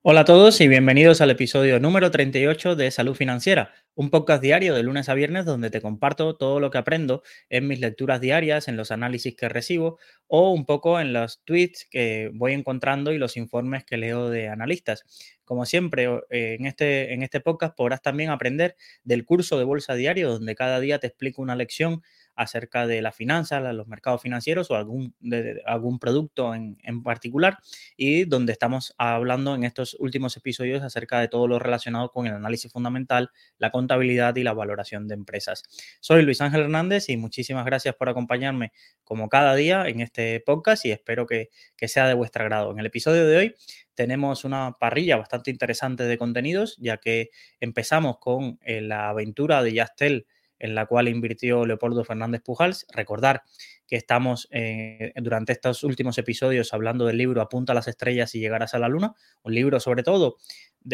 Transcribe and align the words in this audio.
Hola 0.00 0.20
a 0.20 0.24
todos 0.24 0.60
y 0.60 0.68
bienvenidos 0.68 1.20
al 1.20 1.30
episodio 1.30 1.80
número 1.80 2.12
38 2.12 2.76
de 2.76 2.88
Salud 2.92 3.16
Financiera, 3.16 3.74
un 3.96 4.10
podcast 4.10 4.40
diario 4.40 4.72
de 4.76 4.84
lunes 4.84 5.08
a 5.08 5.14
viernes 5.14 5.44
donde 5.44 5.70
te 5.70 5.80
comparto 5.80 6.36
todo 6.36 6.60
lo 6.60 6.70
que 6.70 6.78
aprendo 6.78 7.24
en 7.50 7.66
mis 7.66 7.80
lecturas 7.80 8.20
diarias, 8.20 8.68
en 8.68 8.76
los 8.76 8.92
análisis 8.92 9.34
que 9.34 9.48
recibo 9.48 9.98
o 10.28 10.52
un 10.52 10.66
poco 10.66 11.00
en 11.00 11.12
los 11.12 11.42
tweets 11.44 11.84
que 11.90 12.30
voy 12.32 12.52
encontrando 12.52 13.10
y 13.10 13.18
los 13.18 13.36
informes 13.36 13.84
que 13.84 13.96
leo 13.96 14.30
de 14.30 14.48
analistas. 14.48 15.02
Como 15.44 15.66
siempre, 15.66 16.04
eh, 16.30 16.56
en 16.60 16.66
este, 16.66 17.12
en 17.12 17.24
este 17.24 17.40
podcast 17.40 17.76
podrás 17.76 18.00
también 18.00 18.30
aprender 18.30 18.76
del 19.02 19.24
curso 19.24 19.58
de 19.58 19.64
Bolsa 19.64 19.94
Diario, 19.94 20.30
donde 20.30 20.54
cada 20.54 20.78
día 20.78 21.00
te 21.00 21.08
explico 21.08 21.42
una 21.42 21.56
lección 21.56 22.02
acerca 22.38 22.86
de 22.86 23.02
las 23.02 23.16
finanzas, 23.16 23.62
los 23.74 23.88
mercados 23.88 24.22
financieros 24.22 24.70
o 24.70 24.76
algún, 24.76 25.12
de, 25.18 25.60
algún 25.66 25.98
producto 25.98 26.54
en, 26.54 26.78
en, 26.84 27.02
particular 27.02 27.58
y 27.96 28.26
donde 28.26 28.52
estamos 28.52 28.94
hablando 28.96 29.56
en 29.56 29.64
estos 29.64 29.96
últimos 29.98 30.36
episodios 30.36 30.84
acerca 30.84 31.18
de 31.18 31.26
todo 31.26 31.48
lo 31.48 31.58
relacionado 31.58 32.10
con 32.10 32.28
el 32.28 32.34
análisis 32.34 32.72
fundamental, 32.72 33.30
la 33.58 33.72
contabilidad 33.72 34.36
y 34.36 34.44
la 34.44 34.52
valoración 34.52 35.08
de 35.08 35.14
empresas. 35.14 35.64
Soy 36.00 36.22
Luis 36.22 36.40
Ángel 36.40 36.60
Hernández 36.60 37.08
y 37.08 37.16
muchísimas 37.16 37.66
gracias 37.66 37.96
por 37.96 38.08
acompañarme 38.08 38.72
como 39.02 39.28
cada 39.28 39.56
día 39.56 39.88
en 39.88 40.00
este 40.00 40.40
podcast 40.40 40.84
y 40.84 40.92
espero 40.92 41.26
que, 41.26 41.48
que 41.76 41.88
sea 41.88 42.06
de 42.06 42.14
vuestro 42.14 42.44
agrado. 42.44 42.70
En 42.70 42.78
el 42.78 42.86
episodio 42.86 43.26
de 43.26 43.36
hoy 43.36 43.54
tenemos 43.94 44.44
una 44.44 44.76
parrilla 44.78 45.16
bastante 45.16 45.50
interesante 45.50 46.04
de 46.04 46.18
contenidos, 46.18 46.76
ya 46.78 46.98
que 46.98 47.30
empezamos 47.58 48.18
con 48.20 48.60
eh, 48.62 48.80
la 48.80 49.08
aventura 49.08 49.60
de 49.64 49.72
Yastel 49.72 50.26
en 50.58 50.74
la 50.74 50.86
cual 50.86 51.08
invirtió 51.08 51.64
Leopoldo 51.64 52.04
Fernández 52.04 52.42
Pujals. 52.42 52.86
Recordar 52.92 53.42
que 53.88 53.96
estamos 53.96 54.46
eh, 54.52 55.12
durante 55.16 55.52
estos 55.52 55.82
últimos 55.82 56.18
episodios 56.18 56.72
hablando 56.74 57.06
del 57.06 57.16
libro 57.16 57.40
Apunta 57.40 57.72
a 57.72 57.74
las 57.74 57.88
estrellas 57.88 58.34
y 58.34 58.40
llegarás 58.40 58.74
a 58.74 58.78
la 58.78 58.88
luna, 58.88 59.14
un 59.42 59.54
libro 59.54 59.80
sobre 59.80 60.02
todo 60.02 60.36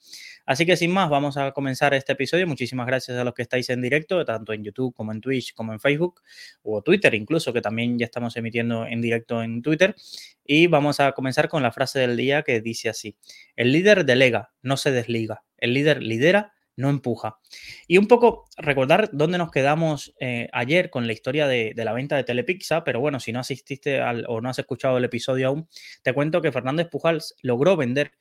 Así 0.46 0.66
que 0.66 0.76
sin 0.76 0.90
más, 0.90 1.10
vamos 1.10 1.36
a 1.36 1.52
comenzar 1.52 1.94
este 1.94 2.12
episodio. 2.12 2.46
Muchísimas 2.46 2.86
gracias 2.86 3.16
a 3.16 3.24
los 3.24 3.34
que 3.34 3.42
estáis 3.42 3.68
en 3.70 3.82
directo, 3.82 4.24
tanto 4.24 4.52
en 4.52 4.64
YouTube 4.64 4.94
como 4.94 5.12
en 5.12 5.20
Twitch 5.20 5.54
como 5.54 5.72
en 5.72 5.80
Facebook 5.80 6.22
o 6.70 6.82
Twitter 6.82 7.14
incluso, 7.14 7.52
que 7.52 7.60
también 7.60 7.98
ya 7.98 8.04
estamos 8.04 8.36
emitiendo 8.36 8.86
en 8.86 9.00
directo 9.00 9.42
en 9.42 9.62
Twitter. 9.62 9.94
Y 10.44 10.66
vamos 10.66 11.00
a 11.00 11.12
comenzar 11.12 11.48
con 11.48 11.62
la 11.62 11.72
frase 11.72 11.98
del 11.98 12.16
día 12.16 12.42
que 12.42 12.60
dice 12.60 12.88
así, 12.88 13.16
el 13.56 13.72
líder 13.72 14.04
delega, 14.04 14.52
no 14.62 14.76
se 14.76 14.90
desliga, 14.90 15.44
el 15.58 15.74
líder 15.74 16.02
lidera, 16.02 16.52
no 16.78 16.90
empuja. 16.90 17.38
Y 17.88 17.98
un 17.98 18.06
poco 18.06 18.46
recordar 18.56 19.10
dónde 19.12 19.36
nos 19.36 19.50
quedamos 19.50 20.14
eh, 20.20 20.48
ayer 20.52 20.90
con 20.90 21.06
la 21.06 21.12
historia 21.12 21.48
de, 21.48 21.74
la 21.76 21.92
venta 21.92 22.16
de 22.16 22.24
Telepixa, 22.24 22.84
pero 22.84 23.00
bueno, 23.00 23.18
si 23.18 23.32
no 23.32 23.40
asististe 23.40 24.00
o 24.28 24.40
no 24.40 24.48
has 24.48 24.58
escuchado 24.60 24.96
el 24.96 25.04
episodio 25.04 25.48
aún, 25.48 25.68
te 26.02 26.14
cuento 26.14 26.40
que 26.40 26.52
Fernández 26.52 26.88
Pujals 26.88 27.34
logró 27.42 27.76
vender 27.76 28.12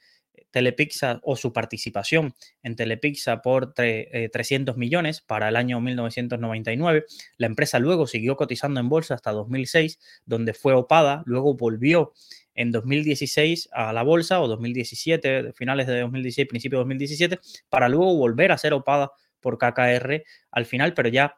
Telepixa 0.51 1.19
o 1.23 1.35
su 1.35 1.53
participación 1.53 2.33
en 2.63 2.75
Telepixa 2.75 3.41
por 3.41 3.73
eh, 3.77 4.29
300 4.31 4.77
millones 4.77 5.21
para 5.21 5.49
el 5.49 5.55
año 5.55 5.79
1999. 5.81 7.05
La 7.37 7.47
empresa 7.47 7.79
luego 7.79 8.07
siguió 8.07 8.35
cotizando 8.35 8.79
en 8.79 8.89
bolsa 8.89 9.15
hasta 9.15 9.31
2006, 9.31 9.99
donde 10.25 10.53
fue 10.53 10.73
opada, 10.73 11.23
luego 11.25 11.55
volvió 11.55 12.13
en 12.53 12.71
2016 12.71 13.69
a 13.71 13.93
la 13.93 14.03
bolsa 14.03 14.41
o 14.41 14.47
2017, 14.47 15.53
finales 15.53 15.87
de 15.87 16.01
2016, 16.01 16.47
principio 16.47 16.79
de 16.79 16.81
2017, 16.81 17.39
para 17.69 17.87
luego 17.87 18.15
volver 18.15 18.51
a 18.51 18.57
ser 18.57 18.73
opada 18.73 19.11
por 19.39 19.57
KKR 19.57 20.23
al 20.51 20.65
final, 20.65 20.93
pero 20.93 21.09
ya 21.09 21.37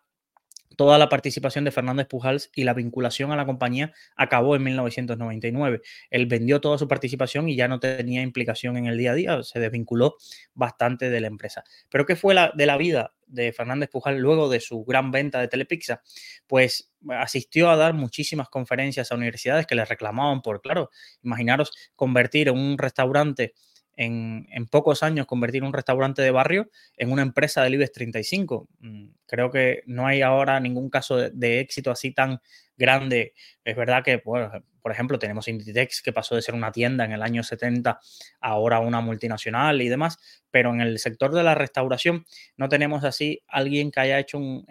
toda 0.80 0.98
la 0.98 1.10
participación 1.10 1.66
de 1.66 1.72
Fernández 1.72 2.08
Pujals 2.08 2.52
y 2.56 2.64
la 2.64 2.74
vinculación 2.74 3.34
a 3.34 3.36
la 3.36 3.46
compañía 3.46 3.92
acabó 4.16 4.56
en 4.56 4.64
1999. 4.64 5.82
Él 6.10 6.26
vendió 6.26 6.62
toda 6.62 6.78
su 6.78 6.88
participación 6.88 7.50
y 7.50 7.58
ya 7.58 7.68
no 7.68 7.82
tenía 7.82 8.22
implicación 8.22 8.78
en 8.78 8.86
el 8.86 8.98
día 8.98 9.12
a 9.12 9.14
día, 9.14 9.44
se 9.44 9.60
desvinculó 9.60 10.16
bastante 10.54 11.10
de 11.10 11.20
la 11.20 11.28
empresa. 11.28 11.66
Pero 11.90 12.06
¿qué 12.06 12.16
fue 12.16 12.34
de 12.54 12.66
la 12.66 12.78
vida 12.78 13.14
de 13.28 13.52
Fernández 13.52 13.90
Pujals 13.90 14.22
luego 14.22 14.48
de 14.48 14.62
su 14.62 14.86
gran 14.86 15.12
venta 15.12 15.42
de 15.42 15.50
Telepizza? 15.50 16.02
Pues 16.48 16.94
asistió 17.10 17.70
a 17.70 17.76
dar 17.76 17.94
muchísimas 17.94 18.48
conferencias 18.48 19.12
a 19.12 19.16
universidades 19.16 19.68
que 19.68 19.76
le 19.76 19.84
reclamaban 19.84 20.42
por, 20.42 20.62
claro, 20.62 20.92
imaginaros 21.22 21.74
convertir 21.98 22.48
en 22.48 22.58
un 22.58 22.78
restaurante 22.78 23.54
en, 24.00 24.66
pocos 24.68 25.04
años 25.04 25.26
convertir 25.26 25.64
un 25.64 25.74
restaurante 25.74 26.22
de 26.22 26.32
barrio 26.32 26.70
en 26.96 27.12
una 27.12 27.22
empresa 27.22 27.64
del 27.64 27.74
IBEX 27.74 27.92
35. 27.92 28.70
Mm, 28.80 29.08
creo 29.26 29.52
que 29.52 29.84
no 29.88 30.08
hay 30.08 30.22
ahora 30.22 30.60
ningún 30.62 30.90
caso 30.90 31.18
de, 31.18 31.60
éxito 31.60 31.92
así 31.92 32.14
tan 32.14 32.40
grande. 32.78 33.34
Es 33.66 33.76
verdad 33.76 34.02
que, 34.04 34.20
por 34.20 34.92
ejemplo, 34.92 35.20
tenemos 35.20 35.50
Inditex 35.50 36.02
que 36.02 36.14
pasó 36.14 36.36
de 36.36 36.42
ser 36.42 36.56
una 36.56 36.72
tienda 36.72 37.04
en 37.04 37.12
el 37.12 37.22
año 37.22 37.44
70 37.44 37.92
a 37.92 38.00
ahora 38.40 38.80
una 38.80 39.02
multinacional 39.02 39.82
y 39.82 39.90
demás, 39.90 40.18
pero 40.50 40.74
en 40.74 40.80
el 40.80 40.98
sector 41.00 41.34
de 41.34 41.44
la 41.44 41.56
restauración 41.56 42.26
no 42.56 42.70
tenemos 42.70 43.04
así 43.04 43.42
alguien 43.48 43.92
que 43.92 44.00
haya 44.00 44.18
hecho 44.18 44.38
un 44.38 44.66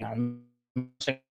en 0.00 0.48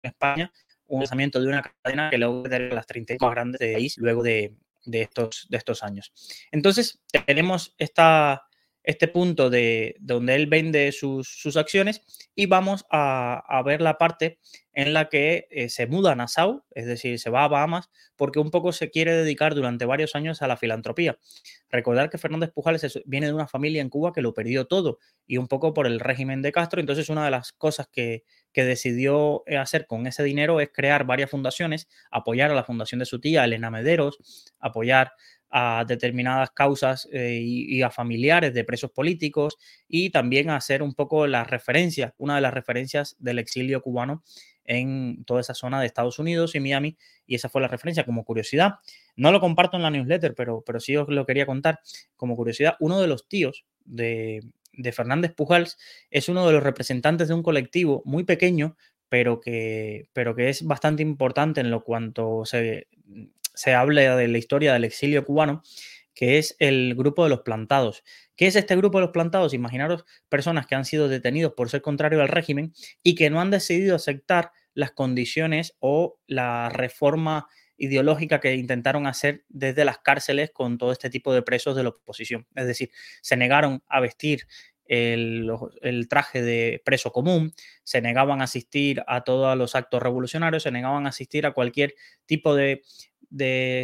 España 0.04 0.52
un 0.88 1.00
lanzamiento 1.00 1.42
de 1.42 1.48
una 1.48 1.64
cadena 1.84 2.10
que 2.10 2.18
luego 2.18 2.44
de 2.44 2.70
las 2.70 2.86
30 2.86 3.16
más 3.20 3.32
grandes 3.32 3.60
de 3.60 3.74
país 3.74 3.98
luego 3.98 4.24
de, 4.24 4.56
de 4.86 5.04
estos, 5.04 5.48
de 5.50 5.58
estos 5.58 5.84
años. 5.84 6.14
Entonces, 6.52 7.02
tenemos 7.26 7.76
esta, 7.78 8.48
este 8.86 9.08
punto 9.08 9.50
de, 9.50 9.96
donde 10.00 10.36
él 10.36 10.48
vende 10.48 10.92
sus, 10.92 11.28
sus 11.28 11.58
acciones 11.58 12.02
y 12.36 12.46
vamos 12.46 12.86
a, 12.92 13.44
a, 13.48 13.64
ver 13.64 13.82
la 13.82 13.98
parte 13.98 14.40
en 14.74 14.94
la 14.94 15.10
que 15.10 15.48
eh, 15.50 15.70
se 15.70 15.88
muda 15.88 16.12
a 16.12 16.16
Nassau, 16.16 16.64
es 16.72 16.86
decir, 16.86 17.18
se 17.20 17.30
va 17.30 17.46
a 17.46 17.48
Bahamas, 17.48 17.90
porque 18.16 18.40
un 18.40 18.52
poco 18.52 18.74
se 18.74 18.92
quiere 18.92 19.14
dedicar 19.14 19.56
durante 19.56 19.86
varios 19.86 20.16
años 20.16 20.42
a 20.42 20.48
la 20.48 20.58
filantropía. 20.58 21.18
Recordar 21.70 22.10
que 22.10 22.18
Fernández 22.18 22.52
Pujales 22.52 22.84
es, 22.84 23.02
viene 23.06 23.28
de 23.28 23.34
una 23.34 23.48
familia 23.48 23.82
en 23.82 23.90
Cuba 23.90 24.14
que 24.14 24.22
lo 24.22 24.34
perdió 24.34 24.66
todo 24.68 25.00
y 25.26 25.38
un 25.38 25.48
poco 25.48 25.74
por 25.74 25.88
el 25.88 26.00
régimen 26.00 26.42
de 26.42 26.52
Castro, 26.52 26.80
entonces 26.80 27.10
una 27.10 27.26
de 27.26 27.32
las 27.32 27.54
cosas 27.54 27.88
que, 27.92 28.24
que 28.52 28.66
decidió 28.66 29.44
eh, 29.48 29.58
hacer 29.58 29.88
con 29.88 30.08
ese 30.08 30.24
dinero 30.24 30.60
es 30.60 30.70
crear 30.74 31.06
varias 31.06 31.32
fundaciones, 31.32 31.88
apoyar 32.12 32.52
a 32.52 32.56
la 32.56 32.64
fundación 32.64 33.00
de 33.00 33.06
su 33.06 33.20
tía, 33.20 33.46
Elena 33.46 33.72
Mederos, 33.72 34.18
apoyar 34.60 35.14
a 35.58 35.86
determinadas 35.86 36.52
causas 36.52 37.08
eh, 37.14 37.40
y, 37.42 37.82
a 37.82 37.90
familiares 37.90 38.54
de 38.54 38.66
presos 38.66 38.92
políticos 38.92 39.58
y 39.88 40.10
también 40.10 40.50
a 40.50 40.58
hacer 40.58 40.84
un 40.84 40.94
poco 40.94 41.28
la 41.28 41.46
referencia, 41.46 42.14
una 42.18 42.36
de 42.36 42.42
las 42.42 42.54
referencias 42.54 43.16
del 43.20 43.40
exilio 43.40 43.82
cubano 43.82 44.22
en 44.66 45.24
toda 45.24 45.40
esa 45.40 45.54
zona 45.54 45.80
de 45.80 45.86
Estados 45.86 46.20
Unidos 46.20 46.56
y 46.56 46.60
Miami 46.60 46.98
y 47.26 47.36
esa 47.36 47.48
fue 47.48 47.62
la 47.62 47.70
referencia 47.70 48.04
como 48.04 48.26
curiosidad. 48.26 48.80
No 49.16 49.32
lo 49.32 49.40
comparto 49.40 49.78
en 49.78 49.84
la 49.84 49.92
newsletter, 49.92 50.36
pero, 50.36 50.62
pero 50.66 50.82
sí 50.82 50.98
os 50.98 51.08
lo 51.08 51.26
quería 51.26 51.46
contar 51.46 51.80
como 52.18 52.36
curiosidad. 52.36 52.76
Uno 52.82 53.00
de 53.00 53.08
los 53.08 53.30
tíos 53.30 53.66
de, 53.86 54.42
de 54.74 54.92
Fernández 54.92 55.34
Pujals 55.34 55.78
es 56.12 56.28
uno 56.28 56.46
de 56.46 56.52
los 56.52 56.64
representantes 56.64 57.30
de 57.30 57.34
un 57.34 57.44
colectivo 57.44 58.02
muy 58.04 58.26
pequeño, 58.26 58.76
pero 59.08 59.40
que, 59.40 60.10
pero 60.12 60.36
que 60.36 60.50
es 60.50 60.66
bastante 60.66 61.02
importante 61.02 61.62
en 61.62 61.72
lo 61.72 61.82
cuanto 61.82 62.44
se, 62.44 62.90
se 63.56 63.74
habla 63.74 64.16
de 64.16 64.28
la 64.28 64.38
historia 64.38 64.74
del 64.74 64.84
exilio 64.84 65.26
cubano, 65.26 65.64
que 66.14 66.38
es 66.38 66.56
el 66.60 66.96
grupo 66.96 67.24
de 67.24 67.30
los 67.30 67.42
plantados. 67.42 68.04
¿Qué 68.36 68.48
es 68.48 68.56
este 68.56 68.76
grupo 68.76 68.98
de 68.98 69.06
los 69.06 69.12
plantados? 69.12 69.54
Imaginaros 69.54 70.06
personas 70.30 70.66
que 70.66 70.76
han 70.76 70.86
sido 70.86 71.08
detenidos 71.08 71.54
por 71.54 71.70
ser 71.70 71.82
contrario 71.82 72.22
al 72.22 72.30
régimen 72.30 72.74
y 73.04 73.16
que 73.16 73.30
no 73.30 73.42
han 73.42 73.52
decidido 73.52 73.96
aceptar 73.96 74.52
las 74.74 74.92
condiciones 74.92 75.76
o 75.80 76.20
la 76.28 76.70
reforma 76.70 77.48
ideológica 77.78 78.40
que 78.40 78.56
intentaron 78.56 79.06
hacer 79.08 79.44
desde 79.50 79.86
las 79.86 80.00
cárceles 80.00 80.52
con 80.52 80.78
todo 80.78 80.92
este 80.92 81.10
tipo 81.10 81.34
de 81.34 81.42
presos 81.42 81.76
de 81.76 81.84
la 81.84 81.90
oposición. 81.90 82.48
Es 82.56 82.68
decir, 82.68 82.92
se 83.22 83.36
negaron 83.36 83.84
a 83.88 84.00
vestir 84.00 84.48
el, 84.88 86.08
traje 86.10 86.42
de 86.42 86.82
preso 86.86 87.12
común, 87.12 87.54
se 87.84 88.02
negaban 88.02 88.42
a 88.42 88.46
asistir 88.46 89.04
a 89.08 89.24
todos 89.24 89.58
los 89.58 89.76
actos 89.76 90.02
revolucionarios, 90.02 90.64
se 90.64 90.72
negaban 90.72 91.06
a 91.06 91.10
asistir 91.10 91.46
a 91.46 91.54
cualquier 91.54 91.96
tipo 92.26 92.56
de, 92.56 92.84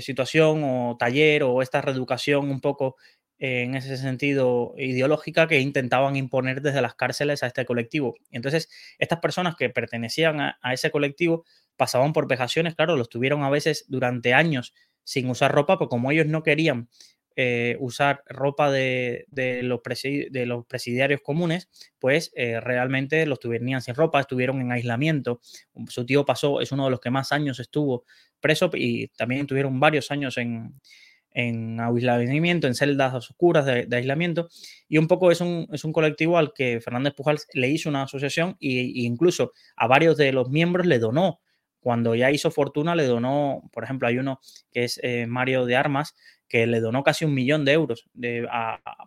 situación 0.02 0.62
o 0.64 0.98
taller 0.98 1.44
o 1.44 1.62
esta 1.62 1.82
reeducación 1.82 2.50
un 2.50 2.62
poco 2.62 2.96
en 3.38 3.74
ese 3.74 3.98
sentido 3.98 4.74
ideológica 4.78 5.48
que 5.48 5.60
intentaban 5.60 6.16
imponer 6.16 6.62
desde 6.62 6.82
las 6.82 6.94
cárceles 6.94 7.42
a 7.42 7.48
este 7.48 7.66
colectivo. 7.66 8.16
Entonces, 8.30 8.70
estas 9.00 9.20
personas 9.20 9.56
que 9.56 9.70
pertenecían 9.70 10.40
a, 10.40 10.60
a 10.62 10.74
ese 10.74 10.92
colectivo 10.92 11.44
pasaban 11.76 12.14
por 12.14 12.28
vejaciones, 12.28 12.76
claro, 12.76 12.96
los 12.96 13.10
tuvieron 13.10 13.44
a 13.44 13.50
veces 13.50 13.86
durante 13.88 14.36
años 14.36 14.76
sin 15.04 15.28
usar 15.28 15.52
ropa, 15.52 15.80
porque 15.80 15.90
como 15.90 16.12
ellos 16.12 16.28
no 16.28 16.44
querían 16.44 16.88
eh, 17.36 17.78
usar 17.80 18.24
ropa 18.28 18.72
de, 18.72 19.26
los 19.64 19.82
de, 19.82 20.46
los 20.46 20.66
presidiarios 20.66 21.22
comunes, 21.22 21.70
pues 22.00 22.32
eh, 22.36 22.60
realmente 22.60 23.26
los 23.26 23.40
tuvieron 23.40 23.82
sin 23.82 23.96
ropa, 23.96 24.20
estuvieron 24.20 24.62
en 24.62 24.72
aislamiento. 24.72 25.40
Su 25.88 26.06
tío 26.06 26.26
pasó, 26.26 26.62
es 26.62 26.72
uno 26.72 26.86
de 26.86 26.92
los 26.92 27.00
que 27.00 27.10
más 27.10 27.32
años 27.32 27.60
estuvo 27.60 28.06
preso 28.40 28.70
y 28.74 29.08
también 29.10 29.48
tuvieron 29.48 29.80
varios 29.80 30.12
años 30.12 30.38
en, 30.38 30.74
en 31.34 31.80
aislamiento, 31.80 32.68
en 32.68 32.76
celdas 32.76 33.14
oscuras 33.14 33.66
de, 33.66 33.88
aislamiento. 33.92 34.50
Y 34.88 34.98
un 34.98 35.08
poco 35.08 35.32
es 35.32 35.42
un, 35.42 35.68
es 35.72 35.84
un, 35.84 35.94
colectivo 35.94 36.38
al 36.38 36.54
que 36.54 36.82
Fernández 36.82 37.14
Pujals 37.14 37.48
le 37.54 37.70
hizo 37.70 37.90
una 37.90 38.04
asociación 38.04 38.58
e 38.60 38.92
incluso 38.96 39.54
a 39.76 39.88
varios 39.88 40.18
de 40.18 40.32
los 40.34 40.50
miembros 40.50 40.86
le 40.86 41.00
donó 41.00 41.40
cuando 41.82 42.14
ya 42.14 42.32
hizo 42.32 42.52
fortuna, 42.52 42.96
le 42.96 43.06
donó, 43.06 43.64
por 43.74 43.84
ejemplo, 43.84 44.08
hay 44.08 44.20
uno 44.20 44.40
que 44.72 44.84
es 44.84 45.00
eh, 45.04 45.26
Mario 45.26 45.66
de 45.66 45.76
Armas, 45.76 46.16
que 46.52 46.68
le 46.68 46.82
donó 46.82 47.02
casi 47.02 47.24
un 47.24 47.34
millón 47.34 47.64
de 47.64 47.72
euros 47.72 48.10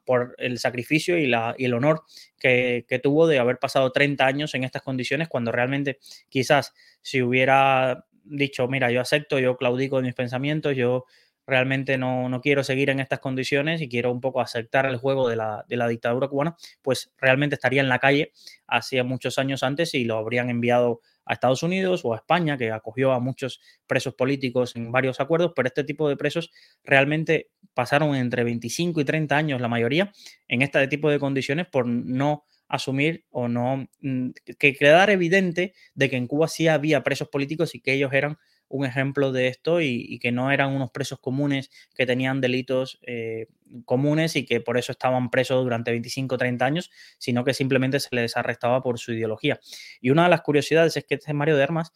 por 0.06 0.35
el 0.38 0.58
sacrificio 0.58 1.19
y, 1.19 1.26
la, 1.26 1.55
y 1.58 1.67
el 1.67 1.75
honor 1.75 2.00
que, 2.38 2.87
tuvo 3.02 3.26
de 3.26 3.38
haber 3.38 3.58
pasado 3.58 3.93
30 3.93 4.25
años 4.25 4.55
en 4.55 4.64
estas 4.64 4.81
condiciones, 4.81 5.29
cuando 5.29 5.52
realmente 5.52 5.99
quizás 6.31 6.73
si 7.02 7.20
hubiera 7.20 8.06
dicho, 8.25 8.67
mira, 8.67 8.91
yo 8.91 9.02
acepto, 9.02 9.38
yo 9.38 9.58
claudico 9.58 9.99
de 9.99 10.05
mis 10.05 10.14
pensamientos, 10.14 10.75
yo 10.75 11.05
realmente 11.46 11.99
no, 11.99 12.31
no, 12.31 12.41
quiero 12.41 12.64
seguir 12.64 12.88
en 12.88 12.99
estas 12.99 13.19
condiciones 13.19 13.82
y 13.82 13.91
quiero 13.91 14.11
un 14.11 14.23
poco 14.23 14.41
aceptar 14.41 14.87
el 14.87 14.96
juego 14.96 15.29
de 15.29 15.37
la, 15.37 15.67
de 15.69 15.76
la, 15.76 15.87
dictadura 15.87 16.29
cubana, 16.29 16.56
pues 16.81 17.12
realmente 17.19 17.56
estaría 17.56 17.82
en 17.82 17.91
la 17.91 17.99
calle 17.99 18.32
hacía 18.67 19.05
muchos 19.05 19.38
años 19.38 19.62
antes 19.62 19.93
y 19.93 20.05
lo 20.05 20.17
habrían 20.17 20.49
enviado 20.49 21.02
a 21.26 21.32
Estados 21.34 21.62
Unidos 21.62 22.02
o 22.04 22.12
a 22.12 22.16
España, 22.16 22.56
que 22.56 22.70
acogió 22.70 23.12
a 23.12 23.20
muchos 23.20 23.60
presos 23.86 24.14
políticos 24.14 24.76
en 24.76 24.92
varios 24.92 25.20
acuerdos, 25.20 25.52
pero 25.54 25.68
este 25.68 25.84
tipo 25.84 26.08
de 26.08 26.16
presos 26.16 26.50
realmente 26.82 27.50
pasaron 27.74 28.14
entre 28.14 28.44
25 28.44 29.00
y 29.00 29.04
30 29.04 29.36
años 29.36 29.60
la 29.60 29.68
mayoría 29.68 30.12
en 30.48 30.62
este 30.62 30.86
tipo 30.88 31.10
de 31.10 31.18
condiciones 31.18 31.66
por 31.66 31.86
no 31.86 32.44
asumir 32.68 33.24
o 33.30 33.48
no 33.48 33.88
mm, 34.00 34.30
que 34.58 34.74
quedar 34.74 35.10
evidente 35.10 35.74
de 35.94 36.10
que 36.10 36.16
en 36.16 36.26
Cuba 36.26 36.48
sí 36.48 36.68
había 36.68 37.02
presos 37.02 37.28
políticos 37.28 37.74
y 37.74 37.80
que 37.80 37.92
ellos 37.92 38.12
eran 38.12 38.38
un 38.69 38.84
ejemplo 38.84 39.32
de 39.32 39.49
esto 39.49 39.81
y, 39.81 40.19
que 40.19 40.32
no 40.32 40.50
eran 40.50 40.75
unos 40.75 40.90
presos 40.90 41.19
comunes 41.20 41.70
que 41.94 42.06
tenían 42.06 42.40
delitos 42.40 42.99
eh, 43.02 43.46
comunes 43.84 44.37
y 44.37 44.44
que 44.44 44.61
por 44.61 44.78
eso 44.78 44.93
estaban 44.93 45.31
presos 45.31 45.62
durante 45.62 45.90
25 45.90 46.34
o 46.34 46.38
30 46.38 46.64
años, 46.64 46.90
sino 47.19 47.44
que 47.44 47.55
simplemente 47.55 48.00
se 48.00 48.14
les 48.14 48.37
arrestaba 48.37 48.82
por 48.82 48.99
su 48.99 49.12
ideología. 49.12 49.61
Y 50.00 50.11
una 50.11 50.25
de 50.25 50.31
las 50.31 50.43
curiosidades 50.43 50.96
es 50.96 51.05
que 51.05 51.16
este 51.16 51.32
Mario 51.34 51.56
de 51.56 51.62
Armas, 51.62 51.93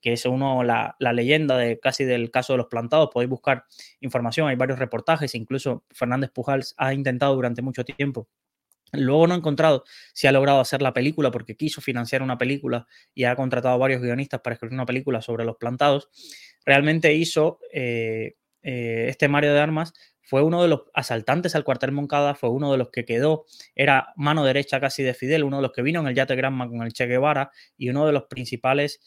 que 0.00 0.12
es 0.12 0.26
uno, 0.26 0.62
la, 0.64 0.96
la 0.98 1.12
leyenda 1.12 1.56
de 1.56 1.78
casi 1.78 2.04
del 2.04 2.30
caso 2.30 2.52
de 2.52 2.58
los 2.58 2.66
plantados, 2.66 3.10
podéis 3.12 3.30
buscar 3.30 3.64
información, 4.00 4.48
hay 4.48 4.56
varios 4.56 4.78
reportajes, 4.78 5.34
incluso 5.34 5.84
Fernández 5.90 6.30
Pujals 6.30 6.74
ha 6.76 6.92
intentado 6.92 7.34
durante 7.34 7.62
mucho 7.62 7.84
tiempo 7.84 8.28
Luego 8.92 9.26
no 9.26 9.34
he 9.34 9.38
encontrado 9.38 9.84
si 10.12 10.26
ha 10.26 10.32
logrado 10.32 10.60
hacer 10.60 10.82
la 10.82 10.92
película 10.92 11.30
porque 11.30 11.56
quiso 11.56 11.80
financiar 11.80 12.22
una 12.22 12.38
película 12.38 12.86
y 13.14 13.24
ha 13.24 13.36
contratado 13.36 13.74
a 13.74 13.78
varios 13.78 14.00
guionistas 14.00 14.40
para 14.40 14.54
escribir 14.54 14.74
una 14.74 14.86
película 14.86 15.20
sobre 15.22 15.44
los 15.44 15.56
plantados. 15.56 16.08
Realmente 16.64 17.14
hizo 17.14 17.60
eh, 17.72 18.36
eh, 18.62 19.06
este 19.08 19.28
Mario 19.28 19.52
de 19.52 19.60
Armas, 19.60 19.92
fue 20.22 20.42
uno 20.42 20.62
de 20.62 20.68
los 20.68 20.82
asaltantes 20.92 21.54
al 21.54 21.64
cuartel 21.64 21.92
Moncada, 21.92 22.34
fue 22.34 22.50
uno 22.50 22.70
de 22.70 22.76
los 22.76 22.90
que 22.90 23.06
quedó, 23.06 23.46
era 23.74 24.12
mano 24.16 24.44
derecha 24.44 24.78
casi 24.78 25.02
de 25.02 25.14
Fidel, 25.14 25.44
uno 25.44 25.56
de 25.56 25.62
los 25.62 25.72
que 25.72 25.80
vino 25.80 26.00
en 26.00 26.06
el 26.06 26.14
yate 26.14 26.36
Granma 26.36 26.68
con 26.68 26.82
el 26.82 26.92
Che 26.92 27.06
Guevara 27.06 27.50
y 27.78 27.88
uno 27.88 28.06
de 28.06 28.12
los 28.12 28.24
principales 28.24 29.00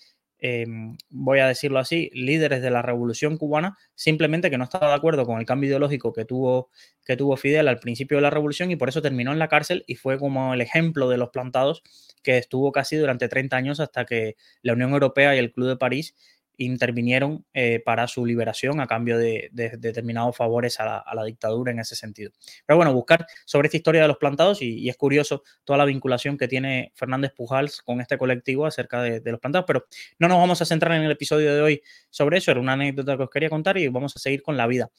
Em, 0.43 0.97
voy 1.11 1.37
a 1.37 1.47
decirlo 1.47 1.77
así, 1.77 2.09
líderes 2.13 2.63
de 2.63 2.71
la 2.71 2.81
revolución 2.81 3.37
cubana, 3.37 3.77
simplemente 3.93 4.49
que 4.49 4.57
no 4.57 4.63
estaba 4.63 4.87
de 4.89 4.95
acuerdo 4.95 5.23
con 5.23 5.39
el 5.39 5.45
cambio 5.45 5.67
ideológico 5.67 6.13
que 6.13 6.25
tuvo, 6.25 6.71
que 7.05 7.15
tuvo 7.15 7.37
Fidel 7.37 7.67
al 7.67 7.79
principio 7.79 8.17
de 8.17 8.23
la 8.23 8.31
revolución 8.31 8.71
y 8.71 8.75
por 8.75 8.89
eso 8.89 9.03
terminó 9.03 9.31
en 9.31 9.37
la 9.37 9.49
cárcel 9.49 9.83
y 9.85 9.95
fue 9.95 10.17
como 10.17 10.55
el 10.55 10.61
ejemplo 10.61 11.09
de 11.09 11.17
los 11.17 11.29
plantados 11.29 11.83
que 12.23 12.39
estuvo 12.39 12.71
casi 12.71 12.95
durante 12.95 13.29
30 13.29 13.55
años 13.55 13.79
hasta 13.79 14.05
que 14.05 14.35
la 14.63 14.73
Unión 14.73 14.91
Europea 14.93 15.35
y 15.35 15.39
el 15.39 15.53
Club 15.53 15.67
de 15.67 15.77
París 15.77 16.15
intervinieron 16.57 17.45
eh, 17.53 17.81
para 17.83 18.07
su 18.07 18.25
liberación 18.25 18.79
a 18.79 18.87
cambio 18.87 19.17
de, 19.17 19.49
determinados 19.51 20.35
favores 20.35 20.79
a 20.79 21.03
la, 21.13 21.23
dictadura 21.23 21.71
en 21.71 21.79
ese 21.79 21.95
sentido. 21.95 22.31
Pero 22.65 22.77
bueno, 22.77 22.93
buscar 22.93 23.25
sobre 23.45 23.67
esta 23.67 23.77
historia 23.77 24.01
de 24.01 24.07
los 24.07 24.17
plantados 24.17 24.61
y, 24.61 24.89
es 24.89 24.97
curioso 24.97 25.43
toda 25.63 25.77
la 25.77 25.85
vinculación 25.85 26.37
que 26.37 26.47
tiene 26.47 26.91
Fernández 26.95 27.31
Pujals 27.35 27.81
con 27.81 28.01
este 28.01 28.17
colectivo 28.17 28.65
acerca 28.65 29.01
de, 29.01 29.21
los 29.31 29.39
plantados, 29.39 29.65
pero 29.65 29.85
no 30.19 30.27
nos 30.27 30.37
vamos 30.37 30.61
a 30.61 30.65
centrar 30.65 30.97
en 30.97 31.03
el 31.03 31.11
episodio 31.11 31.53
de 31.53 31.61
hoy 31.61 31.81
sobre 32.09 32.37
eso, 32.37 32.51
era 32.51 32.59
una 32.59 32.73
anécdota 32.73 33.17
que 33.17 33.23
os 33.23 33.29
quería 33.29 33.49
contar 33.49 33.77
y 33.77 33.87
vamos 33.87 34.15
a 34.15 34.19
seguir 34.19 34.41
con 34.41 34.57
la 34.57 34.67
vida. 34.67 34.89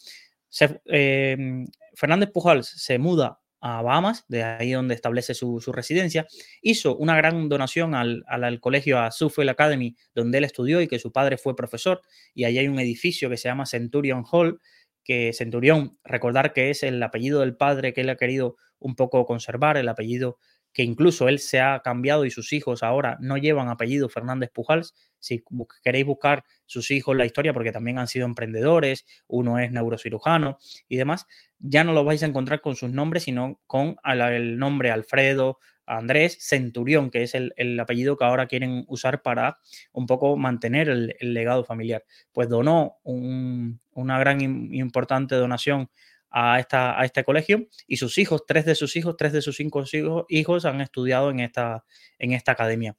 Eh, 0.87 1.65
Fernández 1.95 2.31
Pujals 2.31 2.69
se 2.69 2.99
muda 2.99 3.42
a 3.63 3.81
Bahamas, 3.81 4.25
de 4.29 4.43
ahí 4.43 4.73
donde 4.73 4.95
establece 4.95 5.35
su, 5.35 5.61
residencia, 5.73 6.27
hizo 6.61 6.97
una 6.97 7.17
gran 7.17 7.49
donación 7.49 7.95
al, 7.95 8.61
colegio 8.61 8.99
a 8.99 9.13
Suffolk 9.13 9.49
Academy, 9.49 9.97
donde 10.15 10.39
él 10.39 10.45
estudió 10.45 10.81
y 10.83 10.89
que 10.89 10.99
su 10.99 11.13
padre 11.13 11.39
fue 11.39 11.55
profesor, 11.55 12.03
y 12.35 12.45
ahí 12.45 12.59
hay 12.59 12.67
un 12.67 12.81
edificio 12.81 13.31
que 13.31 13.37
se 13.37 13.49
llama 13.49 13.65
Centurion 13.65 14.25
Hall, 14.31 14.61
que 15.05 15.33
Centurión, 15.33 15.97
recordar 16.05 16.53
que 16.53 16.71
es 16.71 16.83
el 16.83 17.01
apellido 17.03 17.41
del 17.41 17.57
padre 17.57 17.93
que 17.93 18.03
él 18.03 18.11
ha 18.11 18.17
querido 18.17 18.57
un 18.81 18.97
poco 18.97 19.25
conservar, 19.27 19.77
el 19.77 19.89
apellido 19.89 20.39
que 20.73 20.83
incluso 20.83 21.29
él 21.29 21.39
se 21.39 21.61
ha 21.61 21.81
cambiado 21.81 22.25
y 22.25 22.31
sus 22.31 22.53
hijos 22.53 22.83
ahora 22.83 23.17
no 23.21 23.37
llevan 23.37 23.69
apellido 23.69 24.09
Fernández 24.09 24.51
Pujals. 24.51 24.95
Si 25.19 25.45
queréis 25.85 26.07
buscar 26.07 26.45
sus 26.67 26.91
hijos 26.91 27.17
la 27.17 27.27
historia, 27.27 27.53
porque 27.53 27.73
también 27.73 27.99
han 27.99 28.09
sido 28.09 28.27
emprendedores, 28.27 29.07
uno 29.27 29.59
es 29.59 29.71
neurocirujano 29.71 30.59
y 30.89 30.97
demás, 30.97 31.27
ya 31.59 31.85
no 31.85 31.93
lo 31.93 32.05
vais 32.05 32.23
a 32.23 32.27
encontrar 32.27 32.61
con 32.61 32.75
sus 32.75 32.91
nombres, 32.91 33.25
sino 33.25 33.61
con 33.67 33.97
el 34.05 34.59
nombre 34.59 34.91
Alfredo, 34.91 35.59
Andrés 35.87 36.39
Centurión, 36.41 37.11
que 37.11 37.23
es 37.23 37.35
el, 37.35 37.81
apellido 37.81 38.17
que 38.17 38.25
ahora 38.25 38.47
quieren 38.47 38.85
usar 38.89 39.23
para 39.23 39.59
un 39.93 40.07
poco 40.07 40.37
mantener 40.37 40.89
el, 40.89 41.35
legado 41.35 41.65
familiar. 41.65 42.05
Pues 42.33 42.49
donó 42.49 42.99
una 43.05 44.19
gran 44.19 44.41
importante 44.41 45.35
donación 45.35 45.91
a, 46.33 46.59
esta, 46.59 46.99
a 46.99 47.05
este 47.05 47.25
colegio 47.25 47.69
y 47.87 47.97
sus 47.97 48.19
hijos, 48.19 48.45
tres 48.47 48.65
de 48.65 48.75
sus 48.75 48.97
hijos, 48.97 49.17
tres 49.17 49.33
de 49.33 49.43
sus 49.43 49.57
cinco 49.57 49.85
hijos, 50.29 50.65
han 50.65 50.81
estudiado 50.81 51.31
en 51.31 51.41
esta, 51.41 51.85
en 52.19 52.33
esta 52.33 52.53
academia. 52.53 52.97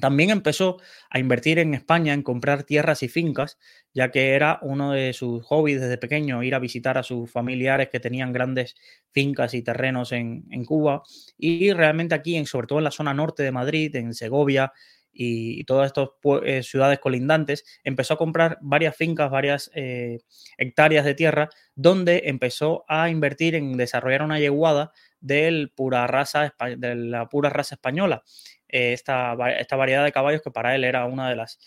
También 0.00 0.30
empezó 0.30 0.78
a 1.08 1.20
invertir 1.20 1.60
en 1.60 1.72
España, 1.72 2.14
en 2.14 2.22
comprar 2.22 2.64
tierras 2.64 3.04
y 3.04 3.08
fincas, 3.08 3.58
ya 3.92 4.10
que 4.10 4.34
era 4.34 4.58
uno 4.62 4.90
de 4.90 5.12
sus 5.12 5.44
hobbies 5.44 5.80
desde 5.80 5.98
pequeño, 5.98 6.42
ir 6.42 6.54
a 6.54 6.58
visitar 6.58 6.98
a 6.98 7.04
sus 7.04 7.30
familiares 7.30 7.90
que 7.90 8.00
tenían 8.00 8.32
grandes 8.32 8.74
fincas 9.12 9.54
y 9.54 9.62
terrenos 9.62 10.10
en, 10.10 10.46
en 10.50 10.64
Cuba. 10.64 11.04
Y 11.38 11.72
realmente 11.72 12.16
aquí, 12.16 12.36
en, 12.36 12.46
sobre 12.46 12.66
todo 12.66 12.78
en 12.78 12.84
la 12.84 12.90
zona 12.90 13.14
norte 13.14 13.44
de 13.44 13.52
Madrid, 13.52 13.94
en 13.94 14.14
Segovia, 14.14 14.72
y, 15.14 15.64
todas 15.64 15.86
estas 15.86 16.08
eh, 16.44 16.62
ciudades 16.62 16.98
colindantes, 16.98 17.64
empezó 17.84 18.14
a 18.14 18.18
comprar 18.18 18.58
varias 18.60 18.96
fincas, 18.96 19.30
varias 19.30 19.70
eh, 19.74 20.18
hectáreas 20.58 21.04
de 21.04 21.14
tierra, 21.14 21.48
donde 21.74 22.22
empezó 22.26 22.84
a 22.88 23.08
invertir 23.08 23.54
en 23.54 23.76
desarrollar 23.76 24.22
una 24.22 24.40
yeguada 24.40 24.92
del 25.20 25.70
pura 25.70 26.06
raza, 26.06 26.54
de 26.76 26.94
la 26.94 27.28
pura 27.28 27.50
raza 27.50 27.76
española. 27.76 28.24
Eh, 28.68 28.92
esta, 28.92 29.36
esta, 29.58 29.76
variedad 29.76 30.04
de 30.04 30.12
caballos 30.12 30.42
que 30.42 30.50
para 30.50 30.74
él 30.74 30.84
era 30.84 31.06
una 31.06 31.28
de 31.28 31.36
las 31.36 31.58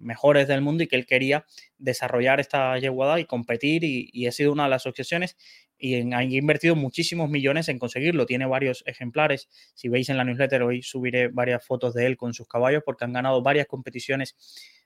mejores 0.00 0.48
del 0.48 0.60
mundo 0.60 0.82
y 0.82 0.86
que 0.86 0.96
él 0.96 1.06
quería 1.06 1.46
desarrollar 1.78 2.40
esta 2.40 2.78
yeguada 2.78 3.20
y 3.20 3.24
competir 3.24 3.84
y, 3.84 4.10
y 4.12 4.26
ha 4.26 4.32
sido 4.32 4.52
una 4.52 4.64
de 4.64 4.70
las 4.70 4.84
obsesiones 4.84 5.38
y 5.78 6.12
ha 6.12 6.22
invertido 6.22 6.74
muchísimos 6.74 7.28
millones 7.30 7.68
en 7.68 7.78
conseguirlo. 7.78 8.26
Tiene 8.26 8.46
varios 8.46 8.82
ejemplares. 8.86 9.48
Si 9.74 9.88
veis 9.88 10.08
en 10.08 10.16
la 10.16 10.24
newsletter, 10.24 10.62
hoy 10.62 10.82
subiré 10.82 11.28
varias 11.28 11.64
fotos 11.64 11.94
de 11.94 12.06
él 12.06 12.16
con 12.16 12.34
sus 12.34 12.48
caballos 12.48 12.82
porque 12.84 13.04
han 13.04 13.12
ganado 13.12 13.42
varias 13.42 13.66
competiciones 13.66 14.36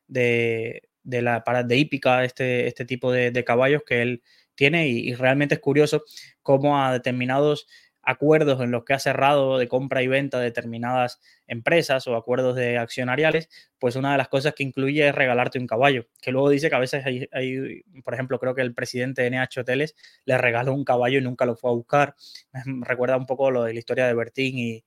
de, 0.07 0.83
de 1.03 1.23
la 1.23 1.43
de 1.65 1.77
hípica, 1.77 2.25
este, 2.25 2.67
este 2.67 2.85
tipo 2.85 3.13
de, 3.13 3.45
caballos 3.45 3.83
que 3.87 4.03
él 4.03 4.23
tiene. 4.55 4.89
Y, 4.89 5.15
realmente 5.15 5.55
es 5.55 5.61
curioso 5.61 6.05
cómo 6.43 6.83
a 6.83 6.93
determinados 6.93 7.67
acuerdos 8.11 8.61
en 8.61 8.71
los 8.71 8.85
que 8.85 8.95
ha 8.95 8.99
cerrado 8.99 9.59
de 9.59 9.69
compra 9.69 10.03
y 10.03 10.09
venta 10.09 10.39
de 10.39 10.47
determinadas 10.47 11.21
empresas 11.47 12.07
o 12.07 12.17
acuerdos 12.17 12.57
de 12.57 12.79
accionariales, 12.79 13.49
pues 13.79 13.97
una 13.97 14.13
de 14.13 14.19
las 14.19 14.29
cosas 14.29 14.55
que 14.55 14.63
incluye 14.63 15.09
es 15.09 15.15
regalarte 15.15 15.59
un 15.59 15.67
caballo, 15.67 16.07
que 16.21 16.33
luego 16.33 16.51
dice 16.51 16.69
que 16.69 16.77
a 16.77 16.81
veces 16.81 17.05
hay, 17.05 17.83
por 18.05 18.15
ejemplo, 18.15 18.39
creo 18.39 18.55
que 18.55 18.63
el 18.63 18.75
presidente 18.75 19.23
de 19.23 19.31
NH 19.31 19.61
Hoteles 19.61 19.95
le 20.25 20.39
regaló 20.39 20.75
un 20.75 20.85
caballo 20.85 21.19
y 21.19 21.23
nunca 21.23 21.47
lo 21.47 21.57
fue 21.57 21.71
a 21.71 21.75
buscar. 21.75 22.15
recuerda 22.83 23.17
un 23.17 23.27
poco 23.27 23.51
lo 23.51 23.65
de 23.65 23.73
la 23.73 23.79
historia 23.79 24.07
de 24.07 24.15
Bertín 24.15 24.59
y, 24.59 24.85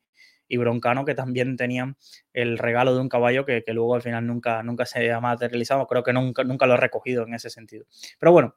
Broncano, 0.57 1.03
que 1.03 1.15
también 1.15 1.57
tenían 1.57 1.97
el 2.31 2.59
regalo 2.59 2.93
de 2.93 3.01
un 3.01 3.09
caballo 3.09 3.43
que, 3.43 3.63
luego 3.69 3.95
al 3.95 4.03
final 4.03 4.27
nunca, 4.27 4.61
nunca 4.61 4.85
se 4.85 5.11
ha 5.11 5.19
materializado. 5.19 5.87
Creo 5.87 6.03
que 6.03 6.13
nunca, 6.13 6.43
nunca 6.43 6.67
lo 6.67 6.75
he 6.75 6.77
recogido 6.77 7.25
en 7.25 7.33
ese 7.33 7.49
sentido. 7.49 7.85
Pero 8.19 8.31
bueno, 8.31 8.55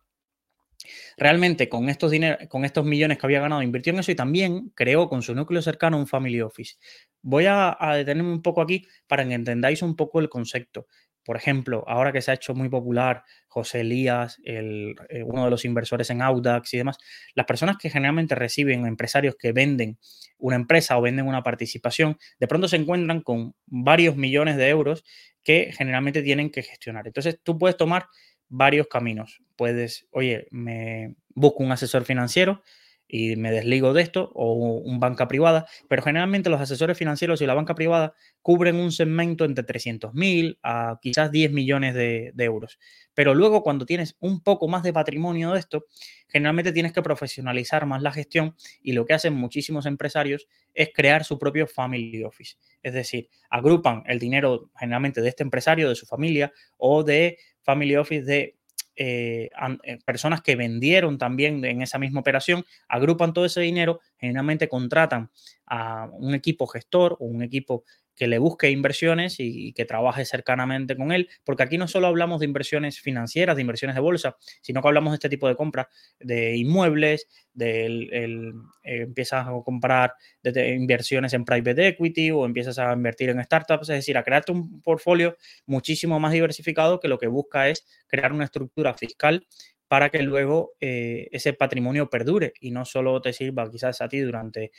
realmente 1.17 1.69
con 1.69 1.89
estos, 1.89 2.13
con 2.49 2.65
estos 2.65 2.85
millones 2.85 3.19
que 3.19 3.27
había 3.27 3.41
ganado 3.41 3.63
invirtió 3.63 3.93
en 3.93 4.01
eso 4.01 4.13
y 4.13 4.15
también 4.15 4.71
creó 4.75 5.09
con 5.09 5.23
su 5.23 5.35
núcleo 5.35 5.63
cercano 5.63 5.99
un 5.99 6.07
family 6.07 6.41
office. 6.41 6.77
Voy 7.23 7.47
a, 7.49 7.77
detenerme 7.95 8.33
un 8.33 8.43
poco 8.43 8.63
aquí 8.63 8.87
para 9.07 9.27
que 9.27 9.35
entendáis 9.35 9.83
un 9.83 9.97
poco 9.97 10.21
el 10.21 10.29
concepto. 10.29 10.87
Por 11.25 11.37
ejemplo, 11.37 11.83
ahora 11.89 12.13
que 12.13 12.23
se 12.23 12.31
ha 12.31 12.35
hecho 12.35 12.55
muy 12.55 12.69
popular 12.69 13.25
José 13.49 13.81
Elías, 13.81 14.39
el, 14.45 14.95
eh, 15.09 15.25
uno 15.25 15.45
de 15.45 15.51
los 15.51 15.65
inversores 15.65 16.09
en 16.11 16.23
Audax 16.23 16.73
y 16.73 16.79
demás, 16.79 16.99
las 17.35 17.47
personas 17.47 17.79
que 17.79 17.91
generalmente 17.91 18.37
reciben 18.37 18.87
empresarios 18.87 19.35
que 19.37 19.51
venden 19.51 19.99
una 20.39 20.55
empresa 20.55 20.97
o 20.97 21.03
venden 21.03 21.27
una 21.27 21.43
participación, 21.43 22.17
de 22.39 22.47
pronto 22.47 22.69
se 22.69 22.77
encuentran 22.77 23.23
con 23.23 23.55
varios 23.67 24.15
millones 24.15 24.57
de 24.57 24.69
euros 24.69 25.03
que 25.43 25.73
generalmente 25.77 26.23
tienen 26.23 26.51
que 26.51 26.63
gestionar. 26.63 27.09
Entonces, 27.09 27.41
tú 27.43 27.59
puedes 27.59 27.77
tomar 27.77 28.07
varios 28.49 28.87
caminos. 28.89 29.43
Puedes, 29.57 30.07
oye, 30.11 30.49
me 30.51 31.15
busco 31.35 31.63
un 31.63 31.73
asesor 31.73 32.05
financiero 32.05 32.63
y 33.09 33.37
me 33.37 33.51
desligo 33.51 33.93
de 33.93 34.03
esto 34.03 34.31
o 34.35 34.55
un 34.55 34.99
banca 34.99 35.29
privada, 35.29 35.67
pero 35.89 36.03
generalmente 36.03 36.51
los 36.51 36.61
asesores 36.61 36.99
financieros 36.99 37.41
y 37.41 37.47
la 37.47 37.55
banca 37.55 37.75
privada 37.75 38.15
cubren 38.43 38.77
un 38.77 38.93
segmento 38.93 39.45
entre 39.45 39.65
300 39.65 40.15
mil 40.15 40.59
a 40.63 40.99
quizás 41.01 41.31
10 41.31 41.53
millones 41.53 41.95
de, 41.95 42.33
de, 42.35 42.45
euros. 42.45 42.79
Pero 43.15 43.35
luego 43.35 43.63
cuando 43.63 43.87
tienes 43.87 44.17
un 44.21 44.41
poco 44.41 44.69
más 44.69 44.83
de 44.83 44.93
patrimonio 44.93 45.53
de 45.53 45.61
esto, 45.61 45.87
generalmente 46.29 46.73
tienes 46.73 46.93
que 46.93 47.03
profesionalizar 47.03 47.87
más 47.87 48.03
la 48.03 48.13
gestión 48.13 48.57
y 48.83 48.93
lo 48.93 49.07
que 49.07 49.15
hacen 49.15 49.35
muchísimos 49.35 49.87
empresarios 49.87 50.49
es 50.75 50.91
crear 50.93 51.25
su 51.25 51.39
propio 51.39 51.67
family 51.67 52.25
office. 52.25 52.57
Es 52.83 52.93
decir, 52.93 53.29
agrupan 53.51 54.03
el 54.07 54.19
dinero 54.19 54.71
generalmente 54.79 55.23
de 55.23 55.29
este 55.29 55.43
empresario, 55.43 55.89
de 55.89 55.95
su 55.95 56.07
familia 56.07 56.53
o 56.77 57.03
de 57.03 57.39
family 57.63 57.97
office 57.97 58.23
de 58.23 58.57
eh, 58.97 59.51
eh, 59.83 59.99
personas 60.05 60.41
que 60.43 60.57
vendieron 60.57 61.19
también 61.19 61.65
en 61.65 61.83
esa 61.83 61.99
misma 61.99 62.21
operación, 62.21 62.65
agrupan 62.89 63.33
todo 63.33 63.45
ese 63.45 63.61
dinero, 63.61 64.01
generalmente 64.19 64.69
contratan 64.69 65.31
a 65.67 66.09
un 66.13 66.35
equipo 66.35 66.67
gestor 66.67 67.17
o 67.21 67.27
un 67.27 67.43
equipo 67.43 67.85
que 68.17 68.27
le 68.27 68.39
busque 68.39 68.71
inversiones 68.71 69.37
y, 69.39 69.73
que 69.75 69.85
trabaje 69.85 70.25
cercanamente 70.25 70.97
con 70.97 71.13
él, 71.13 71.29
porque 71.45 71.63
aquí 71.63 71.79
no 71.79 71.87
solo 71.87 72.07
hablamos 72.07 72.41
de 72.41 72.47
inversiones 72.47 73.01
financieras, 73.01 73.57
de 73.57 73.63
inversiones 73.63 73.95
de 73.95 74.01
bolsa, 74.01 74.37
sino 74.63 74.81
que 74.81 74.89
hablamos 74.89 75.13
de 75.13 75.17
este 75.17 75.29
tipo 75.29 75.47
de 75.49 75.55
compras 75.55 75.87
de 76.19 76.57
inmuebles, 76.57 77.29
de 77.53 77.87
el, 77.87 78.55
eh, 78.83 79.03
empiezas 79.03 79.47
a 79.47 79.51
comprar 79.65 80.15
inversiones 80.43 81.35
en 81.35 81.45
private 81.45 81.89
equity 81.89 82.31
o 82.31 82.45
empiezas 82.47 82.79
a 82.79 82.93
invertir 82.93 83.29
en 83.31 83.45
startups, 83.45 83.91
es 83.91 83.97
decir, 83.97 84.17
a 84.17 84.23
crearte 84.23 84.53
un 84.53 84.81
portfolio 84.81 85.37
muchísimo 85.67 86.19
más 86.19 86.33
diversificado 86.33 87.01
que 87.01 87.09
lo 87.09 87.19
que 87.19 87.27
busca 87.27 87.69
es 87.69 87.85
crear 88.07 88.33
una 88.33 88.45
estructura 88.45 88.95
fiscal 88.95 89.47
para 89.89 90.11
que 90.11 90.23
luego 90.23 90.73
eh, 90.81 91.29
ese 91.31 91.53
patrimonio 91.53 92.11
perdure 92.11 92.53
y 92.61 92.71
no 92.71 92.85
solo 92.85 93.21
te 93.21 93.33
sirva 93.33 93.71
quizás 93.71 94.01
a 94.01 94.09
ti 94.09 94.21
durante 94.21 94.73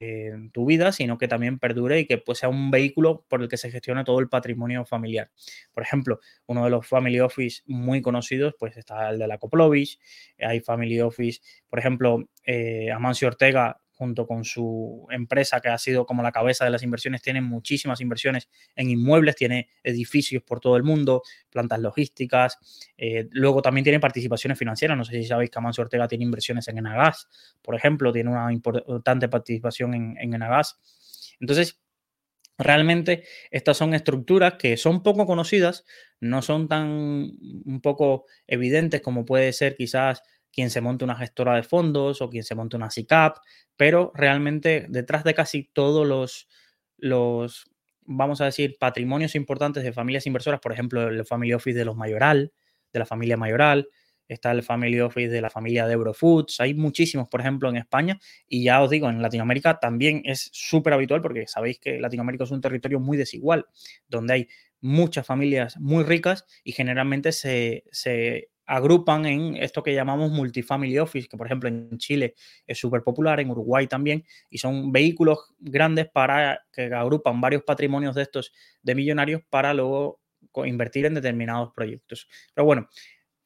en 0.00 0.50
tu 0.50 0.66
vida, 0.66 0.92
sino 0.92 1.18
que 1.18 1.28
también 1.28 1.58
perdure 1.58 2.00
y 2.00 2.06
que 2.06 2.18
pues, 2.18 2.38
sea 2.38 2.48
un 2.48 2.70
vehículo 2.70 3.24
por 3.28 3.42
el 3.42 3.48
que 3.48 3.56
se 3.56 3.70
gestione 3.70 4.04
todo 4.04 4.20
el 4.20 4.28
patrimonio 4.28 4.84
familiar. 4.84 5.30
Por 5.72 5.82
ejemplo, 5.82 6.20
uno 6.46 6.64
de 6.64 6.70
los 6.70 6.86
family 6.86 7.20
office 7.20 7.62
muy 7.66 8.02
conocidos, 8.02 8.54
pues 8.58 8.76
está 8.76 9.10
el 9.10 9.18
de 9.18 9.26
la 9.26 9.38
Coplovich, 9.38 9.98
hay 10.38 10.60
family 10.60 11.00
office, 11.00 11.40
por 11.68 11.78
ejemplo, 11.78 12.28
eh, 12.44 12.90
Amancio 12.90 13.28
Ortega 13.28 13.80
junto 13.94 14.26
con 14.26 14.44
su 14.44 15.06
empresa 15.10 15.60
que 15.60 15.68
ha 15.68 15.78
sido 15.78 16.04
como 16.06 16.22
la 16.22 16.32
cabeza 16.32 16.64
de 16.64 16.70
las 16.70 16.82
inversiones, 16.82 17.22
tiene 17.22 17.40
muchísimas 17.40 18.00
inversiones 18.00 18.48
en 18.74 18.90
inmuebles, 18.90 19.36
tiene 19.36 19.68
edificios 19.82 20.42
por 20.42 20.60
todo 20.60 20.76
el 20.76 20.82
mundo, 20.82 21.22
plantas 21.50 21.80
logísticas, 21.80 22.58
eh, 22.96 23.28
luego 23.30 23.62
también 23.62 23.84
tiene 23.84 24.00
participaciones 24.00 24.58
financieras, 24.58 24.96
no 24.96 25.04
sé 25.04 25.12
si 25.12 25.24
sabéis 25.24 25.50
que 25.50 25.58
Amancio 25.58 25.82
Ortega 25.82 26.08
tiene 26.08 26.24
inversiones 26.24 26.68
en 26.68 26.78
Enagas, 26.78 27.28
por 27.62 27.74
ejemplo, 27.74 28.12
tiene 28.12 28.30
una 28.30 28.52
importante 28.52 29.28
participación 29.28 29.94
en, 29.94 30.16
en 30.18 30.34
Enagas. 30.34 30.78
Entonces, 31.40 31.80
Realmente 32.56 33.24
estas 33.50 33.76
son 33.76 33.94
estructuras 33.94 34.54
que 34.54 34.76
son 34.76 35.02
poco 35.02 35.26
conocidas, 35.26 35.84
no 36.20 36.40
son 36.40 36.68
tan 36.68 37.32
un 37.64 37.80
poco 37.82 38.26
evidentes 38.46 39.00
como 39.00 39.24
puede 39.24 39.52
ser 39.52 39.74
quizás 39.74 40.22
quien 40.54 40.70
se 40.70 40.80
monte 40.80 41.04
una 41.04 41.16
gestora 41.16 41.56
de 41.56 41.62
fondos 41.62 42.22
o 42.22 42.30
quien 42.30 42.44
se 42.44 42.54
monte 42.54 42.76
una 42.76 42.90
SICAP, 42.90 43.38
pero 43.76 44.12
realmente 44.14 44.86
detrás 44.88 45.24
de 45.24 45.34
casi 45.34 45.64
todos 45.72 46.06
los, 46.06 46.48
los, 46.96 47.70
vamos 48.02 48.40
a 48.40 48.46
decir, 48.46 48.76
patrimonios 48.78 49.34
importantes 49.34 49.82
de 49.82 49.92
familias 49.92 50.26
inversoras, 50.26 50.60
por 50.60 50.72
ejemplo, 50.72 51.08
el 51.08 51.24
Family 51.24 51.52
Office 51.52 51.78
de 51.78 51.84
los 51.84 51.96
Mayoral, 51.96 52.52
de 52.92 52.98
la 52.98 53.06
familia 53.06 53.36
Mayoral, 53.36 53.88
está 54.28 54.52
el 54.52 54.62
Family 54.62 55.00
Office 55.00 55.28
de 55.28 55.40
la 55.40 55.50
familia 55.50 55.86
de 55.86 55.94
Eurofoods, 55.94 56.60
hay 56.60 56.72
muchísimos, 56.74 57.28
por 57.28 57.40
ejemplo, 57.40 57.68
en 57.68 57.76
España, 57.76 58.18
y 58.48 58.64
ya 58.64 58.80
os 58.80 58.90
digo, 58.90 59.10
en 59.10 59.20
Latinoamérica 59.20 59.80
también 59.80 60.22
es 60.24 60.50
súper 60.52 60.92
habitual 60.94 61.20
porque 61.20 61.46
sabéis 61.46 61.78
que 61.78 61.98
Latinoamérica 61.98 62.44
es 62.44 62.50
un 62.52 62.60
territorio 62.60 63.00
muy 63.00 63.16
desigual, 63.16 63.66
donde 64.08 64.34
hay 64.34 64.48
muchas 64.80 65.26
familias 65.26 65.78
muy 65.78 66.04
ricas 66.04 66.44
y 66.62 66.72
generalmente 66.72 67.32
se, 67.32 67.84
se 67.90 68.50
agrupan 68.66 69.26
en 69.26 69.56
esto 69.56 69.82
que 69.82 69.94
llamamos 69.94 70.30
multifamily 70.30 70.98
office, 70.98 71.28
que 71.28 71.36
por 71.36 71.46
ejemplo 71.46 71.68
en 71.68 71.96
Chile 71.98 72.34
es 72.66 72.78
súper 72.78 73.02
popular, 73.02 73.40
en 73.40 73.50
Uruguay 73.50 73.86
también, 73.86 74.24
y 74.50 74.58
son 74.58 74.92
vehículos 74.92 75.54
grandes 75.58 76.08
para 76.08 76.64
que 76.72 76.92
agrupan 76.92 77.40
varios 77.40 77.62
patrimonios 77.62 78.14
de 78.14 78.22
estos 78.22 78.52
de 78.82 78.94
millonarios 78.94 79.42
para 79.50 79.74
luego 79.74 80.20
invertir 80.64 81.06
en 81.06 81.14
determinados 81.14 81.72
proyectos. 81.74 82.28
Pero 82.54 82.64
bueno, 82.64 82.88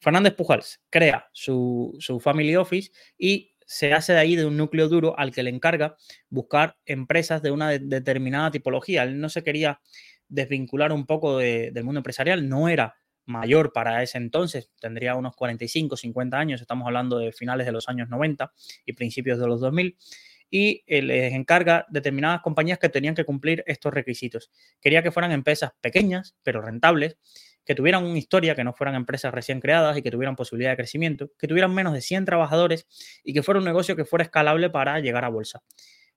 Fernández 0.00 0.34
Pujals 0.34 0.80
crea 0.90 1.28
su, 1.32 1.96
su 1.98 2.20
family 2.20 2.56
office 2.56 2.90
y 3.16 3.54
se 3.66 3.92
hace 3.92 4.14
de 4.14 4.18
ahí 4.18 4.36
de 4.36 4.46
un 4.46 4.56
núcleo 4.56 4.88
duro 4.88 5.18
al 5.18 5.30
que 5.30 5.42
le 5.42 5.50
encarga 5.50 5.96
buscar 6.30 6.78
empresas 6.86 7.42
de 7.42 7.50
una 7.50 7.70
determinada 7.70 8.50
tipología. 8.50 9.02
Él 9.02 9.20
no 9.20 9.28
se 9.28 9.44
quería 9.44 9.80
desvincular 10.28 10.92
un 10.92 11.06
poco 11.06 11.38
del 11.38 11.84
mundo 11.84 11.98
empresarial, 11.98 12.48
no 12.48 12.68
era 12.68 12.96
mayor 13.28 13.72
para 13.72 14.02
ese 14.02 14.18
entonces, 14.18 14.70
tendría 14.80 15.14
unos 15.14 15.36
45, 15.36 15.96
50 15.96 16.38
años, 16.38 16.60
estamos 16.60 16.86
hablando 16.86 17.18
de 17.18 17.32
finales 17.32 17.66
de 17.66 17.72
los 17.72 17.88
años 17.88 18.08
90 18.08 18.52
y 18.86 18.94
principios 18.94 19.38
de 19.38 19.46
los 19.46 19.60
2000, 19.60 19.96
y 20.50 20.82
les 20.88 21.34
encarga 21.34 21.84
determinadas 21.90 22.40
compañías 22.40 22.78
que 22.78 22.88
tenían 22.88 23.14
que 23.14 23.26
cumplir 23.26 23.62
estos 23.66 23.92
requisitos. 23.92 24.50
Quería 24.80 25.02
que 25.02 25.12
fueran 25.12 25.30
empresas 25.30 25.72
pequeñas, 25.82 26.36
pero 26.42 26.62
rentables, 26.62 27.18
que 27.66 27.74
tuvieran 27.74 28.06
una 28.06 28.16
historia, 28.16 28.54
que 28.54 28.64
no 28.64 28.72
fueran 28.72 28.94
empresas 28.94 29.34
recién 29.34 29.60
creadas 29.60 29.98
y 29.98 30.02
que 30.02 30.10
tuvieran 30.10 30.36
posibilidad 30.36 30.70
de 30.70 30.76
crecimiento, 30.76 31.30
que 31.38 31.46
tuvieran 31.46 31.74
menos 31.74 31.92
de 31.92 32.00
100 32.00 32.24
trabajadores 32.24 32.86
y 33.22 33.34
que 33.34 33.42
fuera 33.42 33.58
un 33.58 33.66
negocio 33.66 33.94
que 33.94 34.06
fuera 34.06 34.22
escalable 34.24 34.70
para 34.70 34.98
llegar 35.00 35.26
a 35.26 35.28
bolsa. 35.28 35.62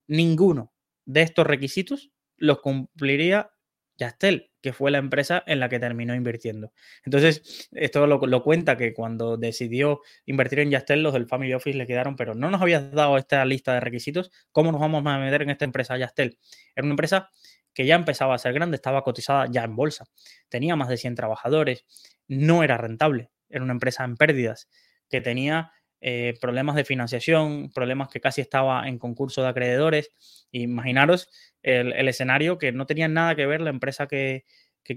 Ninguno 0.08 0.72
de 1.04 1.24
estos 1.24 1.46
requisitos 1.46 2.10
los 2.38 2.62
cumpliría 2.62 3.52
Yastel, 3.98 4.51
que 4.62 4.74
fue 4.74 4.92
la 4.92 5.00
empresa 5.00 5.44
en 5.46 5.60
la 5.60 5.70
que 5.70 5.80
terminó 5.80 6.16
invirtiendo. 6.16 6.72
Entonces, 7.04 7.70
esto 7.72 8.08
lo, 8.08 8.44
cuenta 8.44 8.78
que 8.78 8.94
cuando 8.94 9.38
decidió 9.38 10.02
invertir 10.26 10.60
en 10.60 10.72
Yastel, 10.72 11.04
los 11.04 11.14
del 11.14 11.28
Family 11.28 11.54
Office 11.54 11.78
le 11.78 11.88
quedaron, 11.88 12.16
pero 12.16 12.36
no 12.36 12.50
nos 12.52 12.62
habías 12.62 12.92
dado 12.92 13.18
esta 13.18 13.44
lista 13.46 13.74
de 13.74 13.80
requisitos, 13.80 14.32
¿cómo 14.52 14.72
nos 14.72 14.82
vamos 14.82 15.06
a 15.06 15.18
meter 15.18 15.42
en 15.42 15.50
esta 15.50 15.66
empresa 15.66 15.98
Yastel? 15.98 16.38
Era 16.76 16.86
una 16.86 16.94
empresa 16.94 17.30
que 17.74 17.86
ya 17.86 17.96
empezaba 17.96 18.36
a 18.36 18.38
ser 18.38 18.54
grande, 18.54 18.76
estaba 18.76 19.02
cotizada 19.04 19.48
ya 19.50 19.64
en 19.64 19.76
bolsa, 19.76 20.06
tenía 20.50 20.76
más 20.76 20.90
de 20.90 20.98
100 20.98 21.16
trabajadores, 21.16 21.86
no 22.28 22.64
era 22.64 22.78
rentable, 22.78 23.32
era 23.50 23.64
una 23.64 23.74
empresa 23.74 24.04
en 24.04 24.18
pérdidas, 24.18 24.70
que 25.10 25.22
tenía 25.22 25.72
eh, 26.04 26.34
problemas 26.42 26.76
de 26.76 26.84
financiación, 26.84 27.72
problemas 27.72 28.10
que 28.10 28.20
casi 28.20 28.42
estaba 28.42 28.88
en 28.88 28.98
concurso 28.98 29.44
de 29.44 29.50
acreedores. 29.50 30.10
Imaginaros 30.52 31.30
el, 31.62 32.08
escenario 32.08 32.58
que 32.58 32.72
no 32.72 32.88
tenía 32.88 33.08
nada 33.08 33.36
que 33.36 33.46
ver 33.46 33.62
la 33.62 33.70
empresa 33.70 34.08
que, 34.08 34.46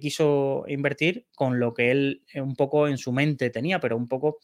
quiso 0.01 0.65
invertir 0.67 1.29
con 1.37 1.61
lo 1.61 1.73
que 1.73 1.93
él 1.93 2.25
eh, 2.33 2.41
un 2.41 2.57
poco 2.57 2.89
en 2.89 2.99
su 2.99 3.13
mente 3.13 3.49
tenía, 3.51 3.79
pero 3.79 3.97
un 3.97 4.09
poco 4.09 4.39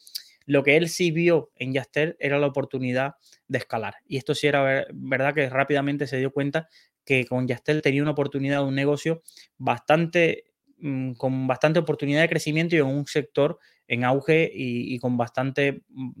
lo 0.45 0.63
que 0.63 0.77
él 0.77 0.87
sí 0.87 1.11
vio 1.11 1.51
en 1.57 1.73
Yastel 1.73 2.15
era 2.19 2.39
la 2.39 2.47
oportunidad 2.47 3.15
de 3.49 3.57
escalar. 3.57 3.95
Y 4.07 4.15
esto 4.15 4.33
sí 4.33 4.47
era 4.47 4.85
verdad 4.93 5.33
que 5.33 5.49
rápidamente 5.49 6.07
se 6.07 6.19
dio 6.19 6.31
cuenta 6.31 6.69
que 7.03 7.25
con 7.25 7.49
Yastel 7.49 7.81
tenía 7.81 8.01
una 8.01 8.11
oportunidad 8.11 8.59
de 8.59 8.67
un 8.67 8.75
negocio 8.75 9.23
bastante 9.57 10.45
mm, 10.77 11.13
con 11.13 11.47
bastante 11.47 11.79
oportunidad 11.79 12.21
de 12.21 12.29
crecimiento 12.29 12.77
y 12.77 12.79
en 12.79 12.85
un 12.85 13.05
sector 13.05 13.59
en 13.89 14.05
auge 14.05 14.49
y, 14.53 14.95
y 14.95 14.99
con 14.99 15.17
bastante 15.17 15.83
mm, 15.89 16.11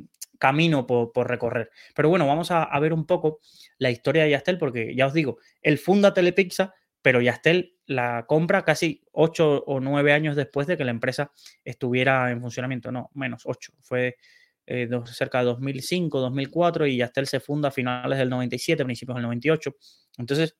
camino 0.41 0.87
por, 0.87 1.29
recorrer. 1.29 1.69
Pero 1.95 2.09
bueno, 2.09 2.25
vamos 2.25 2.49
a, 2.49 2.77
ver 2.79 2.93
un 2.93 3.05
poco 3.05 3.39
la 3.77 3.91
historia 3.91 4.23
de 4.23 4.31
Yastel, 4.31 4.57
porque 4.57 4.95
ya 4.95 5.05
os 5.05 5.13
digo, 5.13 5.37
él 5.61 5.77
funda 5.77 6.15
Telepizza, 6.15 6.73
pero 7.03 7.21
Yastel 7.21 7.77
la 7.85 8.25
compra 8.27 8.65
casi 8.65 9.03
ocho 9.11 9.63
o 9.67 9.79
nueve 9.79 10.13
años 10.13 10.35
después 10.35 10.65
de 10.65 10.77
que 10.77 10.83
la 10.83 10.91
empresa 10.91 11.31
estuviera 11.63 12.31
en 12.31 12.41
funcionamiento, 12.41 12.91
no, 12.91 13.11
menos 13.13 13.43
ocho, 13.45 13.73
fue 13.81 14.17
eh, 14.65 14.89
cerca 15.05 15.39
de 15.39 15.45
2005, 15.45 16.19
2004 16.19 16.87
y 16.87 16.97
Yastel 16.97 17.27
se 17.27 17.39
funda 17.39 17.69
a 17.69 17.71
finales 17.71 18.17
del 18.17 18.29
97, 18.29 18.83
principios 18.83 19.17
del 19.17 19.23
98. 19.23 19.75
Entonces, 20.17 20.57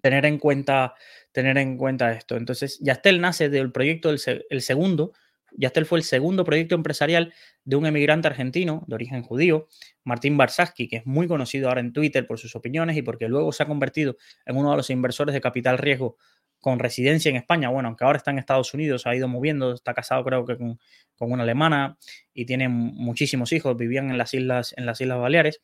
tener 0.00 0.24
en 0.26 0.38
cuenta, 0.38 0.94
tener 1.32 1.58
en 1.58 1.76
cuenta 1.76 2.12
esto. 2.12 2.36
Entonces, 2.36 2.78
Yastel 2.80 3.20
nace 3.20 3.48
del 3.48 3.72
proyecto 3.72 4.10
del 4.10 4.20
el 4.48 4.62
segundo, 4.62 5.12
Yastel 5.56 5.86
fue 5.86 5.98
el 5.98 6.04
segundo 6.04 6.44
proyecto 6.44 6.74
empresarial 6.74 7.32
de 7.64 7.76
un 7.76 7.86
emigrante 7.86 8.28
argentino 8.28 8.84
de 8.86 8.94
origen 8.94 9.22
judío, 9.22 9.68
Martín 10.04 10.36
Barsaski, 10.36 10.88
que 10.88 10.96
es 10.96 11.06
muy 11.06 11.26
conocido 11.28 11.68
ahora 11.68 11.80
en 11.80 11.92
Twitter 11.92 12.26
por 12.26 12.38
sus 12.38 12.56
opiniones 12.56 12.96
y 12.96 13.02
porque 13.02 13.28
luego 13.28 13.52
se 13.52 13.62
ha 13.62 13.66
convertido 13.66 14.16
en 14.46 14.56
uno 14.56 14.70
de 14.70 14.76
los 14.76 14.90
inversores 14.90 15.32
de 15.34 15.40
capital 15.40 15.78
riesgo 15.78 16.16
con 16.62 16.78
residencia 16.78 17.28
en 17.28 17.36
España. 17.36 17.68
Bueno, 17.68 17.88
aunque 17.88 18.04
ahora 18.04 18.18
está 18.18 18.30
en 18.30 18.38
Estados 18.38 18.72
Unidos, 18.72 19.06
ha 19.06 19.14
ido 19.14 19.28
moviendo, 19.28 19.74
está 19.74 19.94
casado 19.94 20.24
creo 20.24 20.46
que 20.46 20.56
con, 20.56 20.78
una 21.18 21.44
alemana 21.44 21.98
y 22.34 22.46
tiene 22.46 22.68
muchísimos 22.68 23.52
hijos, 23.52 23.76
vivían 23.76 24.10
en 24.10 24.18
las 24.18 24.34
Islas, 24.34 24.74
en 24.76 24.86
las 24.86 25.00
Islas 25.00 25.18
Baleares. 25.18 25.60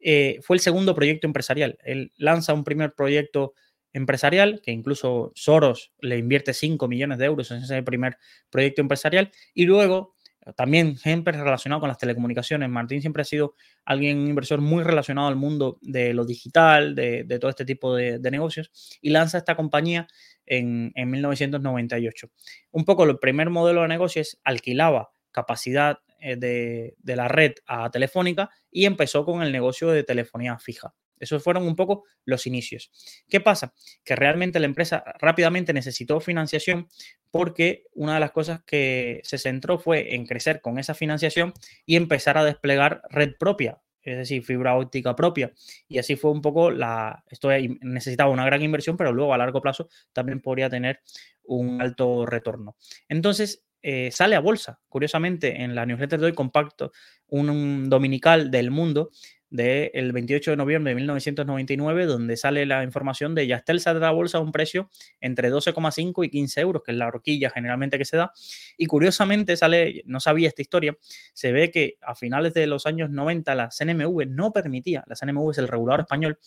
Eh, 0.00 0.38
fue 0.42 0.56
el 0.56 0.60
segundo 0.60 0.94
proyecto 0.94 1.26
empresarial. 1.26 1.78
Él 1.82 2.12
lanza 2.16 2.52
un 2.52 2.62
primer 2.62 2.94
proyecto 2.94 3.54
empresarial, 3.92 4.60
que 4.62 4.72
incluso 4.72 5.32
Soros 5.34 5.92
le 6.00 6.18
invierte 6.18 6.54
5 6.54 6.88
millones 6.88 7.18
de 7.18 7.26
euros 7.26 7.50
en 7.50 7.62
ese 7.62 7.82
primer 7.82 8.18
proyecto 8.50 8.80
empresarial, 8.80 9.30
y 9.54 9.64
luego 9.64 10.14
también 10.56 10.96
siempre 10.96 11.36
relacionado 11.36 11.80
con 11.80 11.88
las 11.88 11.98
telecomunicaciones. 11.98 12.68
Martín 12.68 13.00
siempre 13.00 13.22
ha 13.22 13.24
sido 13.24 13.54
alguien, 13.84 14.18
un 14.18 14.28
inversor 14.28 14.60
muy 14.60 14.82
relacionado 14.82 15.28
al 15.28 15.36
mundo 15.36 15.78
de 15.82 16.14
lo 16.14 16.24
digital, 16.24 16.94
de, 16.94 17.24
todo 17.40 17.50
este 17.50 17.64
tipo 17.64 17.94
de, 17.94 18.18
negocios, 18.30 18.70
y 19.00 19.10
lanza 19.10 19.38
esta 19.38 19.56
compañía 19.56 20.06
en, 20.46 20.92
1998. 20.94 22.30
Un 22.70 22.84
poco 22.84 23.04
el 23.04 23.18
primer 23.18 23.50
modelo 23.50 23.82
de 23.82 23.88
negocio 23.88 24.22
es 24.22 24.40
alquilaba 24.44 25.10
capacidad 25.30 25.98
eh, 26.20 26.36
de, 26.36 26.94
de 26.98 27.16
la 27.16 27.28
red 27.28 27.52
a 27.66 27.90
Telefónica 27.90 28.50
y 28.70 28.86
empezó 28.86 29.24
con 29.24 29.42
el 29.42 29.52
negocio 29.52 29.90
de 29.90 30.02
telefonía 30.04 30.58
fija. 30.58 30.94
Esos 31.20 31.42
fueron 31.42 31.66
un 31.66 31.76
poco 31.76 32.04
los 32.24 32.46
inicios. 32.46 32.90
¿Qué 33.28 33.40
pasa? 33.40 33.74
Que 34.04 34.16
realmente 34.16 34.60
la 34.60 34.66
empresa 34.66 35.04
rápidamente 35.18 35.72
necesitó 35.72 36.20
financiación 36.20 36.88
porque 37.30 37.84
una 37.92 38.14
de 38.14 38.20
las 38.20 38.32
cosas 38.32 38.62
que 38.64 39.20
se 39.24 39.38
centró 39.38 39.78
fue 39.78 40.14
en 40.14 40.26
crecer 40.26 40.60
con 40.60 40.78
esa 40.78 40.94
financiación 40.94 41.52
y 41.84 41.96
empezar 41.96 42.38
a 42.38 42.44
desplegar 42.44 43.02
red 43.10 43.34
propia, 43.38 43.80
es 44.02 44.16
decir, 44.16 44.42
fibra 44.42 44.76
óptica 44.76 45.14
propia. 45.14 45.52
Y 45.88 45.98
así 45.98 46.16
fue 46.16 46.30
un 46.30 46.40
poco 46.40 46.70
la... 46.70 47.24
Esto 47.28 47.50
necesitaba 47.80 48.30
una 48.30 48.46
gran 48.46 48.62
inversión, 48.62 48.96
pero 48.96 49.12
luego 49.12 49.34
a 49.34 49.38
largo 49.38 49.60
plazo 49.60 49.88
también 50.12 50.40
podría 50.40 50.70
tener 50.70 51.00
un 51.44 51.80
alto 51.82 52.24
retorno. 52.24 52.76
Entonces, 53.08 53.64
eh, 53.82 54.10
sale 54.10 54.34
a 54.34 54.40
bolsa, 54.40 54.80
curiosamente, 54.88 55.62
en 55.62 55.74
la 55.74 55.86
newsletter 55.86 56.18
de 56.18 56.26
hoy 56.26 56.32
compacto, 56.32 56.92
un 57.28 57.88
dominical 57.88 58.50
del 58.50 58.70
mundo, 58.70 59.10
del 59.50 60.12
28 60.12 60.52
de 60.52 60.56
noviembre 60.56 60.90
de 60.90 60.96
1999, 60.96 62.06
donde 62.06 62.36
sale 62.36 62.66
la 62.66 62.82
información 62.84 63.34
de 63.34 63.46
Yastel 63.46 63.80
saldrá 63.80 64.08
a 64.08 64.12
bolsa 64.12 64.38
a 64.38 64.40
un 64.40 64.52
precio 64.52 64.90
entre 65.20 65.50
12,5 65.50 66.24
y 66.24 66.30
15 66.30 66.60
euros, 66.60 66.82
que 66.84 66.92
es 66.92 66.98
la 66.98 67.06
horquilla 67.08 67.50
generalmente 67.50 67.98
que 67.98 68.04
se 68.04 68.16
da. 68.16 68.32
Y 68.76 68.86
curiosamente 68.86 69.56
sale, 69.56 70.02
no 70.06 70.20
sabía 70.20 70.48
esta 70.48 70.62
historia, 70.62 70.96
se 71.32 71.52
ve 71.52 71.70
que 71.70 71.96
a 72.02 72.14
finales 72.14 72.54
de 72.54 72.66
los 72.66 72.86
años 72.86 73.10
90 73.10 73.54
la 73.54 73.68
CNMV 73.70 74.26
no 74.28 74.52
permitía, 74.52 75.04
la 75.06 75.14
CNMV 75.14 75.50
es 75.52 75.58
el 75.58 75.68
regulador 75.68 76.00
español, 76.00 76.38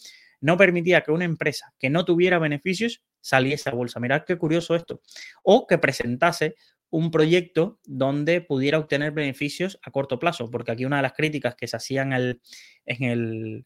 no 0.41 0.57
permitía 0.57 1.01
que 1.01 1.11
una 1.11 1.25
empresa 1.25 1.73
que 1.79 1.89
no 1.89 2.03
tuviera 2.03 2.39
beneficios 2.39 3.03
saliese 3.21 3.69
a 3.69 3.73
bolsa. 3.73 3.99
Mirad 3.99 4.23
qué 4.25 4.37
curioso 4.37 4.75
esto. 4.75 5.01
O 5.43 5.67
que 5.67 5.77
presentase 5.77 6.55
un 6.91 7.09
proyecto 7.09 7.79
donde 7.85 8.41
pudiera 8.41 8.77
obtener 8.77 9.11
beneficios 9.11 9.79
a 9.81 9.91
corto 9.91 10.19
plazo, 10.19 10.51
porque 10.51 10.71
aquí 10.71 10.85
una 10.85 10.97
de 10.97 11.03
las 11.03 11.13
críticas 11.13 11.55
que 11.55 11.67
se 11.67 11.77
hacían 11.77 12.13
en 12.13 13.03
el, 13.03 13.65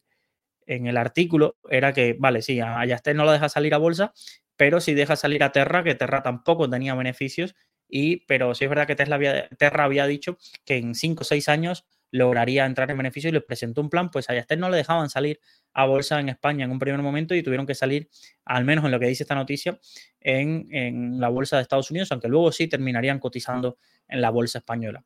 en 0.66 0.86
el 0.86 0.96
artículo 0.96 1.56
era 1.68 1.92
que, 1.92 2.16
vale, 2.18 2.40
sí, 2.40 2.60
a 2.60 2.84
no 3.14 3.24
lo 3.24 3.32
deja 3.32 3.48
salir 3.48 3.74
a 3.74 3.78
bolsa, 3.78 4.12
pero 4.56 4.80
si 4.80 4.94
deja 4.94 5.16
salir 5.16 5.42
a 5.44 5.52
Terra, 5.52 5.84
que 5.84 5.94
Terra 5.94 6.22
tampoco 6.22 6.70
tenía 6.70 6.94
beneficios, 6.94 7.54
y, 7.88 8.24
pero 8.26 8.54
sí 8.54 8.64
es 8.64 8.70
verdad 8.70 8.86
que 8.86 8.96
Terra 8.96 9.84
había 9.84 10.06
dicho 10.06 10.38
que 10.64 10.76
en 10.76 10.94
5 10.94 11.22
o 11.22 11.24
6 11.24 11.48
años 11.48 11.84
lograría 12.16 12.66
entrar 12.66 12.90
en 12.90 12.96
beneficio 12.96 13.30
y 13.30 13.32
les 13.32 13.42
presentó 13.42 13.80
un 13.80 13.90
plan, 13.90 14.10
pues 14.10 14.28
a 14.30 14.34
Yastel 14.34 14.60
no 14.60 14.70
le 14.70 14.76
dejaban 14.76 15.08
salir 15.10 15.40
a 15.72 15.86
bolsa 15.86 16.18
en 16.20 16.28
España 16.28 16.64
en 16.64 16.70
un 16.70 16.78
primer 16.78 17.00
momento 17.02 17.34
y 17.34 17.42
tuvieron 17.42 17.66
que 17.66 17.74
salir, 17.74 18.08
al 18.44 18.64
menos 18.64 18.84
en 18.84 18.90
lo 18.90 19.00
que 19.00 19.06
dice 19.06 19.24
esta 19.24 19.34
noticia, 19.34 19.78
en, 20.20 21.20
la 21.20 21.28
bolsa 21.28 21.56
de 21.56 21.62
Estados 21.62 21.90
Unidos, 21.90 22.10
aunque 22.12 22.28
luego 22.28 22.50
sí 22.52 22.68
terminarían 22.68 23.18
cotizando 23.18 23.78
en 24.08 24.20
la 24.20 24.30
bolsa 24.30 24.58
española. 24.58 25.04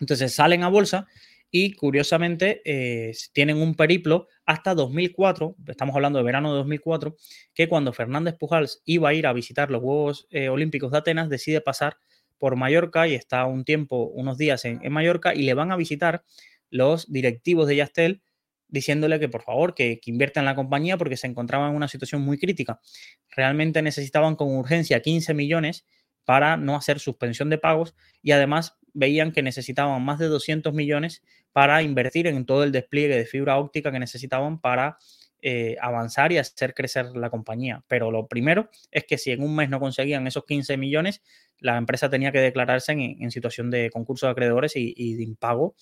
Entonces 0.00 0.34
salen 0.34 0.62
a 0.62 0.68
bolsa 0.68 1.06
y 1.50 1.72
curiosamente 1.72 2.62
eh, 2.64 3.12
tienen 3.32 3.58
un 3.58 3.74
periplo 3.74 4.28
hasta 4.46 4.74
2004, 4.74 5.56
estamos 5.66 5.94
hablando 5.94 6.18
de 6.18 6.24
verano 6.24 6.52
de 6.52 6.58
2004, 6.58 7.16
que 7.54 7.68
cuando 7.68 7.92
Fernández 7.92 8.36
Pujals 8.38 8.82
iba 8.84 9.08
a 9.08 9.14
ir 9.14 9.26
a 9.26 9.32
visitar 9.32 9.70
los 9.70 9.82
Juegos 9.82 10.26
eh, 10.30 10.48
Olímpicos 10.48 10.92
de 10.92 10.98
Atenas, 10.98 11.28
decide 11.28 11.60
pasar 11.60 11.96
por 12.40 12.56
Mallorca 12.56 13.06
y 13.06 13.14
está 13.14 13.44
un 13.44 13.64
tiempo, 13.64 14.10
unos 14.14 14.38
días 14.38 14.64
en, 14.64 14.80
Mallorca 14.90 15.34
y 15.34 15.42
le 15.42 15.54
van 15.54 15.70
a 15.70 15.76
visitar 15.76 16.24
los 16.70 17.12
directivos 17.12 17.68
de 17.68 17.76
Yastel 17.76 18.22
diciéndole 18.66 19.20
que 19.20 19.28
por 19.28 19.42
favor 19.42 19.74
que, 19.74 20.00
invierta 20.06 20.40
en 20.40 20.46
la 20.46 20.56
compañía 20.56 20.96
porque 20.96 21.16
se 21.16 21.26
encontraba 21.26 21.68
en 21.68 21.76
una 21.76 21.86
situación 21.86 22.22
muy 22.22 22.38
crítica. 22.38 22.80
Realmente 23.28 23.82
necesitaban 23.82 24.36
con 24.36 24.56
urgencia 24.56 25.02
15 25.02 25.34
millones 25.34 25.86
para 26.24 26.56
no 26.56 26.76
hacer 26.76 26.98
suspensión 26.98 27.50
de 27.50 27.58
pagos 27.58 27.94
y 28.22 28.32
además 28.32 28.78
veían 28.94 29.32
que 29.32 29.42
necesitaban 29.42 30.02
más 30.02 30.18
de 30.18 30.26
200 30.26 30.72
millones 30.72 31.22
para 31.52 31.82
invertir 31.82 32.26
en 32.26 32.46
todo 32.46 32.64
el 32.64 32.72
despliegue 32.72 33.16
de 33.16 33.26
fibra 33.26 33.58
óptica 33.58 33.92
que 33.92 33.98
necesitaban 33.98 34.60
para 34.60 34.96
eh, 35.42 35.76
avanzar 35.80 36.32
y 36.32 36.38
hacer 36.38 36.74
crecer 36.74 37.16
la 37.16 37.30
compañía. 37.30 37.84
Pero 37.88 38.10
lo 38.10 38.26
primero 38.26 38.70
es 38.90 39.04
que 39.04 39.18
si 39.18 39.30
en 39.30 39.42
un 39.42 39.54
mes 39.54 39.68
no 39.68 39.80
conseguían 39.80 40.26
esos 40.26 40.44
15 40.44 40.76
millones, 40.76 41.22
la 41.58 41.76
empresa 41.76 42.08
tenía 42.10 42.32
que 42.32 42.40
declararse 42.40 42.92
en, 42.92 43.30
situación 43.30 43.70
de 43.70 43.90
concurso 43.90 44.26
de 44.26 44.32
acreedores 44.32 44.76
y, 44.76 44.94
y 44.96 45.14
de 45.14 45.24
impago 45.24 45.74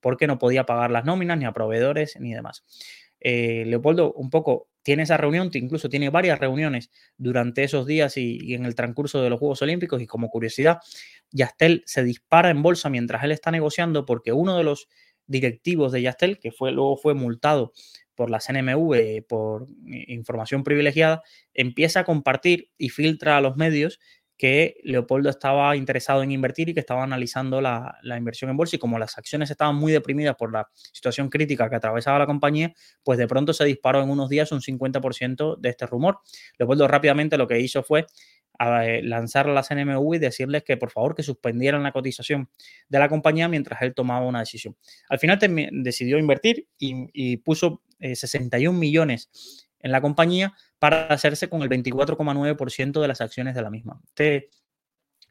porque 0.00 0.26
no 0.26 0.38
podía 0.38 0.66
pagar 0.66 0.90
las 0.90 1.04
nóminas, 1.04 1.38
ni 1.38 1.46
a 1.46 1.52
proveedores, 1.52 2.18
ni 2.20 2.34
demás. 2.34 2.64
Eh, 3.24 3.64
Leopoldo, 3.66 4.12
un 4.14 4.30
poco, 4.30 4.68
tiene 4.82 5.04
esa 5.04 5.16
reunión, 5.16 5.48
incluso 5.54 5.88
tiene 5.88 6.10
varias 6.10 6.40
reuniones 6.40 6.90
durante 7.16 7.62
esos 7.62 7.86
días 7.86 8.16
y, 8.16 8.52
en 8.54 8.66
el 8.66 8.74
transcurso 8.74 9.22
de 9.22 9.30
los 9.30 9.38
Juegos 9.38 9.62
Olímpicos. 9.62 10.02
Y 10.02 10.06
como 10.08 10.28
curiosidad, 10.28 10.78
Yastel 11.30 11.84
se 11.86 12.02
dispara 12.02 12.50
en 12.50 12.62
bolsa 12.62 12.90
mientras 12.90 13.22
él 13.22 13.30
está 13.30 13.52
negociando 13.52 14.04
porque 14.04 14.32
uno 14.32 14.58
de 14.58 14.64
los 14.64 14.88
directivos 15.26 15.92
de 15.92 16.02
Yastel, 16.02 16.40
que 16.40 16.50
fue, 16.50 16.72
luego 16.72 16.96
fue 16.96 17.14
multado 17.14 17.72
por 18.14 18.30
la 18.30 18.40
CNMV 18.40 19.24
por 19.28 19.66
información 19.86 20.64
privilegiada, 20.64 21.22
empieza 21.54 22.00
a 22.00 22.04
compartir 22.04 22.70
y 22.78 22.90
filtra 22.90 23.36
a 23.36 23.40
los 23.40 23.56
medios 23.56 23.98
que 24.42 24.80
Leopoldo 24.82 25.30
estaba 25.30 25.76
interesado 25.76 26.24
en 26.24 26.32
invertir 26.32 26.68
y 26.68 26.74
que 26.74 26.80
estaba 26.80 27.04
analizando 27.04 27.60
la, 27.60 27.96
inversión 28.16 28.50
en 28.50 28.56
bolsa 28.56 28.74
y 28.74 28.78
como 28.80 28.98
las 28.98 29.16
acciones 29.16 29.52
estaban 29.52 29.76
muy 29.76 29.92
deprimidas 29.92 30.34
por 30.34 30.52
la 30.52 30.68
situación 30.74 31.28
crítica 31.28 31.70
que 31.70 31.76
atravesaba 31.76 32.18
la 32.18 32.26
compañía, 32.26 32.72
pues 33.04 33.20
de 33.20 33.28
pronto 33.28 33.52
se 33.52 33.64
disparó 33.64 34.02
en 34.02 34.10
unos 34.10 34.28
días 34.28 34.50
un 34.50 34.60
50% 34.60 35.58
de 35.60 35.68
este 35.68 35.86
rumor. 35.86 36.18
Leopoldo 36.58 36.88
rápidamente 36.88 37.38
lo 37.38 37.46
que 37.46 37.60
hizo 37.60 37.84
fue 37.84 38.06
eh, 38.84 39.02
lanzar 39.02 39.48
a 39.48 39.52
la 39.52 39.62
CNMV 39.62 40.14
y 40.14 40.18
decirles 40.18 40.62
que 40.62 40.76
por 40.76 40.90
favor 40.90 41.14
que 41.14 41.22
suspendieran 41.22 41.82
la 41.82 41.92
cotización 41.92 42.48
de 42.88 42.98
la 42.98 43.08
compañía 43.08 43.48
mientras 43.48 43.82
él 43.82 43.94
tomaba 43.94 44.26
una 44.26 44.40
decisión. 44.40 44.76
Al 45.08 45.18
final 45.18 45.38
decidió 45.72 46.18
invertir 46.18 46.68
y, 46.78 47.36
puso 47.38 47.82
61 48.00 48.76
eh, 48.76 48.80
millones 48.80 49.30
en 49.80 49.92
la 49.92 50.00
compañía 50.00 50.54
para 50.78 51.06
hacerse 51.06 51.48
con 51.48 51.62
el 51.62 51.68
24,9% 51.68 53.00
de 53.00 53.08
las 53.08 53.20
acciones 53.20 53.54
de 53.54 53.62
la 53.62 53.70
misma. 53.70 54.00
Este, 54.04 54.50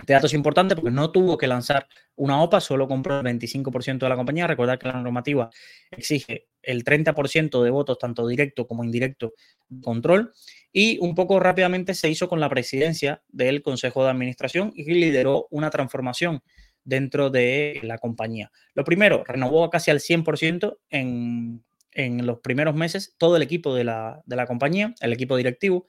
este, 0.02 0.14
dato 0.14 0.26
es 0.26 0.34
importante 0.34 0.76
porque 0.76 0.92
no 0.92 1.12
tuvo 1.12 1.38
que 1.38 1.48
lanzar 1.48 1.88
una 2.16 2.42
OPA, 2.42 2.60
solo 2.60 2.88
compró 2.88 3.20
el 3.20 3.26
25% 3.26 4.00
de 4.00 4.10
la 4.10 4.16
compañía. 4.16 4.48
Recordad 4.48 4.80
que 4.80 4.88
la 4.88 5.00
normativa 5.00 5.50
exige 5.92 6.48
el 6.62 6.84
30% 6.84 7.64
de 7.64 7.70
votos, 7.70 8.00
tanto 8.00 8.28
directo 8.28 8.68
como 8.68 8.84
indirecto, 8.84 9.34
de 9.70 9.82
control. 9.82 10.34
Y 10.72 10.98
un 11.00 11.16
poco 11.16 11.40
rápidamente 11.40 11.94
se 11.94 12.10
hizo 12.10 12.30
con 12.30 12.40
la 12.40 12.50
presidencia 12.50 13.24
del 13.28 13.62
Consejo 13.62 14.04
de 14.04 14.12
Administración 14.12 14.72
y 14.76 14.86
lideró 14.86 15.48
una 15.52 15.70
transformación 15.70 16.42
dentro 16.84 17.30
de 17.30 17.80
la 17.84 17.98
compañía. 17.98 18.52
Lo 18.74 18.84
primero, 18.84 19.24
renovó 19.26 19.70
casi 19.70 19.92
al 19.92 20.00
100% 20.00 20.78
en 20.90 21.64
en 21.94 22.26
los 22.26 22.40
primeros 22.40 22.76
meses 22.76 23.16
todo 23.18 23.36
el 23.36 23.42
equipo 23.42 23.76
de 23.76 23.84
la, 23.84 24.46
compañía, 24.48 24.94
el 25.02 25.14
equipo 25.14 25.38
directivo. 25.38 25.88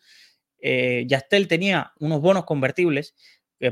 Eh, 0.61 1.05
Yastel 1.07 1.49
tenía 1.49 1.93
unos 1.99 2.21
bonos 2.21 2.45
convertibles 2.45 3.15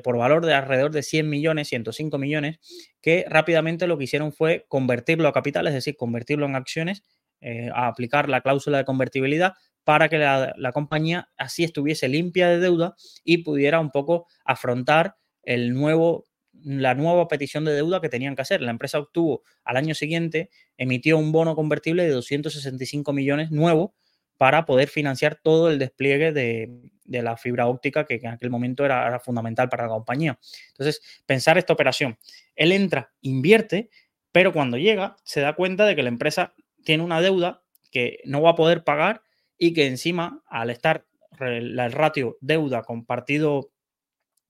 por 0.05 0.17
valor 0.17 0.47
de 0.47 0.55
alrededor 0.55 0.93
de 0.93 1.03
100 1.03 1.29
millones, 1.29 1.67
105 1.69 2.17
millones, 2.17 2.61
que 3.01 3.25
rápidamente 3.29 3.89
lo 3.89 3.99
que 3.99 4.05
hicieron 4.05 4.33
fue 4.33 4.65
convertirlo 4.69 5.27
a 5.27 5.33
capital, 5.33 5.67
es 5.67 5.75
decir, 5.75 5.97
convertirlo 5.97 6.47
en 6.47 6.55
acciones, 6.55 7.03
eh, 7.41 7.71
a 7.75 7.89
aplicar 7.89 8.29
la 8.29 8.41
cláusula 8.41 8.79
de 8.79 8.85
convertibilidad 8.85 9.55
para 9.85 10.09
que 10.09 10.19
la, 10.19 10.55
la, 10.57 10.73
compañía 10.73 11.31
así 11.37 11.65
estuviese 11.65 12.09
limpia 12.09 12.49
de 12.49 12.59
deuda 12.59 12.95
y 13.25 13.39
pudiera 13.39 13.81
un 13.81 13.91
poco 13.91 14.27
afrontar 14.45 15.17
el 15.43 15.73
nuevo, 15.75 16.27
la 16.53 16.95
nueva 16.95 17.29
petición 17.29 17.65
de 17.65 17.73
deuda 17.73 18.01
que 18.01 18.09
tenían 18.09 18.37
que 18.37 18.43
hacer. 18.43 18.61
La 18.61 18.71
empresa 18.71 18.99
obtuvo 18.99 19.43
al 19.65 19.77
año 19.77 19.95
siguiente, 19.95 20.51
emitió 20.77 21.19
un 21.19 21.33
bono 21.33 21.55
convertible 21.55 22.05
de 22.05 22.11
265 22.11 23.13
millones 23.13 23.51
nuevo 23.51 23.95
para 24.41 24.65
poder 24.65 24.89
financiar 24.89 25.39
todo 25.43 25.71
el 25.71 25.79
despliegue 25.79 26.33
de, 26.33 26.91
la 27.05 27.37
fibra 27.37 27.67
óptica 27.67 28.07
que, 28.07 28.15
en 28.15 28.29
aquel 28.29 28.49
momento 28.49 28.87
era, 28.87 29.21
fundamental 29.21 29.69
para 29.69 29.83
la 29.83 29.91
compañía. 29.91 30.39
Entonces, 30.69 31.03
pensar 31.27 31.59
esta 31.59 31.75
operación. 31.75 32.19
Él 32.57 32.73
entra, 32.73 33.13
invierte, 33.21 33.91
pero 34.33 34.55
cuando 34.55 34.79
llega 34.79 35.17
se 35.25 35.43
da 35.43 35.55
cuenta 35.55 35.85
de 35.85 35.95
que 35.95 36.03
la 36.03 36.09
empresa 36.09 36.55
tiene 36.85 37.03
una 37.03 37.21
deuda 37.21 37.63
que 37.91 38.21
no 38.25 38.41
va 38.41 38.53
a 38.53 38.55
poder 38.55 38.83
pagar 38.83 39.21
y 39.61 39.75
que 39.75 39.87
encima, 39.87 40.43
al 40.47 40.71
estar 40.71 41.07
el 41.39 41.93
ratio 41.93 42.39
deuda 42.41 42.83
compartido 42.83 43.71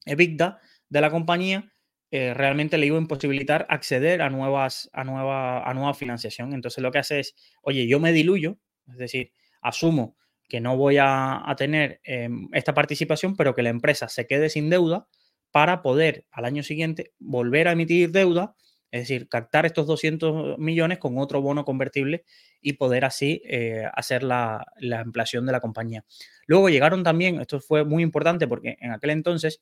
EBITDA 0.07 0.61
de 0.88 1.01
la 1.01 1.11
compañía, 1.11 1.73
eh, 2.12 2.33
realmente 2.33 2.79
le 2.79 2.87
iba 2.87 2.96
a 2.96 3.01
imposibilitar 3.01 3.66
acceder 3.68 4.23
a 4.23 4.31
nuevas, 4.31 4.88
a 4.92 5.05
nueva, 5.05 5.68
a 5.68 5.75
nueva 5.75 5.94
financiación. 5.94 6.53
Entonces 6.53 6.83
lo 6.83 6.92
que 6.92 6.99
hace 6.99 7.20
es, 7.20 7.35
oye, 7.62 7.88
yo 7.88 7.99
me 7.99 8.12
diluyo, 8.12 8.59
es 8.88 8.96
decir, 8.99 9.33
asumo 9.61 10.16
que 10.49 10.61
no 10.61 10.77
voy 10.77 10.99
a, 11.01 11.44
tener 11.57 12.01
em, 12.05 12.49
esta 12.53 12.73
participación, 12.73 13.37
pero 13.37 13.55
que 13.55 13.62
la 13.62 13.70
empresa 13.70 14.09
se 14.09 14.27
quede 14.27 14.49
sin 14.49 14.70
deuda 14.70 15.09
para 15.51 15.83
poder 15.83 16.27
al 16.31 16.44
año 16.44 16.62
siguiente 16.62 17.12
volver 17.18 17.66
a 17.66 17.73
emitir 17.73 18.12
deuda, 18.12 18.55
es 18.90 19.03
decir, 19.03 19.29
captar 19.29 19.66
estos 19.66 19.87
200 19.87 20.59
millones 20.59 20.98
con 20.98 21.18
otro 21.18 21.40
bono 21.40 21.64
convertible 21.64 22.24
y 22.61 22.74
poder 22.74 23.05
así 23.05 23.42
eh, 23.44 23.85
hacer 23.94 24.22
la, 24.22 24.66
la 24.79 25.00
ampliación 25.00 25.46
de 25.46 25.53
la 25.53 25.61
compañía. 25.61 26.05
Luego 26.46 26.68
llegaron 26.68 27.03
también, 27.03 27.40
esto 27.40 27.61
fue 27.61 27.85
muy 27.85 28.03
importante 28.03 28.48
porque 28.48 28.76
en 28.81 28.92
aquel 28.92 29.11
entonces, 29.11 29.61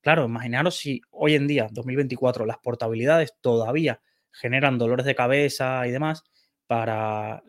claro, 0.00 0.24
imaginaros 0.24 0.76
si 0.76 1.00
hoy 1.10 1.34
en 1.34 1.46
día, 1.46 1.68
2024, 1.70 2.46
las 2.46 2.58
portabilidades 2.58 3.34
todavía 3.40 4.00
generan 4.32 4.78
dolores 4.78 5.06
de 5.06 5.14
cabeza 5.14 5.86
y 5.86 5.90
demás, 5.90 6.24
para 6.68 7.42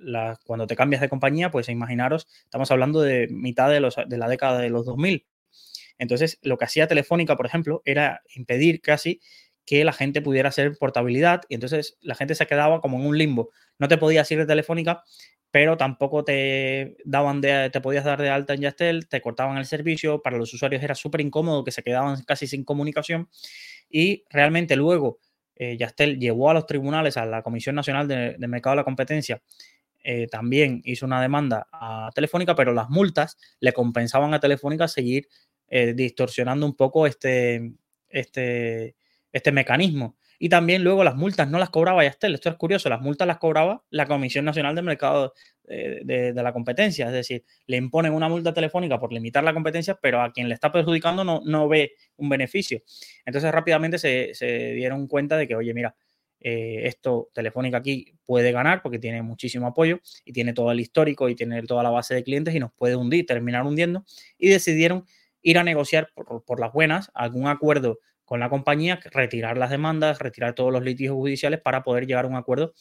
cuando 0.46 0.66
te 0.66 0.78
cambias 0.78 1.02
de 1.02 1.10
compañía, 1.10 1.52
pues 1.52 1.68
imaginaros, 1.68 2.28
estamos 2.46 2.72
hablando 2.72 3.02
de 3.02 3.28
mitad 3.30 3.70
de, 3.70 3.82
los, 3.82 3.98
de 4.08 4.18
la 4.18 4.30
década 4.30 4.60
de 4.60 4.70
los 4.70 4.86
2000. 4.86 5.28
Entonces, 5.98 6.40
lo 6.42 6.58
que 6.58 6.64
hacía 6.64 6.88
Telefónica, 6.88 7.36
por 7.36 7.46
ejemplo, 7.46 7.82
era 7.84 8.22
impedir 8.34 8.80
casi 8.80 9.20
que 9.70 9.86
la 9.86 9.94
gente 9.94 10.20
pudiera 10.24 10.50
hacer 10.50 10.76
portabilidad 10.80 11.44
y 11.48 11.54
entonces 11.54 12.00
la 12.02 12.16
gente 12.16 12.34
se 12.34 12.48
quedaba 12.48 12.82
como 12.82 12.98
en 12.98 13.06
un 13.06 13.16
limbo. 13.16 13.52
No 13.78 13.88
te 13.88 14.00
podías 14.00 14.30
ir 14.32 14.40
de 14.40 14.48
Telefónica, 14.48 15.04
pero 15.52 15.78
tampoco 15.78 16.24
te 16.24 16.98
daban 17.06 17.40
de, 17.40 17.70
te 17.70 17.80
podías 17.80 18.04
dar 18.04 18.20
de 18.20 18.32
alta 18.32 18.56
en 18.56 18.62
Yastel, 18.62 19.08
te 19.08 19.22
cortaban 19.22 19.60
el 19.60 19.68
servicio, 19.68 20.24
para 20.24 20.40
los 20.40 20.52
usuarios 20.56 20.82
era 20.82 20.96
súper 20.96 21.22
incómodo 21.22 21.64
que 21.64 21.70
se 21.70 21.84
quedaban 21.84 22.24
casi 22.24 22.48
sin 22.48 22.64
comunicación 22.64 23.30
y 23.92 24.24
realmente 24.32 24.76
luego 24.76 25.20
eh, 25.56 25.78
Yastel 25.78 26.18
llevó 26.20 26.50
a 26.50 26.56
los 26.56 26.66
tribunales, 26.66 27.16
a 27.18 27.28
la 27.28 27.44
Comisión 27.44 27.76
Nacional 27.76 28.08
de, 28.08 28.48
Mercado 28.48 28.72
de 28.72 28.78
la 28.78 28.86
Competencia, 28.86 29.40
eh, 30.04 30.26
también 30.32 30.82
hizo 30.84 31.06
una 31.06 31.22
demanda 31.22 31.68
a 31.72 32.10
Telefónica, 32.16 32.56
pero 32.56 32.74
las 32.74 32.90
multas 32.90 33.38
le 33.60 33.72
compensaban 33.72 34.34
a 34.34 34.40
Telefónica 34.40 34.88
seguir 34.88 35.28
eh, 35.68 35.94
distorsionando 35.94 36.66
un 36.66 36.76
poco 36.76 37.06
este, 37.06 37.74
este, 38.10 38.96
este 39.32 39.52
mecanismo. 39.52 40.18
Y 40.42 40.48
también 40.48 40.84
luego 40.86 41.04
las 41.04 41.16
multas 41.16 41.50
no 41.50 41.60
las 41.60 41.70
cobraba 41.70 42.04
Yastel. 42.04 42.34
Esto 42.34 42.50
es 42.50 42.56
curioso, 42.56 42.88
las 42.88 43.02
multas 43.02 43.28
las 43.28 43.38
cobraba 43.38 43.84
la 43.90 44.06
Comisión 44.08 44.46
Nacional 44.46 44.74
de 44.74 44.82
Mercado 44.82 45.34
eh, 45.68 46.00
de, 46.06 46.34
la 46.34 46.54
Competencia. 46.54 47.08
Es 47.08 47.12
decir, 47.12 47.44
le 47.68 47.76
imponen 47.76 48.14
una 48.14 48.30
multa 48.30 48.54
telefónica 48.54 48.98
por 49.00 49.12
limitar 49.12 49.44
la 49.44 49.54
competencia, 49.54 50.00
pero 50.02 50.22
a 50.22 50.32
quien 50.32 50.48
le 50.48 50.54
está 50.54 50.72
perjudicando 50.72 51.26
no, 51.26 51.42
no 51.44 51.68
ve 51.68 51.92
un 52.16 52.30
beneficio. 52.30 52.82
Entonces 53.26 53.52
rápidamente 53.52 54.00
se, 54.00 54.74
dieron 54.74 55.08
cuenta 55.08 55.36
de 55.36 55.46
que, 55.46 55.56
oye, 55.56 55.74
mira, 55.74 55.94
eh, 56.40 56.88
esto 56.88 57.30
Telefónica 57.34 57.80
aquí 57.80 58.14
puede 58.26 58.54
ganar 58.54 58.82
porque 58.82 58.98
tiene 58.98 59.22
muchísimo 59.22 59.68
apoyo 59.68 60.00
y 60.24 60.32
tiene 60.32 60.54
todo 60.54 60.72
el 60.72 60.80
histórico 60.80 61.28
y 61.28 61.36
tiene 61.36 61.62
toda 61.64 61.84
la 61.84 61.90
base 61.90 62.16
de 62.16 62.24
clientes 62.24 62.56
y 62.56 62.60
nos 62.62 62.72
puede 62.72 62.96
hundir, 62.96 63.26
terminar 63.26 63.66
hundiendo. 63.66 64.06
Y 64.38 64.48
decidieron 64.48 65.04
ir 65.42 65.58
a 65.58 65.66
negociar 65.66 66.12
por, 66.16 66.46
por 66.46 66.62
las 66.62 66.72
buenas 66.72 67.12
algún 67.14 67.48
acuerdo 67.48 68.00
con 68.30 68.40
la 68.40 68.48
compañía, 68.48 69.00
retirar 69.12 69.58
las 69.58 69.72
demandas, 69.72 70.20
retirar 70.20 70.54
todos 70.54 70.72
los 70.72 70.84
litigios 70.84 71.16
judiciales 71.16 71.60
para 71.62 71.82
poder 71.82 72.06
llegar 72.06 72.26
a 72.26 72.28
un 72.28 72.36
acuerdo 72.36 72.76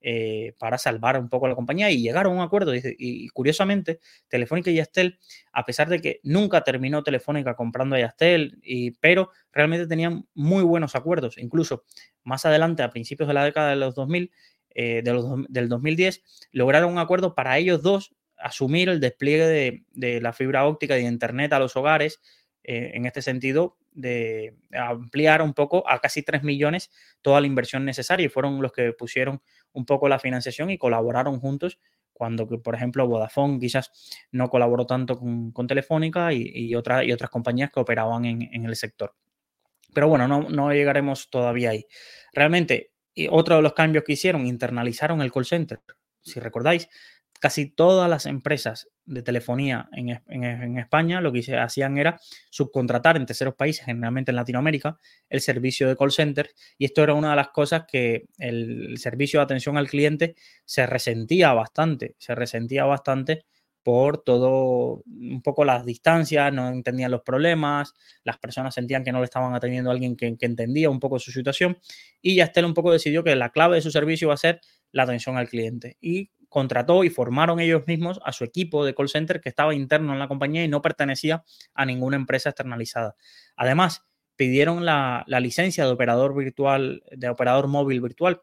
eh, 0.00 0.54
para 0.58 0.78
salvar 0.78 1.20
un 1.20 1.28
poco 1.28 1.44
a 1.44 1.50
la 1.50 1.54
compañía 1.54 1.90
y 1.90 2.00
llegar 2.00 2.24
a 2.24 2.30
un 2.30 2.40
acuerdo. 2.40 2.72
Y, 2.74 3.28
curiosamente, 3.28 4.00
Telefónica 4.28 4.70
y 4.70 4.76
Yastel, 4.76 5.18
a 5.52 5.66
pesar 5.66 5.90
de 5.90 6.00
que 6.00 6.20
nunca 6.22 6.64
terminó 6.64 7.02
Telefónica 7.02 7.54
comprando 7.54 7.96
a 7.96 8.00
Yastel, 8.00 8.58
y, 8.62 8.92
pero 8.92 9.28
realmente 9.52 9.86
tenían 9.86 10.26
muy 10.32 10.62
buenos 10.62 10.94
acuerdos. 10.94 11.36
Incluso 11.36 11.84
más 12.22 12.46
adelante, 12.46 12.82
a 12.82 12.88
principios 12.88 13.28
de 13.28 13.34
la 13.34 13.44
década 13.44 13.68
de 13.68 13.76
los 13.76 13.94
2000, 13.94 14.32
eh, 14.74 15.02
de 15.04 15.12
los, 15.12 15.26
del 15.50 15.68
2010, 15.68 16.48
lograron 16.52 16.90
un 16.90 16.98
acuerdo 16.98 17.34
para 17.34 17.58
ellos 17.58 17.82
dos 17.82 18.14
asumir 18.38 18.88
el 18.88 19.00
despliegue 19.00 19.46
de, 19.46 19.84
de 19.92 20.22
la 20.22 20.32
fibra 20.32 20.64
óptica 20.64 20.96
y 20.96 21.02
de 21.02 21.08
Internet 21.08 21.52
a 21.52 21.58
los 21.58 21.76
hogares 21.76 22.22
eh, 22.64 22.92
en 22.94 23.06
este 23.06 23.22
sentido, 23.22 23.76
de 23.92 24.56
ampliar 24.72 25.42
un 25.42 25.54
poco 25.54 25.88
a 25.88 26.00
casi 26.00 26.22
3 26.22 26.42
millones 26.42 26.90
toda 27.22 27.40
la 27.40 27.46
inversión 27.46 27.84
necesaria 27.84 28.26
y 28.26 28.28
fueron 28.28 28.60
los 28.60 28.72
que 28.72 28.92
pusieron 28.92 29.40
un 29.72 29.84
poco 29.84 30.08
la 30.08 30.18
financiación 30.18 30.70
y 30.70 30.78
colaboraron 30.78 31.38
juntos 31.38 31.78
cuando, 32.14 32.46
por 32.46 32.74
ejemplo, 32.74 33.06
Vodafone 33.06 33.58
quizás 33.58 33.90
no 34.30 34.48
colaboró 34.48 34.86
tanto 34.86 35.18
con, 35.18 35.66
Telefónica 35.66 36.32
y, 36.32 36.48
y, 36.54 36.74
otras 36.74 37.30
compañías 37.30 37.70
que 37.70 37.80
operaban 37.80 38.24
en, 38.24 38.64
el 38.64 38.76
sector. 38.76 39.14
Pero 39.92 40.08
bueno, 40.08 40.26
no, 40.28 40.48
no, 40.48 40.72
llegaremos 40.72 41.28
todavía 41.28 41.70
ahí. 41.70 41.86
Realmente, 42.32 42.92
otro 43.30 43.56
de 43.56 43.62
los 43.62 43.74
cambios 43.74 44.04
que 44.04 44.12
hicieron, 44.12 44.46
internalizaron 44.46 45.20
el 45.22 45.32
call 45.32 45.44
center. 45.44 45.80
Si 46.22 46.38
recordáis, 46.40 46.88
casi 47.44 47.66
todas 47.66 48.08
las 48.08 48.24
empresas 48.24 48.88
de 49.04 49.22
telefonía 49.22 49.90
en, 49.92 50.78
España 50.78 51.20
lo 51.20 51.30
que 51.30 51.40
hacían 51.58 51.98
era 51.98 52.18
subcontratar 52.48 53.18
en 53.18 53.26
terceros 53.26 53.54
países, 53.54 53.84
generalmente 53.84 54.30
en 54.30 54.36
Latinoamérica, 54.36 54.98
el 55.28 55.42
servicio 55.42 55.86
de 55.86 55.94
call 55.94 56.10
center. 56.10 56.48
Y 56.78 56.86
esto 56.86 57.02
era 57.02 57.12
una 57.12 57.28
de 57.28 57.36
las 57.36 57.48
cosas 57.48 57.84
que 57.86 58.28
el 58.38 58.96
servicio 58.96 59.40
de 59.40 59.44
atención 59.44 59.76
al 59.76 59.88
cliente 59.88 60.36
se 60.64 60.86
resentía 60.86 61.52
bastante, 61.52 62.14
se 62.16 62.34
resentía 62.34 62.86
bastante 62.86 63.44
por 63.82 64.24
todo, 64.24 65.02
un 65.04 65.42
poco 65.42 65.66
las 65.66 65.84
distancias, 65.84 66.50
no 66.50 66.70
entendían 66.70 67.10
los 67.10 67.20
problemas, 67.20 67.92
las 68.22 68.38
personas 68.38 68.72
sentían 68.72 69.04
que 69.04 69.12
no 69.12 69.18
le 69.18 69.26
estaban 69.26 69.54
atendiendo 69.54 69.90
a 69.90 69.92
alguien 69.92 70.16
que, 70.16 70.34
entendía 70.40 70.88
un 70.88 70.98
poco 70.98 71.18
su 71.18 71.30
situación 71.30 71.76
y 72.22 72.36
Yastel 72.36 72.64
un 72.64 72.72
poco 72.72 72.90
decidió 72.90 73.22
que 73.22 73.36
la 73.36 73.50
clave 73.50 73.74
de 73.74 73.82
su 73.82 73.90
servicio 73.90 74.28
va 74.28 74.34
a 74.34 74.38
ser 74.38 74.62
la 74.92 75.02
atención 75.02 75.36
al 75.36 75.50
cliente. 75.50 75.98
Y 76.00 76.30
contrató 76.54 77.02
y 77.02 77.10
formaron 77.10 77.58
ellos 77.58 77.82
mismos 77.88 78.20
a 78.24 78.30
su 78.30 78.44
equipo 78.44 78.84
de 78.84 78.94
call 78.94 79.08
center 79.08 79.40
que 79.40 79.48
estaba 79.48 79.74
interno 79.74 80.12
en 80.12 80.20
la 80.20 80.28
compañía 80.28 80.62
y 80.62 80.68
no 80.68 80.82
pertenecía 80.82 81.42
a 81.74 81.84
ninguna 81.84 82.14
empresa 82.14 82.50
externalizada. 82.50 83.16
Además, 83.56 84.04
pidieron 84.36 84.84
la, 84.84 85.24
licencia 85.26 85.84
de 85.84 85.90
operador 85.90 86.32
virtual, 86.32 87.02
de 87.10 87.28
operador 87.28 87.66
móvil 87.66 88.00
virtual, 88.00 88.40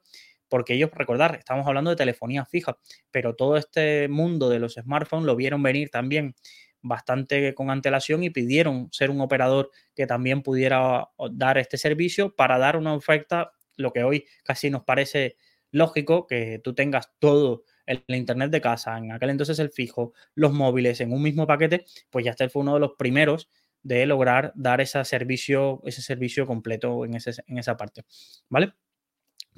porque 0.50 0.74
ellos, 0.74 0.89
recordar, 0.93 1.36
estamos 1.36 1.65
hablando 1.65 1.89
de 1.89 1.95
telefonía 1.95 2.43
fija, 2.43 2.78
pero 3.12 3.34
todo 3.34 3.56
este 3.56 4.10
mundo 4.10 4.50
de 4.50 4.60
los 4.60 4.74
smartphones 4.74 5.26
lo 5.26 5.38
vieron 5.38 5.63
venir 5.63 5.89
también 5.89 6.36
bastante 6.82 7.54
con 7.54 7.69
antelación 7.69 8.26
y 8.26 8.30
pidieron 8.30 8.89
ser 8.91 9.10
un 9.10 9.21
operador 9.21 9.71
que 9.95 10.06
también 10.06 10.43
pudiera 10.43 11.08
dar 11.32 11.58
este 11.58 11.78
servicio 11.78 12.36
para 12.36 12.58
dar 12.58 12.76
una 12.76 12.93
oferta, 12.93 13.54
lo 13.78 13.93
que 13.93 14.04
hoy 14.04 14.26
casi 14.43 14.69
nos 14.69 14.84
parece 14.84 15.38
lógico, 15.71 16.28
que 16.28 16.60
tú 16.62 16.76
tengas 16.76 17.13
todo 17.19 17.63
el, 17.91 18.15
internet 18.15 18.51
de 18.51 18.62
casa, 18.62 18.97
en 18.97 19.12
aquel 19.12 19.30
entonces 19.30 19.60
el 19.60 19.71
fijo, 19.71 20.13
los 20.36 20.54
móviles 20.54 21.01
en 21.01 21.13
un 21.13 21.21
mismo 21.21 21.47
paquete, 21.47 21.86
pues 22.10 22.25
ya 22.25 22.36
fue 22.49 22.62
uno 22.62 22.73
de 22.75 22.80
los 22.80 22.93
primeros 22.97 23.49
de 23.84 24.06
lograr 24.06 24.51
dar 24.56 24.82
ese 24.82 25.04
servicio, 25.06 25.82
ese 25.86 26.01
servicio 26.01 26.45
completo 26.45 27.06
en, 27.06 27.15
ese, 27.15 27.34
en 27.47 27.58
esa 27.58 27.77
parte. 27.77 28.06
¿Vale? 28.49 28.73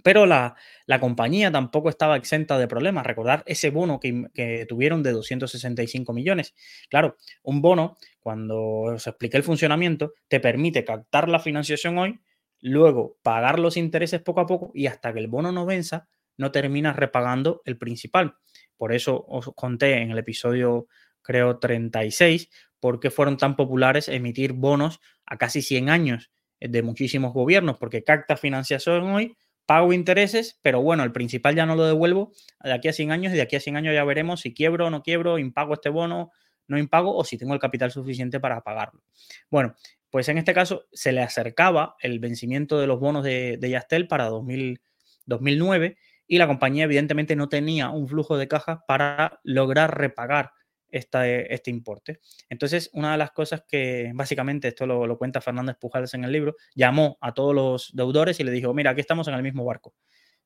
Pero 0.02 0.26
la, 0.26 0.56
compañía 1.00 1.52
tampoco 1.52 1.90
estaba 1.90 2.18
exenta 2.18 2.58
de 2.58 2.68
problemas. 2.68 3.06
Recordar 3.06 3.44
ese 3.46 3.70
bono 3.70 4.00
que, 4.00 4.26
que, 4.34 4.66
tuvieron 4.66 5.04
de 5.04 5.12
265 5.12 6.14
millones. 6.14 6.56
Claro, 6.90 7.18
un 7.44 7.62
bono, 7.62 7.98
cuando 8.20 8.60
os 8.60 9.08
expliqué 9.08 9.38
el 9.38 9.44
funcionamiento, 9.44 10.14
te 10.28 10.40
permite 10.40 10.84
captar 10.84 11.30
la 11.30 11.40
financiación 11.40 11.98
hoy, 11.98 12.20
luego 12.60 13.18
pagar 13.22 13.60
los 13.60 13.78
intereses 13.78 14.22
poco 14.22 14.40
a 14.40 14.48
poco 14.48 14.72
y 14.74 14.88
hasta 14.88 15.14
que 15.14 15.20
el 15.20 15.28
bono 15.28 15.52
no 15.52 15.66
venza, 15.66 16.08
no 16.38 16.52
terminas 16.52 16.96
repagando 16.96 17.62
el 17.66 17.78
principal. 17.78 18.36
Por 18.78 18.94
eso 18.94 19.26
os 19.28 19.52
conté 19.56 20.02
en 20.02 20.12
el 20.12 20.18
episodio, 20.18 20.88
creo, 21.22 21.60
36, 21.60 22.50
por 22.80 23.00
qué 23.00 23.10
fueron 23.12 23.38
tan 23.38 23.56
populares 23.56 24.08
emitir 24.08 24.54
bonos 24.54 25.00
a 25.26 25.38
casi 25.38 25.62
100 25.62 25.90
años. 25.90 26.32
de 26.60 26.82
muchísimos 26.82 27.34
gobiernos 27.34 27.78
porque 27.78 28.06
capta 28.06 28.38
financiación 28.38 29.04
hoy, 29.12 29.36
pago 29.66 29.92
intereses, 29.92 30.60
pero 30.62 30.82
bueno, 30.82 31.04
el 31.04 31.12
principal 31.12 31.56
ya 31.56 31.66
no 31.66 31.76
lo 31.76 31.86
devuelvo 31.86 32.32
de 32.64 32.72
aquí 32.72 32.88
a 32.88 32.94
100 32.94 33.12
años 33.12 33.34
y 33.34 33.36
de 33.36 33.42
aquí 33.42 33.58
a 33.58 33.60
100 33.60 33.78
años 33.78 33.94
ya 33.94 34.04
veremos 34.06 34.42
si 34.42 34.54
quiebro 34.54 34.88
o 34.88 34.90
no 34.90 35.04
quiebro, 35.04 35.40
impago 35.40 35.74
este 35.74 35.90
bono, 35.90 36.32
no 36.68 36.78
impago 36.78 37.16
o 37.16 37.24
si 37.24 37.38
tengo 37.38 37.54
el 37.54 37.60
capital 37.60 37.92
suficiente 37.92 38.40
para 38.40 38.62
pagarlo. 38.62 39.04
Bueno, 39.50 39.76
pues 40.10 40.30
en 40.30 40.38
este 40.38 40.54
caso 40.54 40.86
se 40.92 41.12
le 41.12 41.22
acercaba 41.22 41.96
el 42.00 42.20
vencimiento 42.20 42.80
de 42.80 42.88
los 42.88 43.00
bonos 43.00 43.24
de, 43.24 43.58
Yastel 43.62 44.08
para 44.08 44.30
2009 44.30 45.98
y 46.28 46.38
la 46.38 46.48
compañía 46.48 46.86
evidentemente 46.86 47.36
no 47.36 47.50
tenía 47.50 47.90
un 47.90 48.08
flujo 48.08 48.38
de 48.38 48.48
caja 48.48 48.84
para 48.88 49.40
lograr 49.44 49.98
repagar 49.98 50.52
este 50.94 51.72
importe. 51.72 52.20
Entonces, 52.50 52.90
una 52.94 53.14
de 53.14 53.18
las 53.18 53.32
cosas 53.32 53.64
que 53.68 54.12
básicamente, 54.14 54.68
esto 54.68 54.86
lo, 54.86 55.18
cuenta 55.18 55.42
Fernández 55.42 55.76
Pujales 55.80 56.14
en 56.14 56.24
el 56.24 56.32
libro, 56.32 56.56
llamó 56.76 57.18
a 57.20 57.34
todos 57.34 57.56
los 57.56 57.92
deudores 57.94 58.40
y 58.40 58.44
le 58.44 58.52
dijo, 58.52 58.74
mira, 58.74 58.92
aquí 58.92 59.02
estamos 59.02 59.28
en 59.28 59.34
el 59.34 59.42
mismo 59.42 59.66
barco. 59.66 59.96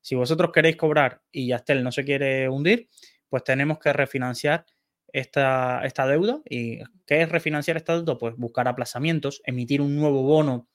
Si 0.00 0.14
vosotros 0.14 0.50
queréis 0.52 0.76
cobrar 0.76 1.20
y 1.30 1.48
Yastel 1.48 1.84
no 1.84 1.92
se 1.92 2.04
quiere 2.04 2.48
hundir, 2.48 2.88
pues 3.28 3.44
tenemos 3.44 3.78
que 3.78 3.92
refinanciar 3.92 4.64
esta, 5.12 5.82
esta 5.84 6.06
deuda. 6.06 6.40
¿Y 6.48 6.78
qué 7.06 7.22
es 7.22 7.28
refinanciar 7.28 7.76
esta 7.76 7.94
deuda? 7.96 8.16
Pues 8.16 8.34
buscar 8.36 8.68
aplazamientos, 8.68 9.42
emitir 9.44 9.82
un 9.82 9.96
nuevo 9.96 10.22
bono, 10.22 10.68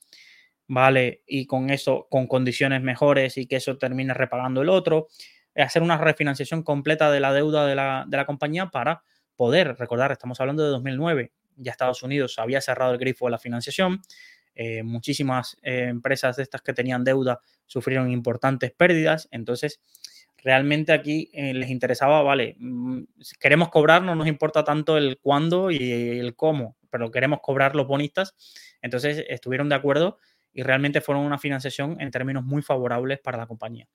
¿vale? 0.68 1.22
Y 1.28 1.46
con 1.46 1.70
eso, 1.70 2.08
con 2.10 2.28
condiciones 2.28 2.82
mejores 2.82 3.38
y 3.38 3.46
que 3.46 3.58
eso 3.58 3.78
termine 3.78 4.14
repagando 4.14 4.62
el 4.62 4.70
otro. 4.70 5.08
Hacer 5.56 5.82
una 5.82 5.98
refinanciación 5.98 6.64
completa 6.64 7.12
de 7.12 7.20
la 7.20 7.34
deuda 7.34 7.66
de 7.66 7.76
la, 7.76 8.06
de 8.08 8.18
la 8.18 8.26
compañía 8.26 8.68
para 8.68 9.04
poder, 9.36 9.76
recordar, 9.78 10.12
estamos 10.12 10.40
hablando 10.40 10.64
de 10.64 10.70
2009, 10.70 11.32
ya 11.58 11.72
Estados 11.72 12.04
Unidos 12.04 12.40
había 12.40 12.62
cerrado 12.62 12.94
el 12.94 12.98
grifo 12.98 13.26
de 13.26 13.32
la 13.32 13.38
financiación, 13.38 14.02
eh, 14.56 14.84
muchísimas 14.84 15.58
eh, 15.64 15.88
empresas 15.90 16.36
de 16.36 16.44
estas 16.44 16.62
que 16.62 16.74
tenían 16.74 17.04
deuda 17.04 17.40
sufrieron 17.66 18.12
importantes 18.12 18.72
pérdidas, 18.72 19.28
entonces 19.32 19.82
realmente 20.38 20.94
aquí 20.94 21.30
eh, 21.34 21.54
les 21.54 21.70
interesaba, 21.70 22.22
vale, 22.22 22.56
mm, 22.60 23.04
queremos 23.40 23.70
cobrar, 23.70 24.04
no 24.04 24.16
nos 24.16 24.28
importa 24.28 24.64
tanto 24.64 24.98
el 24.98 25.18
cuándo 25.20 25.72
y 25.72 25.92
el 26.20 26.36
cómo, 26.36 26.78
pero 26.92 27.10
queremos 27.10 27.40
cobrar 27.42 27.76
los 27.76 27.88
bonistas, 27.88 28.36
entonces 28.82 29.26
estuvieron 29.28 29.70
de 29.70 29.76
acuerdo 29.76 30.20
y 30.54 30.64
realmente 30.64 31.02
fueron 31.02 31.26
una 31.26 31.38
financiación 31.38 32.00
en 32.00 32.12
términos 32.12 32.44
muy 32.44 32.62
favorables 32.62 33.20
para 33.20 33.38
la 33.38 33.48
compañía. 33.48 33.88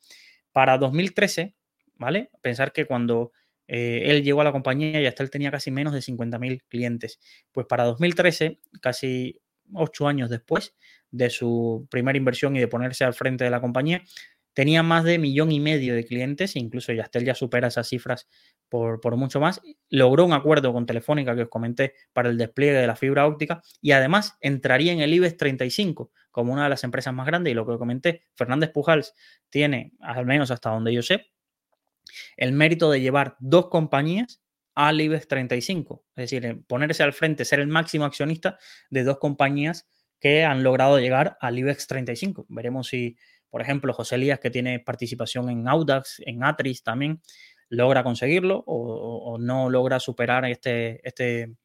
Para 0.52 0.76
2013, 0.76 1.54
¿vale? 1.96 2.30
Pensar 2.42 2.72
que 2.72 2.84
cuando 2.84 3.32
eh, 3.68 4.02
él 4.06 4.24
llegó 4.24 4.40
a 4.40 4.44
la 4.44 4.52
compañía 4.52 5.00
y 5.00 5.28
tenía 5.30 5.50
casi 5.50 5.70
menos 5.70 5.92
de 5.92 6.00
50.000 6.00 6.62
clientes. 6.68 7.20
Pues 7.52 7.66
para 7.66 7.84
2013, 7.84 8.60
casi 8.80 9.40
ocho 9.74 10.08
años 10.08 10.30
después 10.30 10.74
de 11.10 11.30
su 11.30 11.86
primera 11.90 12.16
inversión 12.16 12.56
y 12.56 12.60
de 12.60 12.68
ponerse 12.68 13.04
al 13.04 13.14
frente 13.14 13.44
de 13.44 13.50
la 13.50 13.60
compañía, 13.60 14.02
tenía 14.54 14.82
más 14.82 15.04
de 15.04 15.18
millón 15.18 15.52
y 15.52 15.60
medio 15.60 15.94
de 15.94 16.04
clientes, 16.04 16.56
incluso 16.56 16.92
Yastel 16.92 17.24
ya 17.24 17.34
supera 17.34 17.68
esas 17.68 17.88
cifras 17.88 18.28
por, 18.68 19.00
por, 19.00 19.16
mucho 19.16 19.38
más. 19.38 19.60
Logró 19.90 20.24
un 20.24 20.32
acuerdo 20.32 20.72
con 20.72 20.86
Telefónica 20.86 21.36
que 21.36 21.42
os 21.42 21.48
comenté 21.48 21.94
para 22.12 22.30
el 22.30 22.38
despliegue 22.38 22.78
de 22.78 22.86
la 22.86 22.96
fibra 22.96 23.26
óptica 23.26 23.62
y 23.80 23.92
además 23.92 24.36
entraría 24.40 24.92
en 24.92 25.00
el 25.00 25.14
IBEX 25.14 25.36
35 25.36 26.10
como 26.38 26.52
una 26.52 26.62
de 26.62 26.70
las 26.70 26.84
empresas 26.84 27.12
más 27.12 27.26
grandes. 27.26 27.50
Y 27.50 27.54
lo 27.54 27.66
que 27.66 27.76
comenté, 27.78 28.22
Fernández 28.36 28.70
Pujals 28.70 29.12
tiene, 29.50 29.92
al 29.98 30.24
menos 30.24 30.52
hasta 30.52 30.70
donde 30.70 30.94
yo 30.94 31.02
sé, 31.02 31.32
el 32.36 32.52
mérito 32.52 32.92
de 32.92 33.00
llevar 33.00 33.34
dos 33.40 33.66
compañías 33.66 34.40
al 34.76 35.00
IBEX 35.00 35.26
35, 35.26 36.04
es 36.14 36.30
decir, 36.30 36.62
ponerse 36.68 37.02
al 37.02 37.12
frente, 37.12 37.44
ser 37.44 37.58
el 37.58 37.66
máximo 37.66 38.04
accionista 38.04 38.56
de 38.88 39.02
dos 39.02 39.18
compañías 39.18 39.88
que 40.20 40.44
han 40.44 40.62
logrado 40.62 41.00
llegar 41.00 41.36
al 41.40 41.58
IBEX 41.58 41.88
35. 41.88 42.46
Veremos 42.48 42.86
si, 42.86 43.16
por 43.50 43.60
ejemplo, 43.60 43.92
José 43.92 44.14
Elías, 44.14 44.38
que 44.38 44.50
tiene 44.50 44.78
participación 44.78 45.50
en 45.50 45.66
Audax, 45.66 46.22
en 46.24 46.44
Atris 46.44 46.84
también, 46.84 47.20
logra 47.68 48.04
conseguirlo 48.04 48.62
o, 48.64 49.38
no 49.40 49.70
logra 49.70 49.98
superar 49.98 50.44
este, 50.44 51.00
este, 51.02 51.56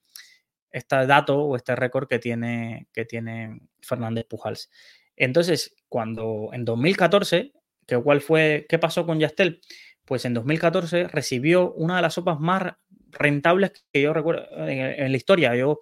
este 0.73 1.07
dato 1.07 1.39
o 1.39 1.55
este 1.55 1.75
récord 1.77 2.09
que 2.09 2.19
tiene, 2.19 2.87
que 2.91 3.05
tiene 3.05 3.61
Fernández 3.81 4.25
Pujals. 4.25 4.69
Entonces, 5.15 5.73
cuando 5.87 6.49
en 6.51 6.65
2014, 6.65 7.53
¿qué, 7.87 7.97
cuál 7.97 8.19
fue, 8.19 8.65
¿qué 8.67 8.77
pasó 8.77 9.05
con 9.05 9.19
Yastel? 9.19 9.61
pues 10.05 10.25
en 10.25 10.33
2014 10.33 11.07
recibió 11.07 11.71
una 11.73 11.97
de 11.97 12.01
las 12.01 12.15
sopas 12.15 12.39
más 12.39 12.73
rentables 13.11 13.71
que 13.91 14.01
yo 14.01 14.13
recuerdo 14.13 14.45
en, 14.67 15.11
la 15.11 15.17
historia. 15.17 15.55
Yo, 15.55 15.81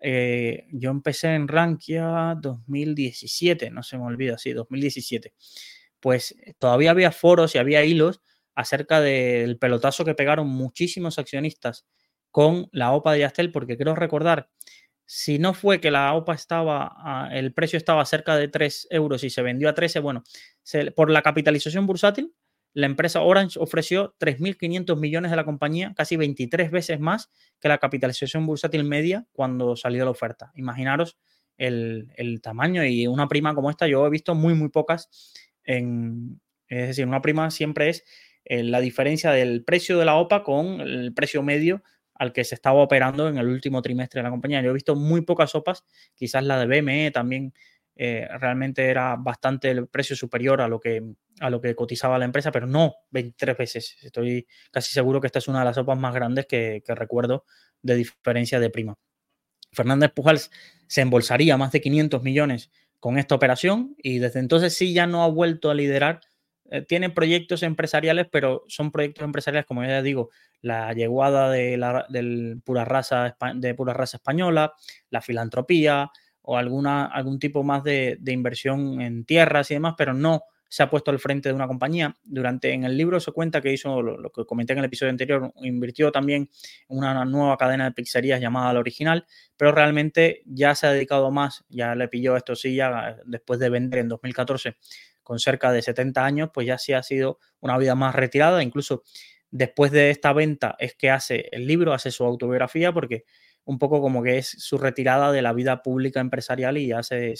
eh, 0.00 0.66
yo 0.72 0.90
empecé 0.90 1.34
en 1.34 1.48
Rankia 1.48 2.36
2017, 2.40 3.70
no 3.70 3.82
se 3.82 3.96
me 3.96 4.04
olvida, 4.04 4.38
sí, 4.38 4.52
2017. 4.52 5.34
Pues 6.00 6.36
todavía 6.58 6.90
había 6.90 7.10
foros 7.10 7.54
y 7.54 7.58
había 7.58 7.84
hilos 7.84 8.20
acerca 8.54 9.00
del 9.00 9.58
pelotazo 9.58 10.04
que 10.04 10.14
pegaron 10.14 10.48
muchísimos 10.48 11.18
accionistas 11.18 11.86
con 12.38 12.68
la 12.70 12.92
OPA 12.92 13.14
de 13.14 13.18
Yastel, 13.18 13.50
porque 13.50 13.74
quiero 13.74 13.96
recordar, 13.96 14.48
si 15.06 15.40
no 15.40 15.54
fue 15.54 15.80
que 15.80 15.90
la 15.90 16.14
OPA 16.14 16.34
estaba, 16.34 17.28
el 17.32 17.52
precio 17.52 17.76
estaba 17.76 18.04
cerca 18.04 18.36
de 18.36 18.46
3 18.46 18.86
euros 18.90 19.24
y 19.24 19.30
se 19.30 19.42
vendió 19.42 19.68
a 19.68 19.74
13, 19.74 19.98
bueno, 19.98 20.22
por 20.94 21.10
la 21.10 21.22
capitalización 21.22 21.88
bursátil, 21.88 22.32
la 22.74 22.86
empresa 22.86 23.22
Orange 23.22 23.58
ofreció 23.58 24.14
3.500 24.20 24.96
millones 25.00 25.32
de 25.32 25.36
la 25.36 25.44
compañía, 25.44 25.94
casi 25.96 26.16
23 26.16 26.70
veces 26.70 27.00
más 27.00 27.28
que 27.58 27.66
la 27.66 27.78
capitalización 27.78 28.46
bursátil 28.46 28.84
media 28.84 29.26
cuando 29.32 29.74
salió 29.74 30.04
la 30.04 30.12
oferta. 30.12 30.52
Imaginaros 30.54 31.18
el, 31.56 32.38
tamaño 32.40 32.84
y 32.84 33.08
una 33.08 33.26
prima 33.26 33.52
como 33.52 33.68
esta, 33.68 33.88
yo 33.88 34.06
he 34.06 34.10
visto 34.10 34.36
muy, 34.36 34.54
muy 34.54 34.68
pocas. 34.68 35.10
En, 35.64 36.40
es 36.68 36.86
decir, 36.86 37.04
una 37.04 37.20
prima 37.20 37.50
siempre 37.50 37.88
es 37.88 38.04
eh, 38.44 38.62
la 38.62 38.78
diferencia 38.78 39.32
del 39.32 39.64
precio 39.64 39.98
de 39.98 40.04
la 40.04 40.14
OPA 40.14 40.44
con 40.44 40.80
el 40.80 41.12
precio 41.12 41.42
medio 41.42 41.82
al 42.18 42.32
que 42.32 42.44
se 42.44 42.54
estaba 42.54 42.80
operando 42.80 43.28
en 43.28 43.38
el 43.38 43.46
último 43.46 43.80
trimestre 43.80 44.18
de 44.18 44.24
la 44.24 44.30
compañía. 44.30 44.60
Yo 44.60 44.70
he 44.70 44.74
visto 44.74 44.96
muy 44.96 45.22
pocas 45.22 45.54
OPAs, 45.54 45.84
quizás 46.14 46.44
la 46.44 46.58
de 46.58 46.80
BME 46.80 47.10
también 47.12 47.54
eh, 48.00 48.28
realmente 48.38 48.86
era 48.86 49.16
bastante 49.16 49.72
el 49.72 49.88
precio 49.88 50.14
superior 50.14 50.60
a 50.60 50.68
lo, 50.68 50.78
que, 50.78 51.02
a 51.40 51.50
lo 51.50 51.60
que 51.60 51.74
cotizaba 51.74 52.16
la 52.16 52.26
empresa, 52.26 52.52
pero 52.52 52.68
no 52.68 52.94
23 53.10 53.56
veces. 53.58 53.96
Estoy 54.02 54.46
casi 54.70 54.92
seguro 54.92 55.20
que 55.20 55.26
esta 55.26 55.40
es 55.40 55.48
una 55.48 55.58
de 55.58 55.64
las 55.64 55.74
sopas 55.74 55.98
más 55.98 56.14
grandes 56.14 56.46
que, 56.46 56.80
recuerdo 56.86 57.44
de 57.82 57.96
diferencia 57.96 58.60
de 58.60 58.70
prima. 58.70 58.96
Fernández 59.72 60.12
Pujals 60.12 60.50
se 60.86 61.00
embolsaría 61.00 61.56
más 61.56 61.72
de 61.72 61.80
500 61.80 62.22
millones 62.22 62.70
con 63.00 63.18
esta 63.18 63.34
operación 63.34 63.96
y 63.98 64.20
desde 64.20 64.38
entonces 64.38 64.74
sí 64.74 64.92
ya 64.94 65.08
no 65.08 65.24
ha 65.24 65.28
vuelto 65.28 65.68
a 65.68 65.74
liderar. 65.74 66.20
Eh, 66.70 66.82
tiene 66.82 67.10
proyectos 67.10 67.64
empresariales, 67.64 68.28
pero 68.30 68.64
son 68.68 68.92
proyectos 68.92 69.24
empresariales, 69.24 69.66
como 69.66 69.82
ya 69.84 70.02
digo, 70.02 70.30
la 70.62 70.92
llegada 70.92 71.50
de 71.50 71.76
la 71.76 72.06
pura 72.64 72.84
raza, 72.84 73.36
de 73.54 73.74
pura 73.74 73.92
raza 73.92 74.16
española, 74.16 74.74
la 75.10 75.20
filantropía, 75.20 76.10
o 76.50 76.56
alguna, 76.56 77.04
algún 77.04 77.38
tipo 77.38 77.62
más 77.62 77.84
de, 77.84 78.18
inversión 78.26 79.02
en 79.02 79.26
tierras 79.26 79.70
y 79.70 79.74
demás, 79.74 79.96
pero 79.98 80.14
no 80.14 80.44
se 80.66 80.82
ha 80.82 80.88
puesto 80.88 81.10
al 81.10 81.18
frente 81.18 81.50
de 81.50 81.54
una 81.54 81.66
compañía. 81.66 82.16
Durante 82.24 82.72
en 82.72 82.84
el 82.84 82.96
libro 82.96 83.20
se 83.20 83.32
cuenta 83.32 83.60
que 83.60 83.70
hizo 83.70 84.00
lo, 84.00 84.32
que 84.32 84.46
comenté 84.46 84.72
en 84.72 84.78
el 84.78 84.86
episodio 84.86 85.10
anterior, 85.10 85.52
invirtió 85.56 86.10
también 86.10 86.48
en 86.88 86.96
una 86.96 87.22
nueva 87.26 87.58
cadena 87.58 87.84
de 87.84 87.92
pizzerías 87.92 88.40
llamada 88.40 88.72
La 88.72 88.80
Original, 88.80 89.26
pero 89.58 89.72
realmente 89.72 90.40
ya 90.46 90.74
se 90.74 90.86
ha 90.86 90.92
dedicado 90.92 91.30
más, 91.30 91.66
ya 91.68 91.94
le 91.94 92.08
pilló 92.08 92.34
esto 92.34 92.56
sí, 92.56 92.74
ya 92.74 93.18
después 93.26 93.60
de 93.60 93.68
vender 93.68 94.00
en 94.00 94.08
2014 94.08 94.78
con 95.22 95.38
cerca 95.38 95.70
de 95.70 95.82
70 95.82 96.24
años, 96.24 96.50
pues 96.54 96.66
ya 96.66 96.78
sí 96.78 96.94
ha 96.94 97.02
sido 97.02 97.40
una 97.60 97.76
vida 97.76 97.94
más 97.94 98.14
retirada, 98.14 98.62
incluso 98.62 99.02
después 99.50 99.92
de 99.92 100.10
esta 100.10 100.32
venta 100.32 100.76
es 100.78 100.94
que 100.94 101.10
hace 101.10 101.48
el 101.52 101.66
libro, 101.66 101.92
hace 101.92 102.10
su 102.10 102.24
autobiografía, 102.24 102.92
porque 102.92 103.24
un 103.64 103.78
poco 103.78 104.00
como 104.00 104.22
que 104.22 104.38
es 104.38 104.48
su 104.48 104.78
retirada 104.78 105.30
de 105.30 105.42
la 105.42 105.52
vida 105.52 105.82
pública 105.82 106.20
empresarial 106.20 106.78
y 106.78 106.88
ya 106.88 107.02
se, 107.02 107.34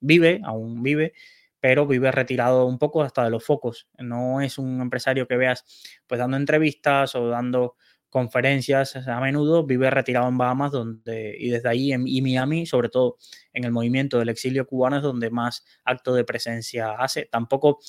vive, 0.00 0.40
aún 0.44 0.82
vive, 0.82 1.12
pero 1.60 1.86
vive 1.86 2.10
retirado 2.12 2.66
un 2.66 2.78
poco 2.78 3.02
hasta 3.02 3.24
de 3.24 3.30
los 3.30 3.44
focos. 3.44 3.86
No 3.98 4.40
es 4.40 4.56
un 4.56 4.80
empresario 4.80 5.28
que 5.28 5.36
veas 5.36 5.64
pues 6.06 6.18
dando 6.18 6.38
entrevistas 6.38 7.14
o 7.14 7.28
dando 7.28 7.76
conferencias 8.08 8.96
a 8.96 9.20
menudo, 9.20 9.66
vive 9.66 9.90
retirado 9.90 10.28
en 10.28 10.38
Bahamas 10.38 10.72
donde, 10.72 11.36
y 11.38 11.50
desde 11.50 11.68
ahí 11.68 11.92
en 11.92 12.08
y 12.08 12.22
Miami, 12.22 12.64
sobre 12.64 12.88
todo 12.88 13.18
en 13.52 13.64
el 13.64 13.72
movimiento 13.72 14.18
del 14.18 14.30
exilio 14.30 14.66
cubano, 14.66 14.96
es 14.96 15.02
donde 15.02 15.28
más 15.28 15.66
acto 15.84 16.14
de 16.14 16.24
presencia 16.24 16.92
hace. 16.92 17.26
Tampoco 17.26 17.80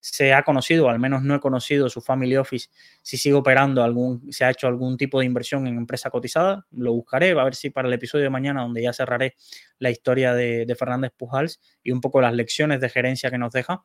se 0.00 0.32
ha 0.32 0.42
conocido, 0.42 0.88
al 0.88 0.98
menos 0.98 1.22
no 1.22 1.34
he 1.34 1.40
conocido 1.40 1.88
su 1.88 2.00
family 2.00 2.36
office, 2.36 2.68
si 3.02 3.16
sigue 3.16 3.34
operando 3.34 3.82
algún, 3.82 4.32
se 4.32 4.44
ha 4.44 4.50
hecho 4.50 4.68
algún 4.68 4.96
tipo 4.96 5.18
de 5.20 5.26
inversión 5.26 5.66
en 5.66 5.76
empresa 5.76 6.10
cotizada, 6.10 6.66
lo 6.70 6.92
buscaré, 6.92 7.30
a 7.30 7.44
ver 7.44 7.54
si 7.54 7.70
para 7.70 7.88
el 7.88 7.94
episodio 7.94 8.24
de 8.24 8.30
mañana, 8.30 8.62
donde 8.62 8.82
ya 8.82 8.92
cerraré 8.92 9.34
la 9.78 9.90
historia 9.90 10.34
de, 10.34 10.74
Fernández 10.78 11.12
Pujals 11.16 11.60
y 11.82 11.90
un 11.90 12.00
poco 12.00 12.20
las 12.20 12.34
lecciones 12.34 12.80
de 12.80 12.88
gerencia 12.88 13.30
que 13.30 13.38
nos 13.38 13.52
deja, 13.52 13.82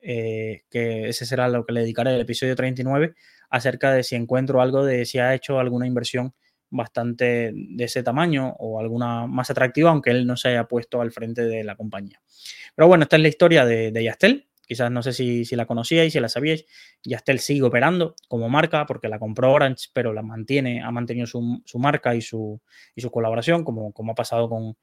eh, 0.00 0.62
que 0.70 1.08
ese 1.08 1.26
será 1.26 1.48
lo 1.48 1.66
que 1.66 1.72
le 1.72 1.80
dedicaré 1.80 2.14
el 2.14 2.20
episodio 2.20 2.56
39, 2.56 3.14
acerca 3.50 3.92
de 3.92 4.02
si 4.02 4.16
encuentro 4.16 4.60
algo 4.60 4.84
de 4.84 5.04
si 5.04 5.18
ha 5.18 5.34
hecho 5.34 5.58
alguna 5.58 5.86
inversión 5.86 6.34
bastante 6.70 7.52
de 7.52 7.84
ese 7.84 8.02
tamaño 8.02 8.54
o 8.58 8.80
alguna 8.80 9.26
más 9.26 9.50
atractiva, 9.50 9.90
aunque 9.90 10.10
él 10.10 10.26
no 10.26 10.36
se 10.36 10.48
haya 10.48 10.64
puesto 10.64 11.00
al 11.00 11.10
frente 11.10 11.42
de 11.42 11.64
la 11.64 11.76
compañía. 11.76 12.22
Pero 12.74 12.88
bueno, 12.88 13.02
esta 13.02 13.16
es 13.16 13.22
la 13.22 13.28
historia 13.28 13.64
de, 13.64 13.90
de 13.90 14.04
Yastel. 14.04 14.49
Quizás 14.70 14.88
no 14.88 15.02
sé 15.02 15.12
si, 15.12 15.44
la 15.56 15.66
conocíais, 15.66 16.12
si 16.12 16.20
la 16.20 16.28
sabíais. 16.28 16.64
Yastel 17.02 17.40
sigue 17.40 17.64
operando 17.64 18.14
como 18.28 18.48
marca 18.48 18.86
porque 18.86 19.08
la 19.08 19.18
compró 19.18 19.52
Orange, 19.52 19.88
pero 19.92 20.12
la 20.12 20.22
mantiene, 20.22 20.80
ha 20.80 20.92
mantenido 20.92 21.26
su, 21.26 21.64
marca 21.74 22.14
y 22.14 22.20
su, 22.20 22.62
colaboración, 23.10 23.64
como, 23.64 23.92
ha 23.92 24.14
pasado 24.14 24.48
con, 24.48 24.76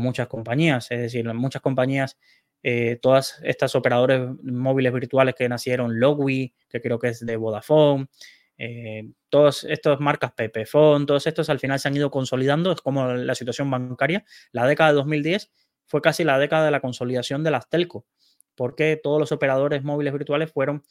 muchas 0.00 0.28
compañías. 0.28 0.90
Es 0.90 0.98
decir, 0.98 1.30
muchas 1.34 1.60
compañías, 1.60 2.18
eh, 2.62 2.98
todas 3.02 3.38
estas 3.42 3.74
operadores 3.74 4.30
móviles 4.42 4.94
virtuales 4.94 5.34
que 5.34 5.46
nacieron, 5.46 6.00
Logwi, 6.00 6.54
que 6.70 6.80
creo 6.80 6.98
que 6.98 7.08
es 7.08 7.20
de 7.20 7.36
Vodafone, 7.36 8.06
eh, 8.56 9.10
todas 9.28 9.64
estas 9.64 10.00
marcas 10.00 10.32
Pepefon, 10.32 11.04
todos 11.04 11.26
estos 11.26 11.50
al 11.50 11.58
final 11.60 11.78
se 11.78 11.88
han 11.88 11.96
ido 11.98 12.10
consolidando, 12.10 12.72
es 12.72 12.80
como 12.80 13.12
la 13.12 13.34
situación 13.34 13.70
bancaria. 13.70 14.24
La 14.52 14.66
década 14.66 14.88
de 14.92 14.96
2010 14.96 15.52
fue 15.84 16.00
casi 16.00 16.24
la 16.24 16.38
década 16.38 16.64
de 16.64 16.70
la 16.70 16.80
consolidación 16.80 17.44
de 17.44 17.50
las 17.50 17.68
telco, 17.68 18.06
porque 18.56 18.98
todos 19.02 19.18
los 19.18 19.32
operadores 19.32 19.82
móviles 19.82 20.12
virtuales 20.12 20.52
fueron 20.52 20.84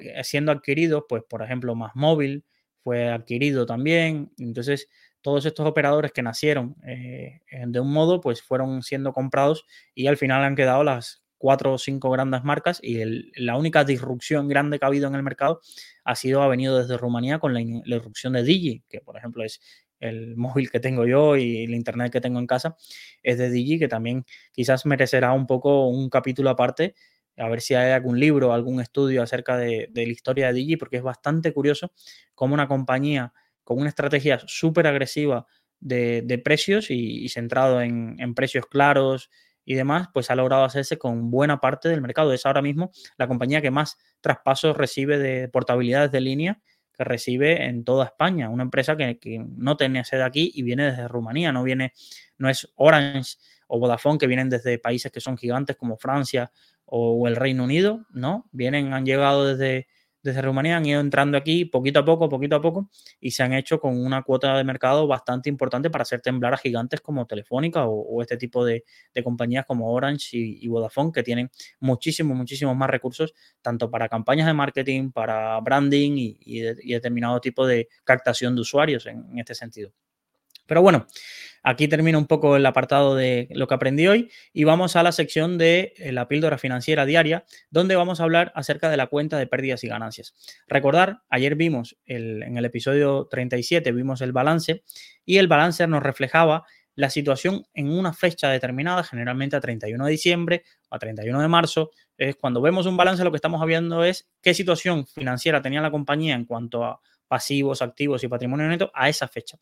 eh, 0.00 0.24
siendo 0.24 0.52
adquiridos, 0.52 1.04
pues 1.08 1.22
por 1.28 1.42
ejemplo, 1.42 1.74
Más 1.74 1.92
Móvil 1.94 2.44
fue 2.82 3.08
adquirido 3.08 3.66
también, 3.66 4.32
entonces 4.38 4.88
todos 5.20 5.44
estos 5.46 5.66
operadores 5.66 6.12
que 6.12 6.22
nacieron 6.22 6.76
eh, 6.86 7.40
de 7.66 7.80
un 7.80 7.92
modo, 7.92 8.20
pues 8.20 8.42
fueron 8.42 8.82
siendo 8.82 9.12
comprados 9.12 9.66
y 9.94 10.06
al 10.06 10.16
final 10.16 10.44
han 10.44 10.56
quedado 10.56 10.84
las 10.84 11.22
cuatro 11.38 11.72
o 11.74 11.78
cinco 11.78 12.10
grandes 12.10 12.42
marcas 12.42 12.80
y 12.82 13.32
la 13.40 13.56
única 13.56 13.84
disrupción 13.84 14.48
grande 14.48 14.78
que 14.78 14.84
ha 14.84 14.88
habido 14.88 15.06
en 15.06 15.14
el 15.14 15.22
mercado 15.22 15.60
ha 16.04 16.16
sido, 16.16 16.42
ha 16.42 16.48
venido 16.48 16.78
desde 16.78 16.96
Rumanía 16.96 17.38
con 17.38 17.54
la, 17.54 17.60
la 17.84 17.96
irrupción 17.96 18.32
de 18.32 18.42
Digi, 18.42 18.82
que 18.88 19.00
por 19.00 19.16
ejemplo 19.16 19.44
es 19.44 19.60
el 20.00 20.36
móvil 20.36 20.70
que 20.70 20.80
tengo 20.80 21.06
yo 21.06 21.36
y 21.36 21.64
el 21.64 21.74
internet 21.74 22.12
que 22.12 22.20
tengo 22.20 22.38
en 22.38 22.46
casa 22.46 22.76
es 23.22 23.38
de 23.38 23.50
Digi, 23.50 23.78
que 23.78 23.88
también 23.88 24.24
quizás 24.52 24.86
merecerá 24.86 25.32
un 25.32 25.46
poco 25.46 25.88
un 25.88 26.08
capítulo 26.08 26.50
aparte, 26.50 26.94
a 27.36 27.48
ver 27.48 27.60
si 27.60 27.74
hay 27.74 27.92
algún 27.92 28.18
libro, 28.18 28.52
algún 28.52 28.80
estudio 28.80 29.22
acerca 29.22 29.56
de, 29.56 29.90
la 29.94 30.02
historia 30.02 30.48
de 30.48 30.54
Digi, 30.54 30.76
porque 30.76 30.96
es 30.96 31.02
bastante 31.02 31.52
curioso 31.52 31.92
cómo 32.34 32.54
una 32.54 32.68
compañía 32.68 33.32
con 33.62 33.78
una 33.78 33.88
estrategia 33.88 34.40
súper 34.46 34.86
agresiva 34.86 35.46
de, 35.80 36.40
precios 36.44 36.90
y, 36.90 37.28
centrado 37.28 37.80
en, 37.82 38.34
precios 38.34 38.66
claros 38.66 39.30
y 39.64 39.74
demás, 39.74 40.08
pues 40.14 40.30
ha 40.30 40.34
logrado 40.34 40.64
hacerse 40.64 40.98
con 40.98 41.30
buena 41.30 41.60
parte 41.60 41.88
del 41.88 42.00
mercado. 42.00 42.32
Es 42.32 42.46
ahora 42.46 42.62
mismo 42.62 42.90
la 43.18 43.28
compañía 43.28 43.60
que 43.60 43.70
más 43.70 43.98
traspasos 44.20 44.76
recibe 44.76 45.18
de 45.18 45.48
portabilidades 45.48 46.10
de 46.10 46.20
línea 46.20 46.60
que 46.98 47.04
recibe 47.04 47.64
en 47.64 47.84
toda 47.84 48.06
España. 48.06 48.50
Una 48.50 48.64
empresa 48.64 48.96
que, 48.96 49.46
no 49.56 49.76
tiene 49.76 50.04
sede 50.04 50.24
aquí 50.24 50.50
y 50.52 50.62
viene 50.62 50.90
desde 50.90 51.06
Rumanía, 51.06 51.52
no 51.52 51.62
viene, 51.62 51.92
no 52.38 52.50
es 52.50 52.68
Orange 52.74 53.36
o 53.68 53.78
Vodafone 53.78 54.18
que 54.18 54.26
vienen 54.26 54.50
desde 54.50 54.78
países 54.80 55.12
que 55.12 55.20
son 55.20 55.38
gigantes 55.38 55.76
como 55.76 55.96
Francia 55.96 56.50
o 56.86 57.28
el 57.28 57.36
Reino 57.36 57.62
Unido, 57.64 58.04
¿no? 58.10 58.48
Vienen, 58.50 58.92
han 58.92 59.06
llegado 59.06 59.46
desde, 59.46 59.86
desde 60.28 60.42
Rumanía 60.42 60.76
han 60.76 60.86
ido 60.86 61.00
entrando 61.00 61.36
aquí 61.36 61.64
poquito 61.64 62.00
a 62.00 62.04
poco, 62.04 62.28
poquito 62.28 62.56
a 62.56 62.60
poco, 62.60 62.90
y 63.20 63.30
se 63.30 63.42
han 63.42 63.52
hecho 63.52 63.80
con 63.80 63.98
una 63.98 64.22
cuota 64.22 64.56
de 64.56 64.64
mercado 64.64 65.06
bastante 65.06 65.48
importante 65.48 65.90
para 65.90 66.02
hacer 66.02 66.20
temblar 66.20 66.54
a 66.54 66.58
gigantes 66.58 67.00
como 67.00 67.26
Telefónica 67.26 67.86
o, 67.86 68.22
este 68.22 68.36
tipo 68.36 68.64
de, 68.64 68.84
compañías 69.24 69.66
como 69.66 69.92
Orange 69.92 70.36
y, 70.36 70.68
Vodafone, 70.68 71.10
que 71.12 71.22
tienen 71.22 71.50
muchísimos, 71.80 72.36
muchísimos 72.36 72.76
más 72.76 72.88
recursos, 72.90 73.34
tanto 73.62 73.90
para 73.90 74.08
campañas 74.08 74.46
de 74.46 74.54
marketing, 74.54 75.10
para 75.10 75.58
branding 75.60 76.12
y, 76.16 76.60
determinado 76.92 77.40
tipo 77.40 77.66
de 77.66 77.88
captación 78.04 78.54
de 78.54 78.62
usuarios 78.62 79.06
en 79.06 79.38
este 79.38 79.54
sentido. 79.54 79.92
Pero 80.68 80.82
bueno, 80.82 81.06
aquí 81.64 81.88
termina 81.88 82.18
un 82.18 82.26
poco 82.26 82.54
el 82.56 82.64
apartado 82.66 83.16
de 83.16 83.48
lo 83.50 83.66
que 83.66 83.74
aprendí 83.74 84.06
hoy 84.06 84.30
y 84.52 84.64
vamos 84.64 84.94
a 84.94 85.02
la 85.02 85.10
sección 85.10 85.58
de 85.58 85.94
eh, 85.96 86.12
la 86.12 86.28
píldora 86.28 86.58
financiera 86.58 87.06
diaria, 87.06 87.44
donde 87.70 87.96
vamos 87.96 88.20
a 88.20 88.24
hablar 88.24 88.52
acerca 88.54 88.90
de 88.90 88.98
la 88.98 89.08
cuenta 89.08 89.38
de 89.38 89.46
pérdidas 89.46 89.82
y 89.82 89.88
ganancias. 89.88 90.34
Recordar, 90.68 91.22
ayer 91.30 91.56
vimos 91.56 91.96
en 92.04 92.56
el 92.56 92.64
episodio 92.64 93.26
37, 93.30 93.90
vimos 93.92 94.20
el 94.20 94.32
balance 94.32 94.84
y 95.24 95.38
el 95.38 95.48
balance 95.48 95.86
nos 95.86 96.02
reflejaba 96.02 96.64
la 96.94 97.10
situación 97.10 97.64
en 97.74 97.90
una 97.90 98.12
fecha 98.12 98.50
determinada, 98.50 99.04
generalmente 99.04 99.54
a 99.54 99.60
31 99.60 100.04
de 100.04 100.10
diciembre 100.10 100.64
o 100.90 100.96
a 100.96 100.98
31 100.98 101.40
de 101.40 101.48
marzo. 101.48 101.92
Es 102.18 102.34
cuando 102.36 102.60
vemos 102.60 102.86
un 102.86 102.96
balance, 102.96 103.22
lo 103.22 103.30
que 103.30 103.36
estamos 103.36 103.64
viendo 103.64 104.02
es 104.02 104.28
qué 104.42 104.52
situación 104.52 105.06
financiera 105.06 105.62
tenía 105.62 105.80
la 105.80 105.92
compañía 105.92 106.34
en 106.34 106.44
cuanto 106.44 106.84
a 106.84 107.00
pasivos, 107.28 107.82
activos 107.82 108.24
y 108.24 108.28
patrimonio 108.28 108.66
neto 108.66 108.90
a 108.94 109.08
esa 109.08 109.28
fecha. 109.28 109.58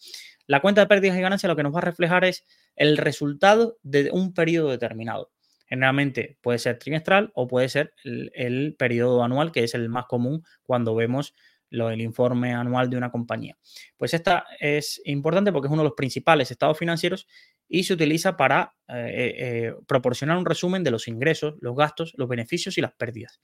La 0.47 0.61
cuenta 0.61 0.81
de 0.81 0.87
pérdidas 0.87 1.19
y 1.19 1.21
ganancias 1.21 1.49
lo 1.49 1.57
que 1.57 1.63
nos 1.63 1.75
va 1.75 1.79
a 1.79 1.83
reflejar 1.83 2.25
es 2.25 2.45
el 2.77 2.97
resultado 2.97 3.79
de 3.83 4.11
un 4.11 4.33
periodo 4.33 4.71
determinado. 4.71 5.33
Generalmente 5.67 6.39
puede 6.41 6.59
ser 6.59 6.79
trimestral 6.79 7.33
o 7.35 7.49
puede 7.49 7.69
ser 7.69 7.93
el, 8.05 8.77
periodo 8.79 9.25
anual, 9.25 9.51
que 9.51 9.65
es 9.65 9.75
el 9.75 9.89
más 9.89 10.07
común 10.07 10.45
cuando 10.63 10.95
vemos 10.95 11.35
lo, 11.71 11.91
el 11.91 12.01
informe 12.01 12.55
anual 12.55 12.89
de 12.89 12.97
una 12.97 13.11
compañía. 13.11 13.59
Pues 13.97 14.15
esta 14.15 14.47
es 14.61 15.03
importante 15.05 15.53
porque 15.53 15.67
es 15.67 15.73
uno 15.73 15.83
de 15.83 15.89
los 15.89 15.97
principales 15.97 16.53
estados 16.53 16.79
financieros 16.79 17.27
y 17.69 17.83
se 17.83 17.95
utiliza 17.95 18.37
para 18.37 18.77
eh, 18.89 18.95
eh, 18.95 19.35
eh, 19.39 19.75
proporcionar 19.89 20.39
un 20.39 20.47
resumen 20.47 20.85
de 20.85 20.93
los 20.93 21.09
ingresos, 21.09 21.57
los 21.61 21.75
gastos, 21.75 22.13
los 22.17 22.29
beneficios 22.29 22.79
y 22.79 22.81
las 22.81 22.93
pérdidas. 22.93 23.41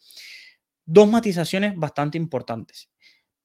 Dos 0.85 1.09
matizaciones 1.09 1.75
bastante 1.75 2.19
importantes 2.19 2.89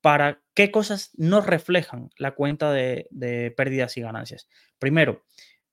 para 0.01 0.41
qué 0.53 0.71
cosas 0.71 1.11
no 1.17 1.41
reflejan 1.41 2.09
la 2.17 2.31
cuenta 2.35 2.71
de, 2.71 3.53
pérdidas 3.55 3.97
y 3.97 4.01
ganancias. 4.01 4.47
Primero, 4.79 5.23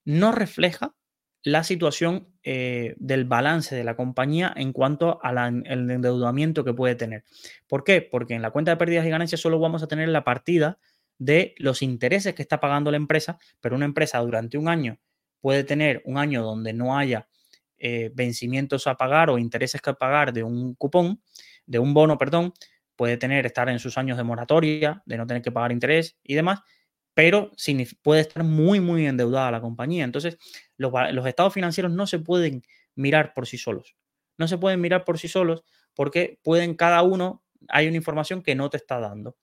no 0.05 0.33
refleja 0.33 0.95
la 1.43 1.63
situación 1.63 2.29
eh, 2.43 2.95
del 2.99 3.27
balance 3.27 3.75
de 3.75 3.85
la 3.85 3.97
compañía 3.97 4.53
en 4.57 4.73
cuanto 4.73 5.23
al 5.23 5.65
endeudamiento 5.67 6.65
que 6.65 6.73
puede 6.73 6.95
tener. 6.95 7.25
¿Por 7.67 7.85
qué? 7.85 8.01
Porque 8.01 8.35
en 8.35 8.43
la 8.43 8.51
cuenta 8.51 8.71
de 8.71 8.79
pérdidas 8.79 9.07
y 9.07 9.11
ganancias 9.11 9.41
solo 9.41 9.59
vamos 9.59 9.83
a 9.83 9.89
tener 9.89 10.09
la 10.09 10.25
partida 10.25 10.79
de 11.19 11.55
los 11.59 11.83
intereses 11.83 12.35
que 12.35 12.43
está 12.43 12.61
pagando 12.61 12.91
la 12.91 12.97
empresa, 12.97 13.39
pero 13.61 13.77
una 13.77 13.85
empresa 13.85 14.19
durante 14.21 14.59
un 14.59 14.69
año 14.69 14.99
puede 15.41 15.65
tener 15.65 16.03
un 16.07 16.17
año 16.17 16.43
donde 16.43 16.73
no 16.73 16.97
haya 16.97 17.29
eh, 17.77 18.11
vencimientos 18.15 18.87
a 18.87 18.97
pagar 18.97 19.29
o 19.29 19.39
intereses 19.39 19.83
que 19.83 19.93
pagar 19.93 20.33
de 20.33 20.43
un 20.43 20.75
cupón, 20.75 21.21
de 21.67 21.79
un 21.79 21.93
bono, 21.93 22.17
perdón, 22.17 22.55
puede 22.96 23.16
tener, 23.16 23.46
estar 23.46 23.68
en 23.68 23.78
sus 23.78 23.98
años 23.98 24.16
de 24.16 24.24
moratoria, 24.24 25.02
de 25.07 25.16
no 25.16 25.26
tener 25.26 25.42
que 25.42 25.52
pagar 25.52 25.72
interés 25.72 26.18
y 26.22 26.35
demás, 26.35 26.61
pero 27.14 27.52
puede 28.02 28.20
estar 28.20 28.42
muy, 28.42 28.80
muy 28.80 29.07
endeudada 29.07 29.50
la 29.50 29.61
compañía. 29.61 30.04
Entonces, 30.04 30.37
los, 30.76 30.92
estados 31.26 31.54
financieros 31.54 31.92
no 31.92 32.07
se 32.07 32.18
pueden 32.18 32.62
mirar 32.96 33.33
por 33.35 33.46
sí 33.46 33.57
solos. 33.57 33.96
No 34.37 34.48
se 34.48 34.59
pueden 34.59 34.80
mirar 34.80 35.04
por 35.04 35.18
sí 35.18 35.28
solos 35.28 35.64
porque 35.94 36.40
pueden 36.42 36.74
cada 36.74 37.02
uno, 37.02 37.44
hay 37.68 37.87
una 37.87 37.96
información 37.96 38.42
que 38.42 38.57
no 38.57 38.68
te 38.68 38.76
está 38.76 38.98
dando. 38.98 39.37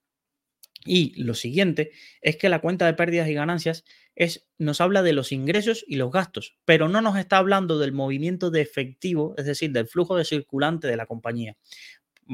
Y 0.83 1.21
lo 1.21 1.35
siguiente 1.35 1.91
es 2.21 2.37
que 2.37 2.49
la 2.49 2.59
cuenta 2.59 2.87
de 2.87 2.95
pérdidas 2.95 3.29
y 3.29 3.35
ganancias 3.35 3.85
es, 4.15 4.49
nos 4.57 4.81
habla 4.81 5.03
de 5.03 5.13
los 5.13 5.31
ingresos 5.31 5.85
y 5.87 5.95
los 5.95 6.11
gastos, 6.11 6.57
pero 6.65 6.89
no 6.89 7.01
nos 7.01 7.17
está 7.17 7.37
hablando 7.37 7.77
del 7.77 7.93
movimiento 7.93 8.49
de 8.49 8.61
efectivo, 8.61 9.35
es 9.37 9.45
decir, 9.45 9.71
del 9.71 9.87
flujo 9.87 10.17
de 10.17 10.25
circulante 10.25 10.87
de 10.87 10.97
la 10.97 11.05
compañía 11.05 11.55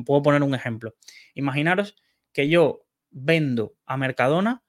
puedo 0.05 0.21
poner 0.21 0.43
un 0.43 0.55
ejemplo. 0.55 0.95
Imaginaros 1.33 1.95
que 2.33 2.49
yo 2.49 2.85
vendo 3.09 3.75
a 3.85 3.97
Mercadona 3.97 4.63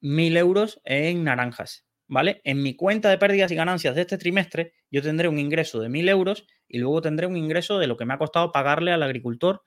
mil 0.00 0.36
euros 0.36 0.80
en 0.84 1.24
naranjas, 1.24 1.86
¿vale? 2.06 2.40
En 2.44 2.62
mi 2.62 2.74
cuenta 2.74 3.10
de 3.10 3.18
pérdidas 3.18 3.50
y 3.50 3.56
ganancias 3.56 3.94
de 3.94 4.02
este 4.02 4.18
trimestre, 4.18 4.72
yo 4.90 5.02
tendré 5.02 5.28
un 5.28 5.38
ingreso 5.38 5.80
de 5.80 5.88
mil 5.88 6.08
euros 6.08 6.46
y 6.68 6.78
luego 6.78 7.02
tendré 7.02 7.26
un 7.26 7.36
ingreso 7.36 7.78
de 7.78 7.86
lo 7.86 7.96
que 7.96 8.04
me 8.04 8.14
ha 8.14 8.18
costado 8.18 8.52
pagarle 8.52 8.92
al 8.92 9.02
agricultor, 9.02 9.62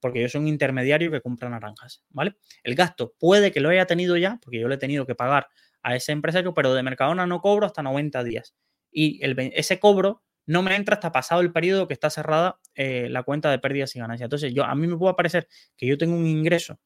porque 0.00 0.20
yo 0.20 0.28
soy 0.28 0.42
un 0.42 0.48
intermediario 0.48 1.10
que 1.10 1.20
compra 1.20 1.48
naranjas, 1.48 2.04
¿vale? 2.10 2.36
El 2.62 2.74
gasto 2.74 3.14
puede 3.18 3.52
que 3.52 3.60
lo 3.60 3.70
haya 3.70 3.86
tenido 3.86 4.16
ya, 4.16 4.38
porque 4.42 4.60
yo 4.60 4.68
le 4.68 4.74
he 4.74 4.78
tenido 4.78 5.06
que 5.06 5.14
pagar 5.14 5.48
a 5.82 5.96
ese 5.96 6.12
empresario, 6.12 6.54
pero 6.54 6.74
de 6.74 6.82
Mercadona 6.82 7.26
no 7.26 7.40
cobro 7.40 7.66
hasta 7.66 7.82
90 7.82 8.22
días. 8.24 8.54
Y 8.92 9.24
el, 9.24 9.34
ese 9.54 9.80
cobro 9.80 10.22
no 10.50 10.62
me 10.64 10.74
entra 10.74 10.94
hasta 10.94 11.12
pasado 11.12 11.42
el 11.42 11.52
periodo 11.52 11.86
que 11.86 11.94
está 11.94 12.10
cerrada 12.10 12.58
eh, 12.74 13.08
la 13.08 13.22
cuenta 13.22 13.52
de 13.52 13.60
pérdidas 13.60 13.94
y 13.94 14.00
ganancias. 14.00 14.26
Entonces, 14.26 14.52
yo, 14.52 14.64
a 14.64 14.74
mí 14.74 14.88
me 14.88 14.96
puede 14.96 15.14
parecer 15.14 15.46
que 15.76 15.86
yo 15.86 15.96
tengo 15.96 16.16
un 16.16 16.26
ingreso 16.26 16.80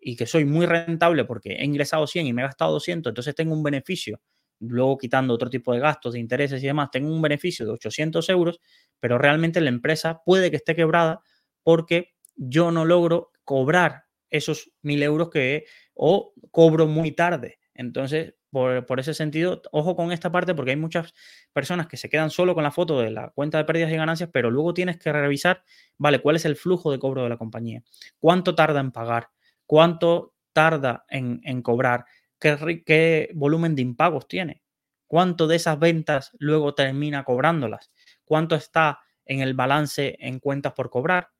y 0.00 0.16
que 0.16 0.26
soy 0.26 0.46
muy 0.46 0.64
rentable 0.64 1.26
porque 1.26 1.52
he 1.52 1.64
ingresado 1.66 2.06
100 2.06 2.26
y 2.26 2.32
me 2.32 2.40
he 2.40 2.46
gastado 2.46 2.72
200, 2.72 3.10
entonces 3.10 3.34
tengo 3.34 3.52
un 3.52 3.62
beneficio, 3.62 4.22
luego 4.58 4.96
quitando 4.96 5.34
otro 5.34 5.50
tipo 5.50 5.74
de 5.74 5.80
gastos, 5.80 6.14
de 6.14 6.20
intereses 6.20 6.62
y 6.62 6.66
demás, 6.66 6.88
tengo 6.90 7.12
un 7.12 7.20
beneficio 7.20 7.66
de 7.66 7.72
800 7.72 8.26
euros, 8.30 8.58
pero 9.00 9.18
realmente 9.18 9.60
la 9.60 9.68
empresa 9.68 10.22
puede 10.24 10.50
que 10.50 10.56
esté 10.56 10.74
quebrada 10.74 11.20
porque 11.62 12.14
yo 12.36 12.70
no 12.70 12.86
logro 12.86 13.32
cobrar 13.44 14.04
esos 14.30 14.72
1000 14.80 15.02
euros 15.02 15.28
que 15.28 15.66
o 15.92 16.32
cobro 16.50 16.86
muy 16.86 17.12
tarde. 17.12 17.58
Entonces, 17.74 18.34
por, 18.54 19.00
ese 19.00 19.14
sentido, 19.14 19.62
ojo 19.72 19.96
con 19.96 20.12
esta 20.12 20.30
parte 20.30 20.54
porque 20.54 20.70
hay 20.70 20.76
muchas 20.76 21.12
personas 21.52 21.88
que 21.88 21.96
se 21.96 22.08
quedan 22.08 22.30
solo 22.30 22.54
con 22.54 22.62
la 22.62 22.70
foto 22.70 23.00
de 23.00 23.10
la 23.10 23.30
cuenta 23.30 23.58
de 23.58 23.64
pérdidas 23.64 23.90
y 23.90 23.96
ganancias, 23.96 24.30
pero 24.32 24.48
luego 24.48 24.72
tienes 24.72 24.96
que 24.96 25.12
revisar, 25.12 25.64
vale, 25.98 26.20
cuál 26.20 26.36
es 26.36 26.44
el 26.44 26.54
flujo 26.54 26.92
de 26.92 27.00
cobro 27.00 27.24
de 27.24 27.28
la 27.28 27.36
compañía, 27.36 27.82
cuánto 28.20 28.54
tarda 28.54 28.78
en 28.78 28.92
pagar, 28.92 29.30
cuánto 29.66 30.34
tarda 30.52 31.04
en, 31.08 31.62
cobrar, 31.62 32.04
qué, 32.38 33.30
volumen 33.34 33.74
de 33.74 33.82
impagos 33.82 34.28
tiene, 34.28 34.62
cuánto 35.08 35.48
de 35.48 35.56
esas 35.56 35.76
ventas 35.80 36.30
luego 36.38 36.76
termina 36.76 37.24
cobrándolas, 37.24 37.90
cuánto 38.24 38.54
está 38.54 39.00
en 39.24 39.40
el 39.40 39.54
balance 39.54 40.16
en 40.20 40.38
cuentas 40.38 40.74
por 40.74 40.90
cobrar. 40.90 41.30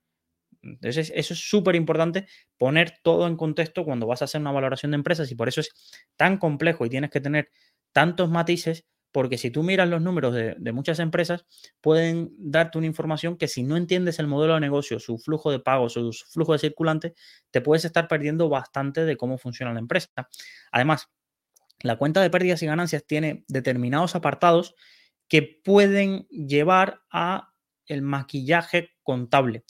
Entonces, 0.64 1.12
eso 1.14 1.34
es 1.34 1.40
súper 1.40 1.76
importante 1.76 2.26
poner 2.58 2.94
todo 3.02 3.26
en 3.26 3.36
contexto 3.36 3.84
cuando 3.84 4.06
vas 4.06 4.22
a 4.22 4.26
hacer 4.26 4.40
una 4.40 4.52
valoración 4.52 4.92
de 4.92 4.96
empresas 4.96 5.30
y 5.30 5.34
por 5.34 5.48
eso 5.48 5.60
es 5.60 5.70
tan 6.16 6.38
complejo 6.38 6.86
y 6.86 6.90
tienes 6.90 7.10
que 7.10 7.20
tener 7.20 7.50
tantos 7.92 8.30
matices 8.30 8.84
porque 9.14 9.38
si 9.38 9.52
tú 9.52 9.62
miras 9.62 9.88
los 9.88 10.02
números 10.02 10.34
de, 10.34 10.72
muchas 10.72 10.98
empresas, 10.98 11.46
pueden 11.80 12.32
darte 12.36 12.78
una 12.78 12.88
información 12.88 13.36
que 13.36 13.46
si 13.46 13.62
no 13.62 13.76
entiendes 13.76 14.18
el 14.18 14.26
modelo 14.26 14.54
de 14.54 14.60
negocio, 14.60 14.98
su 14.98 15.18
flujo 15.18 15.52
de 15.52 15.60
pagos, 15.60 15.92
su 15.92 16.10
flujo 16.32 16.52
de 16.52 16.58
circulante, 16.58 17.14
te 17.52 17.60
puedes 17.60 17.84
estar 17.84 18.08
perdiendo 18.08 18.48
bastante 18.48 19.04
de 19.04 19.16
cómo 19.16 19.38
funciona 19.38 19.72
la 19.72 19.78
empresa. 19.78 20.08
Además, 20.72 21.10
la 21.80 21.96
cuenta 21.96 22.22
de 22.22 22.30
pérdidas 22.30 22.60
y 22.64 22.66
ganancias 22.66 23.06
tiene 23.06 23.44
determinados 23.46 24.16
apartados 24.16 24.74
que 25.28 25.60
pueden 25.62 26.26
llevar 26.30 27.02
a 27.12 27.52
el 27.86 28.02
maquillaje 28.02 28.90
contable. 29.04 29.62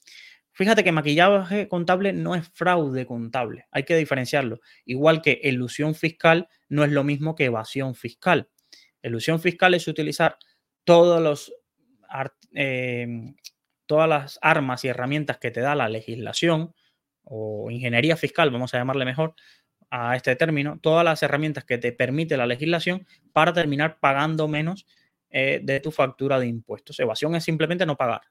Fíjate 0.55 0.85
que 0.85 0.93
maquillaje 0.93 1.67
contable 1.69 2.13
no 2.13 2.37
es 2.37 2.49
fraude 2.55 3.07
contable, 3.07 3.67
hay 3.73 3.83
que 3.83 3.97
diferenciarlo. 3.97 4.61
Igual 4.85 5.21
que 5.21 5.41
ilusión 5.43 5.97
fiscal 5.97 6.49
no 6.69 6.85
es 6.85 6.93
lo 6.93 7.03
mismo 7.03 7.35
que 7.35 7.47
evasión 7.47 7.97
fiscal. 7.97 8.49
Ilusión 9.03 9.41
fiscal 9.41 9.75
es 9.75 9.89
utilizar 9.89 10.39
todos 10.85 11.21
los, 11.21 11.53
em, 12.53 13.35
todas 13.87 14.09
las 14.09 14.39
armas 14.43 14.85
y 14.85 14.89
herramientas 14.89 15.39
que 15.39 15.51
te 15.51 15.61
da 15.61 15.75
la 15.75 15.89
legislación 15.89 16.73
o 17.25 17.71
ingeniería 17.71 18.17
fiscal, 18.17 18.51
vamos 18.51 18.75
a 18.75 18.79
llamarle 18.79 19.05
mejor 19.05 19.35
a 19.91 20.15
este 20.17 20.37
término, 20.37 20.79
todas 20.81 21.05
las 21.05 21.23
herramientas 21.23 21.65
que 21.65 21.79
te 21.79 21.93
permite 21.93 22.37
la 22.37 22.47
legislación 22.47 23.07
para 23.33 23.53
terminar 23.53 23.99
pagando 24.01 24.47
menos 24.47 24.87
eh, 25.31 25.61
de 25.63 25.81
tu 25.81 25.91
factura 25.91 26.39
de 26.39 26.47
impuestos. 26.47 27.01
Evasión 27.01 27.35
es 27.35 27.45
simplemente 27.45 27.87
no 27.87 27.97
pagar. 27.97 28.23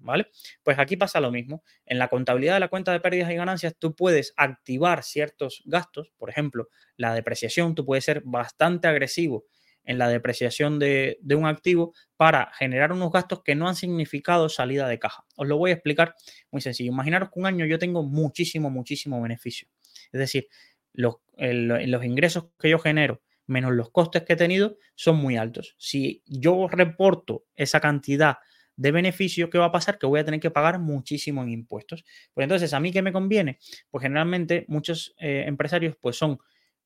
¿Vale? 0.00 0.28
Pues 0.62 0.78
aquí 0.78 0.96
pasa 0.96 1.20
lo 1.20 1.30
mismo. 1.30 1.62
En 1.84 1.98
la 1.98 2.08
contabilidad 2.08 2.54
de 2.54 2.60
la 2.60 2.68
cuenta 2.68 2.92
de 2.92 3.00
pérdidas 3.00 3.30
y 3.30 3.34
ganancias, 3.34 3.74
tú 3.78 3.94
puedes 3.94 4.32
activar 4.36 5.02
ciertos 5.02 5.62
gastos, 5.66 6.12
por 6.16 6.30
ejemplo, 6.30 6.68
la 6.96 7.14
depreciación, 7.14 7.74
tú 7.74 7.84
puedes 7.84 8.04
ser 8.04 8.22
bastante 8.24 8.88
agresivo 8.88 9.44
en 9.88 9.96
la 9.96 10.08
depreciación 10.08 10.78
de, 10.78 11.18
un 11.34 11.46
activo 11.46 11.94
para 12.16 12.52
generar 12.58 12.92
unos 12.92 13.10
gastos 13.10 13.42
que 13.42 13.54
no 13.54 13.68
han 13.68 13.74
significado 13.74 14.50
salida 14.50 14.86
de 14.86 14.98
caja. 14.98 15.24
Os 15.34 15.48
lo 15.48 15.56
voy 15.56 15.70
a 15.70 15.74
explicar 15.74 16.14
muy 16.50 16.60
sencillo. 16.60 16.92
Imaginaros 16.92 17.30
que 17.30 17.40
un 17.40 17.46
año 17.46 17.64
yo 17.64 17.78
tengo 17.78 18.02
muchísimo, 18.02 18.68
muchísimo 18.68 19.20
beneficio. 19.22 19.66
Es 20.12 20.20
decir, 20.20 20.48
los, 20.92 21.16
los 21.38 22.04
ingresos 22.04 22.48
que 22.58 22.68
yo 22.68 22.78
genero 22.78 23.22
menos 23.46 23.72
los 23.72 23.90
costes 23.90 24.24
que 24.24 24.34
he 24.34 24.36
tenido 24.36 24.76
son 24.94 25.16
muy 25.16 25.38
altos. 25.38 25.74
Si 25.78 26.22
yo 26.26 26.68
reporto 26.68 27.46
esa 27.56 27.80
cantidad 27.80 28.36
de 28.78 28.92
beneficio, 28.92 29.50
¿qué 29.50 29.58
va 29.58 29.66
a 29.66 29.72
pasar? 29.72 29.98
Que 29.98 30.06
voy 30.06 30.20
a 30.20 30.24
tener 30.24 30.38
que 30.38 30.52
pagar 30.52 30.78
muchísimo 30.78 31.42
en 31.42 31.50
impuestos. 31.50 32.04
Pues 32.32 32.44
entonces, 32.44 32.72
¿a 32.72 32.80
mí 32.80 32.92
qué 32.92 33.02
me 33.02 33.12
conviene? 33.12 33.58
Pues 33.90 34.02
generalmente 34.02 34.64
muchos 34.68 35.14
eh, 35.18 35.44
empresarios 35.46 35.96
pues 36.00 36.16
son 36.16 36.38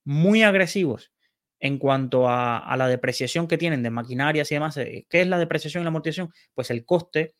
muy 0.02 0.42
agresivos 0.42 1.12
en 1.60 1.78
cuanto 1.78 2.28
a, 2.30 2.74
la 2.78 2.88
depreciación 2.88 3.46
que 3.46 3.58
tienen 3.58 3.82
de 3.82 3.90
maquinarias 3.90 4.50
y 4.50 4.54
demás. 4.54 4.78
Eh, 4.78 5.06
¿Qué 5.08 5.20
es 5.20 5.28
la 5.28 5.38
depreciación 5.38 5.82
y 5.82 5.84
la 5.84 5.88
amortización? 5.88 6.32
Pues 6.54 6.70
el 6.70 6.86
coste 6.86 7.34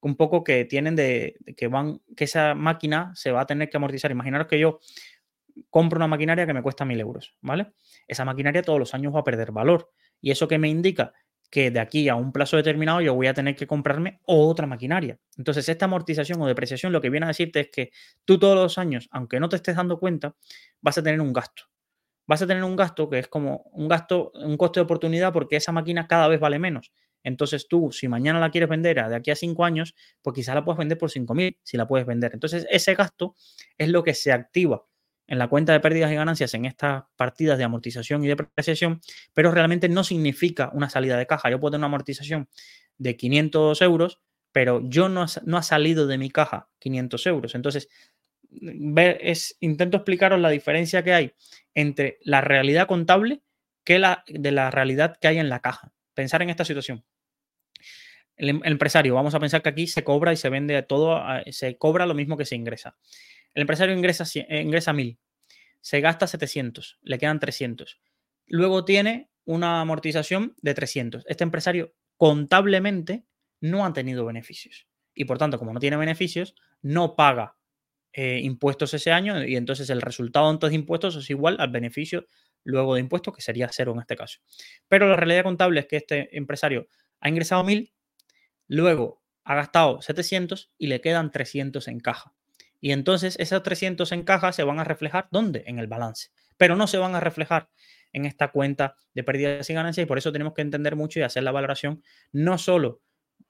un 0.00 0.16
poco 0.16 0.44
que 0.44 0.64
tienen 0.64 0.94
de, 0.94 1.34
que 1.56 1.66
van, 1.66 2.00
que 2.16 2.24
esa 2.24 2.54
máquina 2.54 3.10
se 3.16 3.32
va 3.32 3.40
a 3.40 3.46
tener 3.46 3.68
que 3.68 3.78
amortizar. 3.78 4.12
Imaginaros 4.12 4.46
que 4.46 4.60
yo 4.60 4.78
compro 5.70 5.96
una 5.96 6.06
maquinaria 6.06 6.46
que 6.46 6.54
me 6.54 6.62
cuesta 6.62 6.84
mil 6.84 7.00
euros, 7.00 7.36
¿vale? 7.40 7.72
Esa 8.06 8.24
maquinaria 8.24 8.62
todos 8.62 8.78
los 8.78 8.94
años 8.94 9.12
va 9.12 9.20
a 9.20 9.24
perder 9.24 9.50
valor. 9.50 9.90
Y 10.20 10.30
eso 10.30 10.46
que 10.46 10.58
me 10.58 10.68
indica 10.68 11.12
que 11.50 11.70
de 11.70 11.80
aquí 11.80 12.08
a 12.08 12.14
un 12.14 12.32
plazo 12.32 12.56
determinado 12.56 13.00
yo 13.00 13.14
voy 13.14 13.26
a 13.26 13.34
tener 13.34 13.56
que 13.56 13.66
comprarme 13.66 14.20
otra 14.26 14.66
maquinaria. 14.66 15.18
Entonces, 15.36 15.68
esta 15.68 15.86
amortización 15.86 16.40
o 16.42 16.46
depreciación 16.46 16.92
lo 16.92 17.00
que 17.00 17.10
viene 17.10 17.26
a 17.26 17.28
decirte 17.28 17.60
es 17.60 17.68
que 17.72 17.90
tú 18.24 18.38
todos 18.38 18.56
los 18.56 18.78
años, 18.78 19.08
aunque 19.10 19.40
no 19.40 19.48
te 19.48 19.56
estés 19.56 19.76
dando 19.76 19.98
cuenta, 19.98 20.34
vas 20.80 20.98
a 20.98 21.02
tener 21.02 21.20
un 21.20 21.32
gasto 21.32 21.64
vas 22.28 22.42
a 22.42 22.46
tener 22.46 22.62
un 22.62 22.76
gasto 22.76 23.08
que 23.08 23.18
es 23.18 23.28
como 23.28 23.64
un 23.72 23.88
gasto, 23.88 24.30
un 24.34 24.56
coste 24.56 24.80
de 24.80 24.84
oportunidad 24.84 25.32
porque 25.32 25.56
esa 25.56 25.72
máquina 25.72 26.06
cada 26.06 26.28
vez 26.28 26.38
vale 26.38 26.58
menos. 26.58 26.92
Entonces 27.24 27.66
tú, 27.68 27.90
si 27.90 28.06
mañana 28.06 28.38
la 28.38 28.50
quieres 28.50 28.68
vender 28.68 28.96
de 29.08 29.16
aquí 29.16 29.30
a 29.30 29.36
cinco 29.36 29.64
años, 29.64 29.94
pues 30.22 30.34
quizás 30.34 30.54
la 30.54 30.64
puedes 30.64 30.78
vender 30.78 30.98
por 30.98 31.10
cinco 31.10 31.34
mil, 31.34 31.58
si 31.62 31.76
la 31.76 31.88
puedes 31.88 32.06
vender. 32.06 32.32
Entonces 32.34 32.66
ese 32.70 32.94
gasto 32.94 33.34
es 33.76 33.88
lo 33.88 34.04
que 34.04 34.14
se 34.14 34.30
activa 34.32 34.84
en 35.28 35.38
la 35.38 35.48
cuenta 35.48 35.74
de 35.74 35.80
pérdidas 35.80 36.10
y 36.10 36.14
ganancias 36.14 36.54
en 36.54 36.64
estas 36.64 37.04
partidas 37.16 37.58
de 37.58 37.64
amortización 37.64 38.24
y 38.24 38.28
depreciación, 38.28 39.00
pero 39.34 39.52
realmente 39.52 39.88
no 39.88 40.02
significa 40.02 40.70
una 40.72 40.88
salida 40.88 41.18
de 41.18 41.26
caja. 41.26 41.50
Yo 41.50 41.60
puedo 41.60 41.72
tener 41.72 41.80
una 41.80 41.88
amortización 41.88 42.48
de 42.96 43.16
500 43.16 43.80
euros, 43.82 44.20
pero 44.52 44.80
yo 44.82 45.10
no, 45.10 45.26
no 45.44 45.56
ha 45.58 45.62
salido 45.62 46.06
de 46.06 46.16
mi 46.16 46.30
caja 46.30 46.70
500 46.78 47.26
euros. 47.26 47.54
Entonces, 47.54 47.88
ver, 48.50 49.18
es, 49.20 49.56
intento 49.60 49.98
explicaros 49.98 50.40
la 50.40 50.48
diferencia 50.48 51.04
que 51.04 51.12
hay 51.12 51.34
entre 51.74 52.18
la 52.22 52.40
realidad 52.40 52.86
contable 52.86 53.42
que 53.84 53.98
la, 53.98 54.24
de 54.26 54.50
la 54.50 54.70
realidad 54.70 55.18
que 55.20 55.28
hay 55.28 55.38
en 55.38 55.50
la 55.50 55.60
caja. 55.60 55.92
Pensar 56.14 56.42
en 56.42 56.50
esta 56.50 56.64
situación. 56.64 57.04
El, 58.36 58.60
empresario, 58.64 59.14
vamos 59.14 59.34
a 59.34 59.40
pensar 59.40 59.62
que 59.62 59.68
aquí 59.68 59.86
se 59.86 60.04
cobra 60.04 60.32
y 60.32 60.36
se 60.36 60.48
vende 60.48 60.80
todo, 60.82 61.22
se 61.50 61.76
cobra 61.76 62.06
lo 62.06 62.14
mismo 62.14 62.36
que 62.36 62.46
se 62.46 62.54
ingresa. 62.54 62.96
El 63.54 63.62
empresario 63.62 63.96
ingresa, 63.96 64.24
ingresa 64.50 64.92
1000, 64.92 65.18
se 65.80 66.00
gasta 66.00 66.26
700, 66.26 66.98
le 67.02 67.18
quedan 67.18 67.40
300. 67.40 68.00
Luego 68.46 68.84
tiene 68.84 69.30
una 69.44 69.80
amortización 69.80 70.54
de 70.60 70.74
300. 70.74 71.24
Este 71.26 71.44
empresario 71.44 71.94
contablemente 72.16 73.24
no 73.60 73.84
ha 73.84 73.92
tenido 73.92 74.24
beneficios. 74.24 74.86
Y 75.14 75.24
por 75.24 75.38
tanto, 75.38 75.58
como 75.58 75.72
no 75.72 75.80
tiene 75.80 75.96
beneficios, 75.96 76.54
no 76.82 77.16
paga 77.16 77.56
eh, 78.12 78.40
impuestos 78.42 78.94
ese 78.94 79.12
año 79.12 79.44
y 79.44 79.56
entonces 79.56 79.90
el 79.90 80.00
resultado 80.00 80.48
antes 80.48 80.70
de 80.70 80.76
impuestos 80.76 81.16
es 81.16 81.28
igual 81.30 81.56
al 81.60 81.70
beneficio 81.70 82.26
luego 82.64 82.94
de 82.94 83.00
impuestos, 83.00 83.34
que 83.34 83.42
sería 83.42 83.68
cero 83.70 83.92
en 83.94 84.00
este 84.00 84.16
caso. 84.16 84.40
Pero 84.88 85.08
la 85.08 85.16
realidad 85.16 85.44
contable 85.44 85.80
es 85.80 85.86
que 85.86 85.96
este 85.96 86.36
empresario 86.36 86.88
ha 87.20 87.28
ingresado 87.28 87.64
1000, 87.64 87.92
luego 88.66 89.22
ha 89.44 89.54
gastado 89.54 90.02
700 90.02 90.72
y 90.76 90.88
le 90.88 91.00
quedan 91.00 91.30
300 91.30 91.88
en 91.88 92.00
caja. 92.00 92.34
Y 92.80 92.92
entonces 92.92 93.36
esos 93.38 93.62
300 93.62 94.12
en 94.12 94.22
caja 94.22 94.52
se 94.52 94.62
van 94.62 94.78
a 94.80 94.84
reflejar 94.84 95.28
¿dónde? 95.30 95.64
En 95.66 95.78
el 95.78 95.86
balance. 95.86 96.30
Pero 96.56 96.76
no 96.76 96.86
se 96.86 96.98
van 96.98 97.14
a 97.14 97.20
reflejar 97.20 97.68
en 98.12 98.24
esta 98.24 98.48
cuenta 98.48 98.94
de 99.14 99.24
pérdidas 99.24 99.68
y 99.68 99.74
ganancias 99.74 100.04
y 100.04 100.06
por 100.06 100.18
eso 100.18 100.32
tenemos 100.32 100.54
que 100.54 100.62
entender 100.62 100.96
mucho 100.96 101.20
y 101.20 101.22
hacer 101.22 101.42
la 101.42 101.52
valoración 101.52 102.02
no 102.32 102.58
solo 102.58 103.02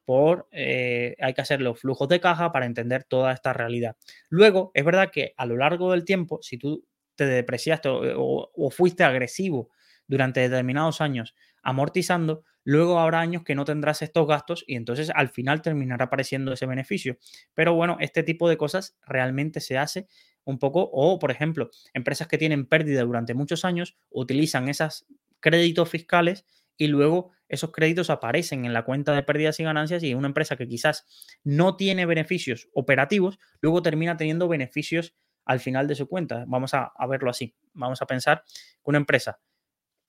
por, 0.05 0.49
eh, 0.53 1.17
hay 1.21 1.35
que 1.35 1.43
hacer 1.43 1.61
los 1.61 1.81
flujos 1.81 2.09
de 2.09 2.21
caja 2.21 2.51
para 2.51 2.65
entender 2.65 3.05
toda 3.05 3.33
esta 3.33 3.53
realidad. 3.53 3.97
Luego, 4.31 4.71
es 4.73 4.85
verdad 4.85 5.11
que 5.13 5.35
a 5.37 5.45
lo 5.45 5.57
largo 5.59 5.93
del 5.93 6.05
tiempo, 6.05 6.39
si 6.43 6.57
tú 6.57 6.83
te 7.15 7.27
depreciaste 7.27 7.91
o, 7.91 8.71
fuiste 8.71 9.05
agresivo 9.05 9.71
durante 10.07 10.41
determinados 10.41 11.03
años 11.03 11.35
amortizando, 11.69 12.45
luego 12.65 12.99
habrá 12.99 13.21
años 13.21 13.45
que 13.45 13.55
no 13.55 13.65
tendrás 13.65 14.01
estos 14.01 14.27
gastos 14.27 14.65
y 14.67 14.77
entonces 14.77 15.11
al 15.15 15.29
final 15.29 15.61
terminará 15.61 16.07
apareciendo 16.07 16.53
ese 16.53 16.65
beneficio. 16.67 17.19
Pero 17.55 17.75
bueno, 17.75 17.99
este 18.01 18.23
tipo 18.23 18.49
de 18.49 18.57
cosas 18.57 18.97
realmente 19.07 19.61
se 19.61 19.77
hace 19.77 20.09
un 20.45 20.59
poco, 20.59 20.89
o 20.91 21.19
por 21.19 21.31
ejemplo, 21.31 21.71
empresas 21.93 22.27
que 22.27 22.39
tienen 22.39 22.65
pérdida 22.67 23.03
durante 23.03 23.35
muchos 23.35 23.67
años 23.67 23.99
utilizan 24.09 24.69
esos 24.71 25.07
créditos 25.41 25.91
fiscales 25.91 26.47
y 26.79 26.87
luego 26.87 27.33
esos 27.49 27.71
créditos 27.71 28.09
aparecen 28.09 28.65
en 28.65 28.73
la 28.73 28.85
cuenta 28.85 29.13
de 29.13 29.23
pérdidas 29.23 29.61
y 29.61 29.65
ganancias 29.65 30.03
y 30.03 30.15
una 30.15 30.29
empresa 30.29 30.57
que 30.57 30.67
quizás 30.67 31.07
no 31.45 31.77
tiene 31.77 32.07
beneficios 32.07 32.69
operativos, 32.73 33.39
luego 33.61 33.83
termina 33.83 34.17
teniendo 34.17 34.49
beneficios 34.49 35.15
al 35.45 35.61
final 35.61 35.87
de 35.87 35.97
su 35.97 36.09
cuenta. 36.09 36.45
Vamos 36.47 36.73
a, 36.73 36.93
verlo 37.09 37.31
así. 37.31 37.55
Vamos 37.75 38.01
a 38.01 38.07
pensar 38.07 38.45
que 38.47 38.91
una 38.91 38.99
empresa 38.99 39.41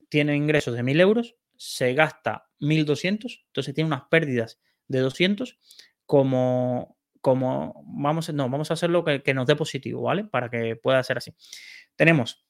tiene 0.10 0.36
ingresos 0.36 0.76
de 0.76 0.84
1.000 0.84 0.99
euros, 0.99 1.36
se 1.60 1.93
gasta 1.93 2.49
1.200, 2.62 3.43
entonces 3.47 3.76
tiene 3.76 3.88
unas 3.88 4.03
pérdidas 4.10 4.62
de 4.88 4.99
200 4.99 5.60
como, 6.05 6.97
como 7.20 7.84
vamos, 7.86 8.34
no, 8.34 8.49
vamos 8.49 8.72
a 8.72 8.76
hacerlo 8.76 9.03
que, 9.03 9.22
que 9.22 9.34
nos 9.34 9.45
dé 9.45 9.57
positivo, 9.57 10.03
¿vale? 10.03 10.24
Para 10.24 10.49
que 10.49 10.78
pueda 10.78 11.03
ser 11.03 11.18
así. 11.18 11.36
Tenemos 11.97 12.45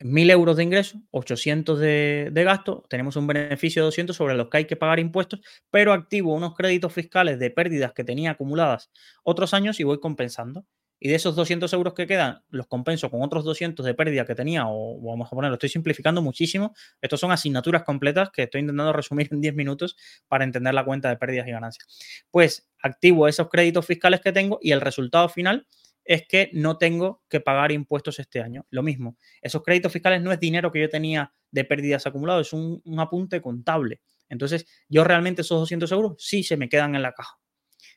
1.000 0.00 0.30
euros 0.30 0.56
de 0.56 0.62
ingreso, 0.62 1.02
800 1.10 1.78
de, 1.78 2.30
de, 2.32 2.44
gasto, 2.44 2.86
tenemos 2.88 3.16
un 3.16 3.26
beneficio 3.26 3.82
de 3.82 3.86
200 3.86 4.16
sobre 4.16 4.34
los 4.34 4.48
que 4.48 4.58
hay 4.58 4.64
que 4.64 4.76
pagar 4.76 4.98
impuestos, 4.98 5.40
pero 5.70 5.92
activo 5.92 6.34
unos 6.34 6.54
créditos 6.54 6.94
fiscales 6.94 7.38
de 7.38 7.50
pérdidas 7.50 7.92
que 7.92 8.02
tenía 8.02 8.30
acumuladas 8.30 8.90
otros 9.24 9.52
años 9.52 9.78
y 9.78 9.84
voy 9.84 10.00
compensando. 10.00 10.64
Y 10.98 11.08
de 11.08 11.14
esos 11.16 11.36
200 11.36 11.72
euros 11.72 11.94
que 11.94 12.06
quedan, 12.06 12.42
los 12.48 12.66
compenso 12.66 13.10
con 13.10 13.22
otros 13.22 13.44
200 13.44 13.84
de 13.84 13.94
pérdida 13.94 14.24
que 14.24 14.34
tenía, 14.34 14.64
o 14.66 15.00
vamos 15.00 15.28
a 15.28 15.30
ponerlo, 15.30 15.54
estoy 15.54 15.68
simplificando 15.68 16.22
muchísimo. 16.22 16.74
Estos 17.00 17.20
son 17.20 17.32
asignaturas 17.32 17.82
completas 17.84 18.30
que 18.30 18.44
estoy 18.44 18.62
intentando 18.62 18.92
resumir 18.94 19.28
en 19.30 19.40
10 19.40 19.54
minutos 19.54 19.96
para 20.28 20.44
entender 20.44 20.74
la 20.74 20.84
cuenta 20.84 21.08
de 21.08 21.16
pérdidas 21.16 21.46
y 21.48 21.50
ganancias. 21.50 21.86
Pues 22.30 22.68
activo 22.82 23.28
esos 23.28 23.48
créditos 23.48 23.84
fiscales 23.84 24.20
que 24.20 24.32
tengo 24.32 24.58
y 24.62 24.72
el 24.72 24.80
resultado 24.80 25.28
final 25.28 25.66
es 26.06 26.26
que 26.26 26.50
no 26.52 26.78
tengo 26.78 27.22
que 27.28 27.40
pagar 27.40 27.72
impuestos 27.72 28.18
este 28.18 28.40
año. 28.40 28.64
Lo 28.70 28.82
mismo, 28.82 29.18
esos 29.42 29.62
créditos 29.62 29.92
fiscales 29.92 30.22
no 30.22 30.32
es 30.32 30.40
dinero 30.40 30.70
que 30.70 30.80
yo 30.80 30.88
tenía 30.88 31.32
de 31.50 31.64
pérdidas 31.64 32.06
acumuladas, 32.06 32.46
es 32.46 32.52
un, 32.52 32.80
apunte 32.98 33.40
contable. 33.42 34.00
Entonces, 34.28 34.66
yo 34.88 35.04
realmente 35.04 35.42
esos 35.42 35.58
200 35.60 35.90
euros 35.92 36.14
sí 36.18 36.42
se 36.42 36.56
me 36.56 36.68
quedan 36.68 36.94
en 36.94 37.02
la 37.02 37.12
caja. 37.12 37.38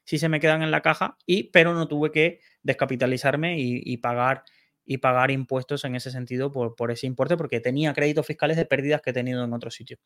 Sí 0.04 0.20
se 0.20 0.30
me 0.30 0.40
quedan 0.40 0.62
en 0.62 0.72
la 0.72 0.82
caja, 0.82 1.18
y, 1.26 1.44
pero 1.52 1.74
no 1.74 1.88
tuve 1.88 2.12
que 2.12 2.40
descapitalizarme 2.64 3.60
y, 3.60 3.98
pagar 3.98 4.44
y 4.86 4.98
pagar 4.98 5.32
impuestos 5.32 5.86
en 5.86 5.96
ese 5.96 6.12
sentido 6.12 6.52
por, 6.52 6.92
ese 6.92 7.08
importe, 7.08 7.38
porque 7.38 7.60
tenía 7.60 7.94
créditos 7.94 8.26
fiscales 8.26 8.58
de 8.58 8.66
pérdidas 8.66 9.02
que 9.02 9.12
he 9.12 9.14
tenido 9.14 9.44
en 9.44 9.54
otro 9.54 9.70
sitio. 9.72 9.98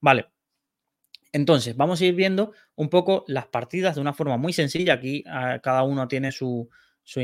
Vale, 0.00 0.26
entonces, 1.32 1.76
vamos 1.76 2.00
a 2.00 2.04
ir 2.04 2.14
viendo 2.14 2.52
un 2.76 2.88
poco 2.88 3.24
las 3.26 3.46
partidas 3.46 3.96
de 3.96 4.00
una 4.00 4.12
forma 4.12 4.36
muy 4.36 4.52
sencilla. 4.52 4.94
Aquí 4.94 5.24
ah, 5.26 5.58
cada 5.62 5.82
uno 5.82 6.06
tiene 6.06 6.30
su, 6.30 6.70
sus 7.02 7.22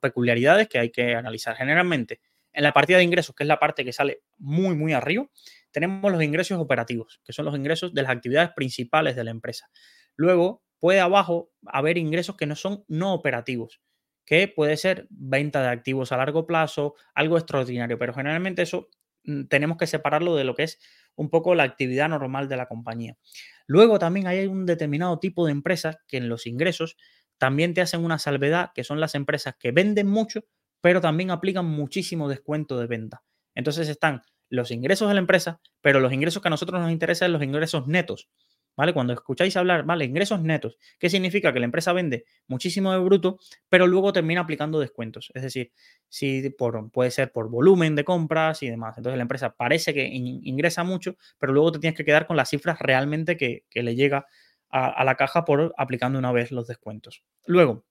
peculiaridades 0.00 0.68
que 0.68 0.78
hay 0.78 0.90
que 0.90 1.14
analizar. 1.14 1.56
Generalmente, 1.56 2.20
en 2.52 2.62
la 2.62 2.72
partida 2.72 2.98
de 2.98 3.04
ingresos, 3.04 3.34
que 3.34 3.44
es 3.44 3.48
la 3.48 3.58
parte 3.58 3.84
que 3.84 3.92
sale 3.92 4.22
muy, 4.38 4.74
muy 4.74 4.92
arriba, 4.92 5.26
tenemos 5.74 6.10
los 6.12 6.22
ingresos 6.22 6.58
operativos, 6.60 7.20
que 7.24 7.32
son 7.32 7.44
los 7.44 7.56
ingresos 7.56 7.92
de 7.92 8.02
las 8.02 8.12
actividades 8.12 8.50
principales 8.54 9.16
de 9.16 9.24
la 9.24 9.32
empresa. 9.32 9.68
Luego, 10.14 10.62
puede 10.78 11.00
abajo 11.00 11.50
haber 11.66 11.98
ingresos 11.98 12.36
que 12.36 12.46
no 12.46 12.54
son 12.54 12.84
no 12.86 13.12
operativos, 13.12 13.82
que 14.24 14.46
puede 14.46 14.76
ser 14.76 15.08
venta 15.10 15.62
de 15.62 15.68
activos 15.68 16.12
a 16.12 16.16
largo 16.16 16.46
plazo, 16.46 16.94
algo 17.12 17.36
extraordinario, 17.36 17.98
pero 17.98 18.14
generalmente 18.14 18.62
eso 18.62 18.88
mm, 19.24 19.46
tenemos 19.46 19.76
que 19.76 19.88
separarlo 19.88 20.36
de 20.36 20.44
lo 20.44 20.54
que 20.54 20.62
es 20.62 20.78
un 21.16 21.28
poco 21.28 21.56
la 21.56 21.64
actividad 21.64 22.08
normal 22.08 22.48
de 22.48 22.56
la 22.56 22.66
compañía. 22.66 23.18
Luego 23.66 23.98
también 23.98 24.28
hay 24.28 24.46
un 24.46 24.66
determinado 24.66 25.18
tipo 25.18 25.44
de 25.44 25.52
empresas 25.52 25.98
que 26.06 26.18
en 26.18 26.28
los 26.28 26.46
ingresos 26.46 26.96
también 27.36 27.74
te 27.74 27.80
hacen 27.80 28.04
una 28.04 28.20
salvedad, 28.20 28.70
que 28.76 28.84
son 28.84 29.00
las 29.00 29.16
empresas 29.16 29.56
que 29.58 29.72
venden 29.72 30.06
mucho, 30.06 30.44
pero 30.80 31.00
también 31.00 31.32
aplican 31.32 31.66
muchísimo 31.66 32.28
descuento 32.28 32.78
de 32.78 32.86
venta. 32.86 33.24
Entonces 33.56 33.88
están 33.88 34.22
los 34.54 34.70
ingresos 34.70 35.08
de 35.08 35.14
la 35.14 35.20
empresa, 35.20 35.60
pero 35.80 36.00
los 36.00 36.12
ingresos 36.12 36.42
que 36.42 36.48
a 36.48 36.50
nosotros 36.50 36.80
nos 36.80 36.90
interesan 36.90 37.26
son 37.26 37.32
los 37.34 37.42
ingresos 37.42 37.86
netos. 37.86 38.28
¿vale? 38.76 38.92
Cuando 38.92 39.12
escucháis 39.12 39.56
hablar, 39.56 39.84
¿vale? 39.84 40.04
Ingresos 40.04 40.40
netos, 40.42 40.78
¿qué 40.98 41.08
significa? 41.08 41.52
Que 41.52 41.60
la 41.60 41.64
empresa 41.64 41.92
vende 41.92 42.24
muchísimo 42.46 42.92
de 42.92 42.98
bruto, 42.98 43.38
pero 43.68 43.86
luego 43.86 44.12
termina 44.12 44.40
aplicando 44.40 44.80
descuentos. 44.80 45.30
Es 45.34 45.42
decir, 45.42 45.72
si 46.08 46.50
por, 46.50 46.90
puede 46.90 47.10
ser 47.10 47.32
por 47.32 47.48
volumen 47.48 47.94
de 47.94 48.04
compras 48.04 48.62
y 48.62 48.68
demás. 48.68 48.96
Entonces 48.96 49.16
la 49.16 49.22
empresa 49.22 49.54
parece 49.54 49.94
que 49.94 50.06
ingresa 50.06 50.84
mucho, 50.84 51.16
pero 51.38 51.52
luego 51.52 51.72
te 51.72 51.78
tienes 51.78 51.96
que 51.96 52.04
quedar 52.04 52.26
con 52.26 52.36
las 52.36 52.50
cifras 52.50 52.78
realmente 52.78 53.36
que, 53.36 53.64
le 53.74 53.94
llega 53.94 54.26
a, 54.70 54.88
a 54.88 55.04
la 55.04 55.16
caja 55.16 55.44
por 55.44 55.74
aplicando 55.76 56.18
una 56.18 56.32
vez 56.32 56.50
los 56.50 56.66
descuentos. 56.66 57.22
Luego, 57.46 57.84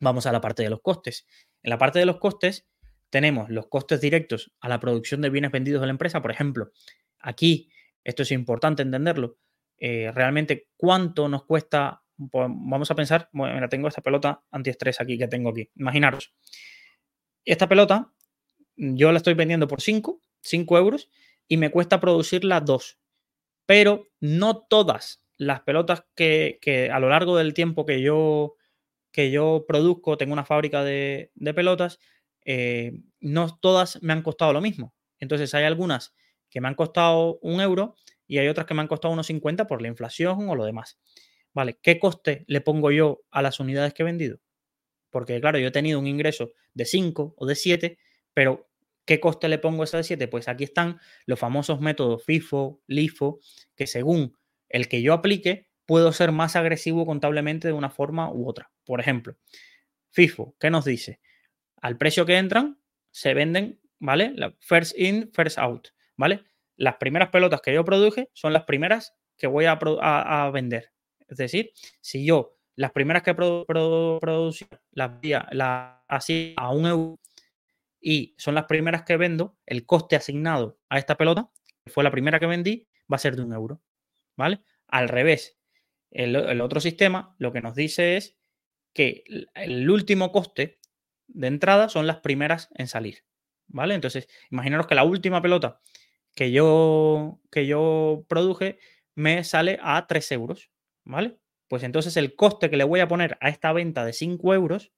vamos 0.00 0.26
a 0.26 0.32
la 0.32 0.40
parte 0.40 0.62
de 0.62 0.70
los 0.70 0.80
costes. 0.80 1.26
En 1.62 1.70
la 1.70 1.78
parte 1.78 1.98
de 1.98 2.06
los 2.06 2.18
costes 2.18 2.66
tenemos 3.10 3.50
los 3.50 3.68
costes 3.68 4.00
directos 4.00 4.52
a 4.60 4.68
la 4.68 4.80
producción 4.80 5.20
de 5.20 5.30
bienes 5.30 5.50
vendidos 5.50 5.80
de 5.80 5.86
la 5.86 5.92
empresa. 5.92 6.22
Por 6.22 6.30
ejemplo, 6.30 6.72
aquí, 7.20 7.70
esto 8.04 8.22
es 8.22 8.32
importante 8.32 8.82
entenderlo, 8.82 9.38
eh, 9.78 10.10
realmente 10.14 10.68
cuánto 10.76 11.28
nos 11.28 11.44
cuesta, 11.44 12.02
pues, 12.16 12.48
vamos 12.48 12.90
a 12.90 12.94
pensar, 12.94 13.28
bueno, 13.32 13.68
tengo 13.68 13.88
esta 13.88 14.02
pelota 14.02 14.42
antiestrés 14.50 15.00
aquí 15.00 15.16
que 15.16 15.28
tengo 15.28 15.50
aquí. 15.50 15.70
Imaginaros, 15.76 16.34
esta 17.44 17.68
pelota 17.68 18.12
yo 18.76 19.10
la 19.12 19.18
estoy 19.18 19.34
vendiendo 19.34 19.66
por 19.68 19.80
5, 19.80 20.20
5 20.40 20.78
euros 20.78 21.08
y 21.48 21.56
me 21.56 21.70
cuesta 21.70 22.00
producirla 22.00 22.60
2. 22.60 22.98
Pero 23.66 24.08
no 24.20 24.58
todas 24.58 25.22
las 25.36 25.60
pelotas 25.60 26.04
que, 26.14 26.90
a 26.92 26.98
lo 26.98 27.08
largo 27.08 27.36
del 27.36 27.54
tiempo 27.54 27.86
que 27.86 28.02
yo, 28.02 28.56
que 29.12 29.30
yo 29.30 29.64
produzco, 29.66 30.16
tengo 30.16 30.32
una 30.32 30.44
fábrica 30.44 30.84
de, 30.84 31.30
pelotas, 31.54 31.98
eh, 32.50 33.02
no 33.20 33.58
todas 33.58 34.02
me 34.02 34.14
han 34.14 34.22
costado 34.22 34.54
lo 34.54 34.62
mismo. 34.62 34.94
Entonces 35.18 35.52
hay 35.52 35.64
algunas 35.64 36.14
que 36.48 36.62
me 36.62 36.68
han 36.68 36.74
costado 36.74 37.38
un 37.42 37.60
euro 37.60 37.94
y 38.26 38.38
hay 38.38 38.48
otras 38.48 38.66
que 38.66 38.72
me 38.72 38.80
han 38.80 38.88
costado 38.88 39.12
unos 39.12 39.26
50 39.26 39.66
por 39.66 39.82
la 39.82 39.88
inflación 39.88 40.48
o 40.48 40.54
lo 40.54 40.64
demás. 40.64 40.98
Vale, 41.52 41.78
¿qué 41.82 41.98
coste 41.98 42.44
le 42.46 42.62
pongo 42.62 42.90
yo 42.90 43.20
a 43.30 43.42
las 43.42 43.60
unidades 43.60 43.92
que 43.92 44.02
he 44.02 44.06
vendido? 44.06 44.38
Porque 45.10 45.38
claro, 45.42 45.58
yo 45.58 45.68
he 45.68 45.72
tenido 45.72 45.98
un 45.98 46.06
ingreso 46.06 46.52
de 46.72 46.86
5 46.86 47.34
o 47.36 47.44
de 47.44 47.54
7, 47.54 47.98
pero 48.32 48.70
¿qué 49.04 49.20
coste 49.20 49.48
le 49.48 49.58
pongo 49.58 49.82
a 49.82 49.84
esa 49.84 49.98
de 49.98 50.04
7? 50.04 50.28
Pues 50.28 50.48
aquí 50.48 50.64
están 50.64 50.98
los 51.26 51.38
famosos 51.38 51.82
métodos 51.82 52.24
FIFO, 52.24 52.80
LIFO, 52.86 53.40
que 53.76 53.86
según 53.86 54.38
el 54.70 54.88
que 54.88 55.02
yo 55.02 55.12
aplique, 55.12 55.68
puedo 55.84 56.12
ser 56.12 56.32
más 56.32 56.56
agresivo 56.56 57.04
contablemente 57.04 57.68
de 57.68 57.74
una 57.74 57.90
forma 57.90 58.32
u 58.32 58.48
otra. 58.48 58.70
Por 58.86 59.00
ejemplo, 59.00 59.36
FIFO, 60.12 60.56
¿qué 60.58 60.70
nos 60.70 60.86
dice? 60.86 61.20
Al 61.80 61.96
precio 61.96 62.26
que 62.26 62.36
entran, 62.36 62.80
se 63.10 63.34
venden, 63.34 63.80
¿vale? 63.98 64.34
first 64.60 64.98
in, 64.98 65.30
first 65.32 65.58
out, 65.58 65.88
¿vale? 66.16 66.44
las 66.78 66.96
primeras 66.96 67.28
pelotas 67.28 67.60
que 67.60 67.74
yo 67.74 67.84
produje 67.84 68.30
son 68.32 68.52
las 68.52 68.64
primeras 68.64 69.14
que 69.36 69.46
voy 69.46 69.66
a, 69.66 70.50
vender. 70.52 70.92
Es 71.26 71.36
decir, 71.36 71.72
si 72.00 72.24
yo 72.24 72.56
las 72.76 72.92
primeras 72.92 73.22
que 73.22 73.34
producí 73.34 74.64
las 74.92 75.12
la, 75.50 76.04
así 76.08 76.54
a 76.56 76.70
un 76.70 76.86
euro 76.86 77.20
y 78.00 78.34
son 78.38 78.54
las 78.54 78.64
primeras 78.64 79.02
que 79.02 79.16
vendo, 79.16 79.58
el 79.66 79.84
coste 79.84 80.16
asignado 80.16 80.78
a 80.88 80.98
esta 80.98 81.16
pelota, 81.16 81.50
que 81.84 81.90
fue 81.90 82.04
la 82.04 82.12
primera 82.12 82.38
que 82.38 82.46
vendí, 82.46 82.88
va 83.12 83.16
a 83.16 83.18
ser 83.18 83.36
de 83.36 83.42
un 83.42 83.52
euro. 83.52 83.82
¿Vale? 84.36 84.60
Al 84.86 85.08
revés, 85.08 85.58
el 86.10 86.60
otro 86.60 86.80
sistema 86.80 87.34
lo 87.38 87.52
que 87.52 87.60
nos 87.60 87.74
dice 87.74 88.16
es 88.16 88.38
que 88.94 89.24
el 89.54 89.90
último 89.90 90.30
coste 90.30 90.78
de 91.28 91.46
entrada 91.46 91.88
son 91.88 92.06
las 92.06 92.18
primeras 92.18 92.68
en 92.74 92.88
salir. 92.88 93.24
¿Vale? 93.68 93.94
Entonces, 93.94 94.28
imaginaros 94.50 94.86
que 94.86 94.94
la 94.94 95.04
última 95.04 95.42
pelota 95.42 95.80
que 96.34 96.52
yo, 96.52 97.40
que 97.50 97.66
yo 97.66 98.24
produje 98.28 98.78
me 99.16 99.42
sale 99.44 99.80
a 99.82 100.06
3 100.06 100.32
euros, 100.32 100.70
¿vale? 101.04 101.38
Pues 101.68 101.82
entonces 101.82 102.16
el 102.16 102.36
coste 102.36 102.70
que 102.70 102.76
le 102.76 102.84
voy 102.84 103.00
a 103.00 103.08
poner 103.08 103.36
a 103.40 103.48
esta 103.48 103.72
venta 103.72 104.04
de 104.04 104.12
5 104.12 104.54
euros, 104.54 104.92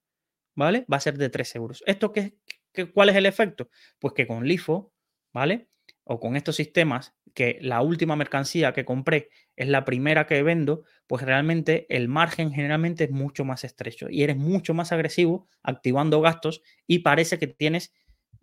¿vale? 0.55 0.85
Va 0.93 0.99
a 0.99 1.01
ser 1.01 1.17
de 1.17 1.31
3 1.31 1.57
euros. 1.57 1.83
¿Esto 1.87 2.13
qué, 2.13 2.37
qué, 2.75 2.93
cuál 2.93 3.09
es 3.09 3.17
el 3.17 3.27
efecto? 3.27 3.71
Pues 3.99 4.15
que 4.15 4.27
con 4.27 4.45
LIFO, 4.47 4.93
¿vale? 5.33 5.70
O 6.13 6.19
con 6.19 6.35
estos 6.35 6.57
sistemas, 6.57 7.15
que 7.35 7.59
la 7.61 7.83
última 7.83 8.17
mercancía 8.17 8.73
que 8.73 8.85
compré 8.85 9.29
es 9.55 9.69
la 9.69 9.85
primera 9.85 10.27
que 10.27 10.43
vendo, 10.43 10.83
pues 11.07 11.23
realmente 11.23 11.87
el 11.89 12.09
margen 12.09 12.51
generalmente 12.51 13.05
es 13.05 13.13
mucho 13.13 13.45
más 13.45 13.63
estrecho 13.63 14.09
y 14.11 14.25
eres 14.25 14.37
mucho 14.37 14.75
más 14.75 14.91
agresivo 14.91 15.47
activando 15.63 16.21
gastos 16.21 16.63
y 16.89 16.99
parece 16.99 17.39
que 17.39 17.47
tienes 17.47 17.95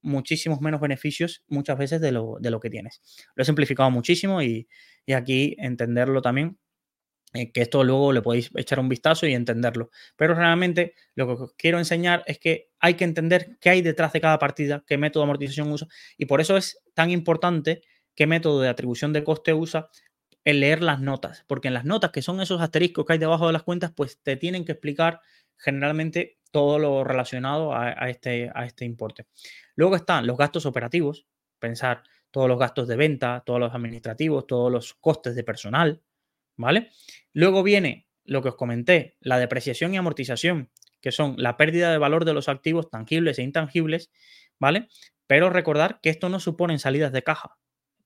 muchísimos 0.02 0.62
menos 0.62 0.80
beneficios 0.80 1.44
muchas 1.50 1.78
veces 1.78 2.00
de 2.00 2.14
lo, 2.14 2.60
que 2.62 2.70
tienes. 2.70 3.02
Lo 3.36 3.42
he 3.42 3.46
simplificado 3.46 3.92
muchísimo 3.92 4.42
y, 4.42 4.70
aquí 5.14 5.58
entenderlo 5.60 6.22
también, 6.22 6.58
eh, 7.34 7.52
que 7.52 7.62
esto 7.62 7.84
luego 7.84 8.14
le 8.14 8.22
podéis 8.22 8.50
echar 8.56 8.80
un 8.80 8.90
vistazo 8.90 9.28
y 9.28 9.34
entenderlo. 9.34 9.90
Pero 10.16 10.34
realmente 10.34 10.96
lo 11.16 11.28
que 11.28 11.44
os 11.44 11.54
quiero 11.54 11.78
enseñar 11.78 12.24
es 12.26 12.40
que 12.40 12.70
hay 12.80 12.94
que 12.94 13.04
entender 13.04 13.58
qué 13.60 13.70
hay 13.70 13.82
detrás 13.82 14.14
de 14.14 14.22
cada 14.22 14.40
partida, 14.40 14.84
qué 14.88 14.98
método 14.98 15.24
de 15.24 15.26
amortización 15.26 15.72
usa 15.72 15.88
y 16.18 16.26
por 16.26 16.42
eso 16.42 16.58
es 16.58 16.82
tan 16.94 17.12
importante 17.12 17.82
qué 18.16 18.28
método 18.28 18.62
de 18.62 18.70
atribución 18.70 19.14
de 19.14 19.24
coste 19.24 19.54
usa 19.54 19.90
el 20.44 20.62
leer 20.62 20.82
las 20.82 21.02
notas, 21.02 21.44
porque 21.46 21.68
en 21.68 21.74
las 21.74 21.84
notas, 21.84 22.12
que 22.12 22.22
son 22.22 22.40
esos 22.40 22.62
asteriscos 22.62 23.06
que 23.06 23.14
hay 23.14 23.20
debajo 23.20 23.48
de 23.48 23.54
las 23.54 23.64
cuentas, 23.64 23.92
pues 23.94 24.22
te 24.24 24.38
tienen 24.38 24.64
que 24.64 24.72
explicar 24.72 25.20
generalmente 25.58 26.40
todo 26.52 26.80
lo 26.80 27.04
relacionado 27.04 27.76
a, 27.76 28.10
este, 28.10 28.50
a 28.56 28.66
este 28.66 28.86
importe. 28.86 29.26
Luego 29.76 29.98
están 29.98 30.26
los 30.26 30.38
gastos 30.38 30.66
operativos, 30.66 31.28
pensar 31.60 32.04
todos 32.32 32.48
los 32.48 32.58
gastos 32.58 32.88
de 32.88 32.96
venta, 32.96 33.44
todos 33.46 33.60
los 33.60 33.74
administrativos, 33.74 34.48
todos 34.48 34.72
los 34.72 34.94
costes 34.94 35.36
de 35.36 35.44
personal, 35.44 36.02
¿vale? 36.58 36.92
Luego 37.34 37.64
viene 37.64 38.08
lo 38.26 38.42
que 38.42 38.50
os 38.50 38.56
comenté, 38.56 39.16
la 39.22 39.40
depreciación 39.40 39.94
y 39.94 39.98
amortización, 39.98 40.70
que 41.02 41.12
son 41.12 41.36
la 41.38 41.56
pérdida 41.58 41.92
de 41.92 41.98
valor 41.98 42.26
de 42.26 42.34
los 42.34 42.50
activos 42.50 42.90
tangibles 42.90 43.40
e 43.40 43.44
intangibles, 43.44 44.12
¿vale? 44.60 44.90
Pero 45.28 45.50
recordar 45.50 46.00
que 46.02 46.10
esto 46.10 46.30
no 46.30 46.40
supone 46.40 46.80
salidas 46.80 47.12
de 47.14 47.24
caja. 47.24 47.58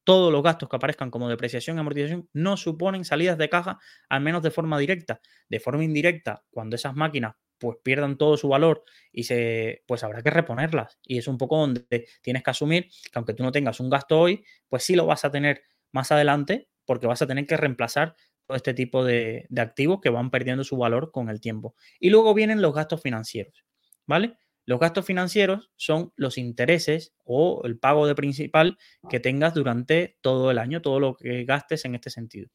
Todos 0.04 0.32
los 0.32 0.42
gastos 0.44 0.68
que 0.68 0.76
aparezcan 0.76 1.12
como 1.12 1.30
depreciación 1.30 1.78
y 1.78 1.80
amortización 1.80 2.28
no 2.34 2.58
suponen 2.58 3.06
salidas 3.06 3.38
de 3.38 3.50
caja, 3.50 3.80
al 4.10 4.22
menos 4.22 4.42
de 4.42 4.52
forma 4.52 4.80
directa. 4.80 5.22
De 5.48 5.60
forma 5.60 5.84
indirecta, 5.84 6.44
cuando 6.50 6.76
esas 6.76 6.96
máquinas 6.96 7.36
pues 7.60 7.78
pierdan 7.84 8.18
todo 8.18 8.38
su 8.38 8.48
valor 8.48 8.84
y 9.12 9.24
se, 9.24 9.84
pues 9.86 10.04
habrá 10.04 10.24
que 10.24 10.32
reponerlas. 10.32 10.98
Y 11.04 11.20
es 11.20 11.28
un 11.28 11.38
poco 11.38 11.60
donde 11.60 12.08
tienes 12.24 12.42
que 12.42 12.50
asumir 12.50 12.86
que 12.86 13.12
aunque 13.14 13.36
tú 13.36 13.44
no 13.44 13.52
tengas 13.52 13.80
un 13.80 13.92
gasto 13.92 14.20
hoy, 14.20 14.44
pues 14.68 14.82
sí 14.84 14.96
lo 14.96 15.06
vas 15.06 15.26
a 15.26 15.32
tener 15.32 15.62
más 15.92 16.12
adelante 16.12 16.70
porque 16.86 17.06
vas 17.06 17.22
a 17.22 17.28
tener 17.28 17.46
que 17.46 17.58
reemplazar 17.58 18.16
este 18.56 18.74
tipo 18.74 19.04
de, 19.04 19.48
activos 19.58 20.00
que 20.02 20.10
van 20.10 20.32
perdiendo 20.32 20.64
su 20.64 20.78
valor 20.78 21.12
con 21.12 21.30
el 21.30 21.42
tiempo. 21.42 21.76
Y 22.00 22.10
luego 22.10 22.34
vienen 22.34 22.62
los 22.62 22.74
gastos 22.74 23.02
financieros, 23.02 23.66
¿vale? 24.06 24.38
Los 24.66 24.80
gastos 24.80 25.06
financieros 25.06 25.72
son 25.76 26.14
los 26.16 26.38
intereses 26.38 27.14
o 27.24 27.62
el 27.66 27.78
pago 27.80 28.08
de 28.08 28.16
principal 28.16 28.78
que 29.10 29.20
tengas 29.20 29.54
durante 29.54 30.18
todo 30.22 30.52
el 30.52 30.60
año, 30.60 30.82
todo 30.82 31.00
lo 31.00 31.16
que 31.16 31.46
gastes 31.46 31.86
en 31.86 31.96
este 31.96 32.10
sentido. 32.10 32.50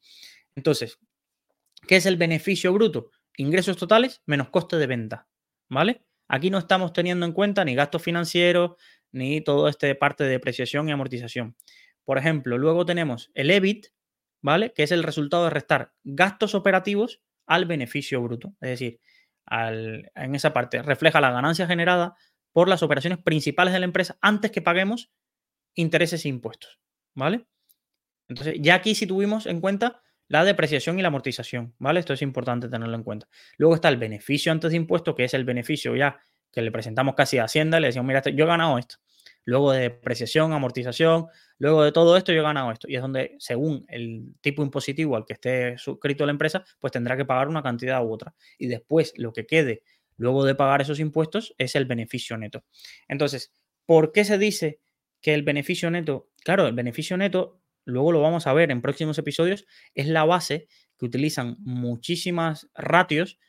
Entonces, 0.55 0.99
¿qué 1.87 1.97
es 1.97 2.05
el 2.05 2.17
beneficio 2.17 2.73
bruto? 2.73 3.11
ingresos 3.37 3.77
totales 3.77 4.21
menos 4.25 4.49
coste 4.49 4.77
de 4.77 4.87
venta, 4.87 5.29
¿vale? 5.69 6.03
Aquí 6.27 6.49
no 6.49 6.57
estamos 6.57 6.91
teniendo 6.91 7.25
en 7.25 7.31
cuenta 7.31 7.63
ni 7.63 7.75
gastos 7.75 8.01
financieros, 8.01 8.71
ni 9.11 9.39
todo 9.41 9.69
este 9.69 9.95
parte 9.95 10.25
de 10.25 10.31
depreciación 10.31 10.89
y 10.89 10.91
amortización. 10.91 11.55
Por 12.03 12.17
ejemplo, 12.17 12.57
luego 12.57 12.85
tenemos 12.85 13.31
el 13.33 13.51
EBIT, 13.51 13.87
¿vale? 14.41 14.73
Que 14.73 14.83
es 14.83 14.91
el 14.91 15.03
resultado 15.03 15.45
de 15.45 15.49
restar 15.49 15.93
gastos 16.03 16.55
operativos 16.55 17.21
al 17.45 17.65
beneficio 17.65 18.21
bruto. 18.21 18.53
Es 18.61 18.69
decir, 18.71 18.99
en 19.49 20.35
esa 20.35 20.53
parte 20.53 20.81
refleja 20.81 21.21
la 21.21 21.31
ganancia 21.31 21.67
generada 21.67 22.15
por 22.51 22.67
las 22.67 22.83
operaciones 22.83 23.19
principales 23.19 23.73
de 23.73 23.79
la 23.79 23.85
empresa 23.85 24.17
antes 24.21 24.51
que 24.51 24.61
paguemos 24.61 25.11
intereses 25.75 26.25
e 26.25 26.29
impuestos, 26.29 26.79
¿vale? 27.13 27.45
Entonces, 28.27 28.55
ya 28.59 28.75
aquí 28.75 28.95
sí 28.95 29.07
tuvimos 29.07 29.45
en 29.45 29.61
cuenta 29.61 30.01
la 30.27 30.43
depreciación 30.43 30.99
y 30.99 31.01
la 31.01 31.07
amortización, 31.07 31.75
¿vale? 31.77 32.01
Esto 32.01 32.13
es 32.13 32.21
importante 32.21 32.67
tenerlo 32.67 32.95
en 32.95 33.03
cuenta. 33.03 33.29
Luego 33.57 33.75
está 33.75 33.87
el 33.87 33.97
beneficio 33.97 34.51
antes 34.51 34.71
de 34.71 34.77
impuestos, 34.77 35.15
que 35.15 35.23
es 35.23 35.33
el 35.33 35.45
beneficio 35.45 35.95
ya 35.95 36.19
que 36.51 36.61
le 36.61 36.71
presentamos 36.71 37.15
casi 37.15 37.37
a 37.37 37.45
Hacienda, 37.45 37.79
le 37.79 37.87
decíamos, 37.87 38.07
mira, 38.07 38.21
yo 38.23 38.43
he 38.43 38.47
ganado 38.47 38.77
esto. 38.77 38.95
Luego 39.47 39.71
de 39.71 39.79
depreciación, 39.79 40.51
amortización, 40.51 41.27
luego 41.57 41.81
de 41.81 41.93
todo 41.93 42.17
esto 42.17 42.33
yo 42.33 42.41
he 42.41 42.43
ganado 42.43 42.69
esto. 42.69 42.85
Y 42.89 42.97
es 42.97 43.01
donde, 43.01 43.37
según 43.39 43.85
el 43.87 44.35
tipo 44.41 44.61
impositivo 44.61 45.15
al 45.15 45.25
que 45.25 45.31
esté 45.31 45.77
suscrito 45.77 46.25
la 46.25 46.33
empresa, 46.33 46.65
pues 46.81 46.91
tendrá 46.91 47.15
que 47.15 47.23
pagar 47.23 47.47
una 47.47 47.63
cantidad 47.63 48.05
u 48.05 48.11
otra. 48.11 48.35
Y 48.57 48.67
después 48.67 49.13
lo 49.15 49.31
que 49.31 49.45
quede 49.45 49.83
luego 50.17 50.43
de 50.43 50.53
pagar 50.53 50.81
esos 50.81 50.99
impuestos 50.99 51.55
es 51.57 51.75
el 51.75 51.85
beneficio 51.85 52.35
neto. 52.35 52.65
Entonces, 53.07 53.53
¿por 53.85 54.11
qué 54.11 54.25
se 54.25 54.37
dice 54.37 54.81
que 55.21 55.33
el 55.33 55.43
beneficio 55.43 55.89
neto, 55.89 56.29
claro, 56.43 56.67
el 56.67 56.73
beneficio 56.73 57.15
neto 57.15 57.61
luego 57.85 58.11
lo 58.11 58.19
vamos 58.19 58.47
a 58.47 58.53
ver 58.53 58.69
en 58.69 58.81
próximos 58.81 59.17
episodios, 59.17 59.65
es 59.95 60.07
la 60.07 60.25
base 60.25 60.67
que 60.97 61.05
utilizan 61.05 61.55
muchísimas 61.59 62.67
ratios 62.75 63.39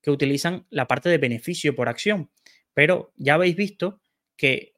que 0.00 0.12
utilizan 0.12 0.64
la 0.70 0.86
parte 0.86 1.08
de 1.08 1.18
beneficio 1.18 1.74
por 1.74 1.88
acción. 1.88 2.30
Pero 2.72 3.12
ya 3.16 3.34
habéis 3.34 3.56
visto 3.56 4.00
que 4.36 4.74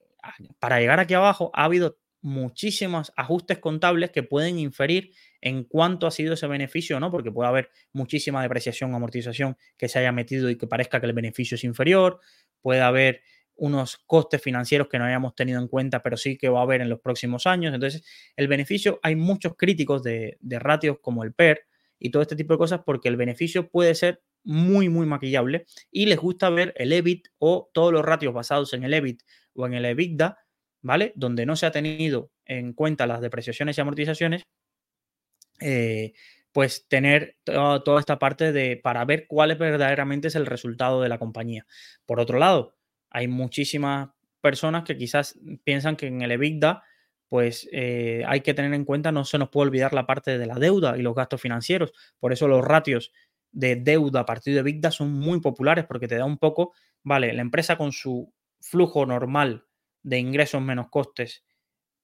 para 0.59 0.81
llegar 0.81 1.01
aquí 1.01 1.15
abajo 1.15 1.51
ha 1.55 1.65
habido 1.65 1.99
muchísimos 2.23 3.13
ajustes 3.17 3.59
contables 3.59 4.11
que 4.11 4.23
pueden 4.23 4.59
inferir 4.59 5.13
en 5.41 5.65
cuánto 5.65 6.07
ha 6.07 6.11
sido 6.13 6.35
ese 6.35 6.47
beneficio, 6.47 7.01
¿no? 7.01 7.11
Porque 7.11 7.33
puede 7.33 7.49
haber 7.49 7.71
muchísima 7.93 8.41
depreciación 8.43 8.93
o 8.93 8.97
amortización 8.97 9.57
que 9.77 9.89
se 9.89 9.99
haya 9.99 10.13
metido 10.13 10.49
y 10.49 10.57
que 10.57 10.69
parezca 10.69 11.01
que 11.01 11.07
el 11.07 11.13
beneficio 11.13 11.57
es 11.57 11.65
inferior, 11.65 12.21
puede 12.61 12.81
haber 12.81 13.23
unos 13.57 13.99
costes 14.07 14.41
financieros 14.41 14.89
que 14.89 14.99
no 14.99 15.05
hayamos 15.05 15.35
tenido 15.35 15.61
en 15.61 15.69
cuenta, 15.69 16.03
pero 16.03 16.17
sí 16.17 16.39
que 16.39 16.49
va 16.49 16.61
a 16.61 16.63
haber 16.63 16.81
en 16.81 16.89
los 16.89 17.01
próximos 17.01 17.47
años. 17.47 17.75
Entonces, 17.75 18.05
el 18.37 18.49
beneficio, 18.49 18.99
hay 19.03 19.17
muchos 19.17 19.57
críticos 19.57 20.03
de, 20.03 20.39
ratios 20.43 20.99
como 21.01 21.25
el 21.25 21.35
PER 21.35 21.67
y 21.99 22.11
todo 22.11 22.23
este 22.23 22.37
tipo 22.37 22.55
de 22.55 22.59
cosas 22.59 22.81
porque 22.85 23.09
el 23.09 23.17
beneficio 23.17 23.69
puede 23.69 23.95
ser 23.95 24.23
muy, 24.45 24.89
muy 24.89 25.07
maquillable 25.07 25.67
y 25.91 26.07
les 26.07 26.19
gusta 26.19 26.51
ver 26.51 26.73
el 26.77 26.93
EBIT 26.93 27.29
o 27.39 27.71
todos 27.73 27.93
los 27.93 28.05
ratios 28.05 28.35
basados 28.35 28.73
en 28.73 28.83
el 28.83 28.95
EBIT 28.95 29.23
o 29.55 29.67
en 29.67 29.75
el 29.75 29.85
EBITDA, 29.85 30.39
¿vale? 30.83 31.13
Donde 31.17 31.47
no 31.47 31.57
se 31.57 31.67
ha 31.67 31.71
tenido 31.73 32.31
en 32.45 32.73
cuenta 32.73 33.07
las 33.07 33.21
depreciaciones 33.21 33.79
y 33.79 33.81
amortizaciones, 33.81 34.43
eh, 35.61 36.13
pues 36.53 36.87
tener 36.89 37.37
toda 37.45 38.01
esta 38.01 38.19
parte 38.19 38.53
de 38.53 38.77
para 38.77 39.05
ver 39.05 39.27
cuál 39.27 39.53
es 39.53 39.59
verdaderamente 39.59 40.29
es 40.29 40.35
el 40.35 40.47
resultado 40.47 41.01
de 41.01 41.09
la 41.09 41.19
compañía. 41.19 41.67
Por 42.05 42.21
otro 42.21 42.39
lado, 42.39 42.75
hay 43.11 43.27
muchísimas 43.27 44.11
personas 44.41 44.85
que 44.85 44.97
quizás 44.97 45.39
piensan 45.65 45.97
que 45.97 46.09
en 46.09 46.21
el 46.21 46.33
EBITDA 46.33 46.83
pues 47.29 47.67
eh, 47.73 48.23
hay 48.27 48.43
que 48.43 48.53
tener 48.53 48.75
en 48.75 48.85
cuenta, 48.85 49.11
no 49.11 49.25
se 49.25 49.39
nos 49.39 49.49
puede 49.49 49.69
olvidar 49.69 49.95
la 49.95 50.07
parte 50.07 50.37
de 50.37 50.45
la 50.45 50.57
deuda 50.57 50.99
y 50.99 51.01
los 51.01 51.15
gastos 51.15 51.41
financieros. 51.41 51.95
Por 52.21 52.31
eso 52.35 52.47
los 52.47 52.63
ratios 52.63 53.11
de 53.51 53.77
deuda 53.77 54.21
a 54.21 54.27
partir 54.27 54.53
de 54.53 54.61
EBITDA 54.61 54.91
son 54.91 55.15
muy 55.15 55.41
populares 55.41 55.87
porque 55.87 56.09
te 56.09 56.17
da 56.17 56.27
un 56.27 56.37
poco, 56.37 56.75
vale, 57.03 57.33
la 57.33 57.41
empresa 57.41 57.79
con 57.79 57.93
su 57.93 58.31
flujo 58.63 59.07
normal 59.07 59.67
de 60.03 60.19
ingresos 60.19 60.63
menos 60.63 60.89
costes 60.91 61.45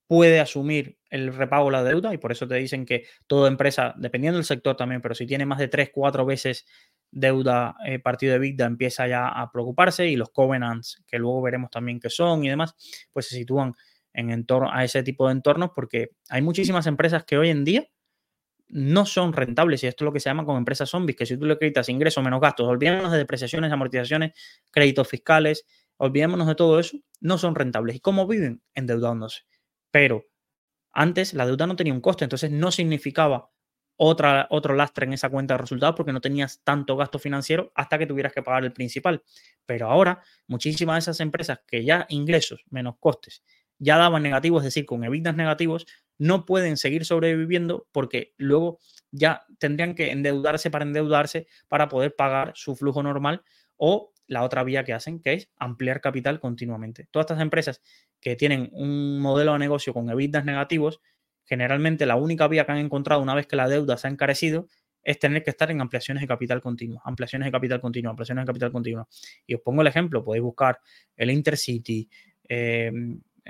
puede 0.09 0.41
asumir 0.41 0.99
el 1.11 1.35
repago 1.35 1.67
de 1.67 1.73
la 1.73 1.85
deuda 1.85 2.15
y 2.15 2.19
por 2.19 2.33
eso 2.33 2.49
te 2.49 2.55
dicen 2.57 2.87
que 2.87 3.05
toda 3.27 3.49
empresa, 3.49 3.95
dependiendo 3.99 4.39
del 4.39 4.47
sector 4.47 4.75
también, 4.75 5.03
pero 5.03 5.15
si 5.15 5.27
tiene 5.27 5.45
más 5.45 5.59
de 5.59 5.69
3, 5.69 5.91
4 5.93 6.25
veces 6.25 6.67
deuda 7.11 7.77
eh, 7.87 7.99
partido 7.99 8.33
de 8.33 8.39
vida 8.39 8.65
empieza 8.65 9.07
ya 9.07 9.29
a 9.29 9.51
preocuparse 9.53 10.09
y 10.09 10.17
los 10.17 10.31
covenants, 10.31 11.03
que 11.07 11.19
luego 11.19 11.43
veremos 11.43 11.71
también 11.71 12.01
qué 12.01 12.09
son 12.11 12.45
y 12.45 12.49
demás, 12.49 12.75
pues 13.13 13.29
se 13.29 13.37
sitúan 13.37 13.75
en 14.15 14.31
entorno 14.31 14.73
a 14.73 14.83
ese 14.83 15.03
tipo 15.03 15.27
de 15.27 15.33
entornos 15.33 15.71
porque 15.75 16.11
hay 16.31 16.41
muchísimas 16.41 16.87
empresas 16.87 17.25
que 17.25 17.37
hoy 17.37 17.51
en 17.51 17.65
día 17.65 17.87
no 18.69 19.07
son 19.07 19.33
rentables 19.33 19.83
y 19.83 19.87
esto 19.87 20.05
es 20.05 20.07
lo 20.07 20.13
que 20.13 20.21
se 20.21 20.29
llama 20.31 20.45
como 20.45 20.59
empresas 20.59 20.89
zombies, 20.91 21.17
que 21.17 21.27
si 21.27 21.37
tú 21.37 21.47
le 21.47 21.55
acreditas 21.55 21.89
ingresos 21.89 22.23
menos 22.23 22.41
gastos, 22.41 22.67
olvidémonos 22.67 23.13
de 23.13 23.19
depreciaciones, 23.19 23.73
amortizaciones, 23.73 24.33
créditos 24.71 25.09
fiscales, 25.09 25.67
olvidémonos 25.99 26.47
de 26.47 26.55
todo 26.55 26.81
eso, 26.81 26.99
no 27.21 27.39
son 27.39 27.55
rentables. 27.55 27.97
¿Y 27.97 28.01
cómo 28.01 28.27
viven? 28.27 28.63
Endeudándose. 28.75 29.43
Pero 29.91 30.25
antes 30.93 31.35
la 31.35 31.47
deuda 31.47 31.67
no 31.67 31.77
tenía 31.77 31.93
un 31.93 32.01
coste, 32.01 32.25
entonces 32.25 32.51
no 32.51 32.71
significaba 32.71 33.51
otra, 33.97 34.47
otro 34.51 34.75
lastre 34.75 35.07
en 35.07 35.13
esa 35.13 35.29
cuenta 35.29 35.55
de 35.55 35.59
resultados 35.59 35.97
porque 35.97 36.13
no 36.13 36.21
tenías 36.21 36.61
tanto 36.65 36.97
gasto 36.97 37.19
financiero 37.19 37.73
hasta 37.75 37.99
que 37.99 38.07
tuvieras 38.07 38.33
que 38.33 38.43
pagar 38.43 38.65
el 38.65 38.73
principal. 38.73 39.23
Pero 39.67 39.91
ahora, 39.91 40.23
muchísimas 40.47 40.97
de 40.97 40.99
esas 41.01 41.21
empresas 41.21 41.61
que 41.67 41.85
ya 41.85 42.07
ingresos 42.09 42.65
menos 42.71 42.97
costes 42.99 43.43
ya 43.79 43.97
daban 43.97 44.23
negativos, 44.23 44.63
es 44.63 44.67
decir, 44.67 44.87
con 44.87 45.05
evitas 45.05 45.37
negativos, 45.37 45.87
no 46.19 46.45
pueden 46.45 46.77
seguir 46.77 47.05
sobreviviendo 47.05 47.87
porque 47.93 48.35
luego 48.37 48.81
ya 49.11 49.47
tendrían 49.59 49.95
que 49.95 50.11
endeudarse 50.11 50.71
para 50.71 50.85
endeudarse 50.85 51.47
para 51.69 51.89
poder 51.89 52.15
pagar 52.17 52.53
su 52.57 52.75
flujo 52.75 53.03
normal 53.03 53.43
o 53.77 54.13
la 54.29 54.45
otra 54.45 54.63
vía 54.63 54.85
que 54.85 54.93
hacen, 54.93 55.21
que 55.21 55.33
es 55.33 55.51
ampliar 55.57 56.01
capital 56.01 56.39
continuamente. 56.39 57.09
Todas 57.11 57.25
estas 57.25 57.43
empresas 57.43 57.83
que 58.21 58.37
tienen 58.37 58.69
un 58.73 59.21
modelo 59.21 59.55
de 59.55 59.59
negocio 59.59 59.93
con 59.93 60.09
evitas 60.11 60.45
negativos 60.45 61.01
generalmente 61.49 62.05
la 62.05 62.17
única 62.17 62.47
vía 62.47 62.67
que 62.67 62.73
han 62.73 62.79
encontrado 62.79 63.23
una 63.23 63.35
vez 63.35 63.47
que 63.47 63.57
la 63.57 63.69
deuda 63.69 63.97
se 63.97 64.07
ha 64.07 64.11
encarecido 64.11 64.69
es 65.03 65.19
tener 65.19 65.43
que 65.43 65.51
estar 65.51 65.71
en 65.71 65.81
ampliaciones 65.81 66.21
de 66.21 66.27
capital 66.27 66.61
continuo, 66.61 67.01
ampliaciones 67.05 67.47
de 67.47 67.53
capital 67.53 67.81
continuo, 67.81 68.11
ampliaciones 68.11 68.43
de 68.43 68.47
capital 68.47 68.71
continuo. 68.71 69.09
Y 69.47 69.55
os 69.55 69.63
pongo 69.63 69.81
el 69.81 69.89
ejemplo, 69.89 70.23
podéis 70.23 70.43
buscar 70.43 70.79
el 71.17 71.31
Intercity, 71.31 72.09
eh, 72.47 72.93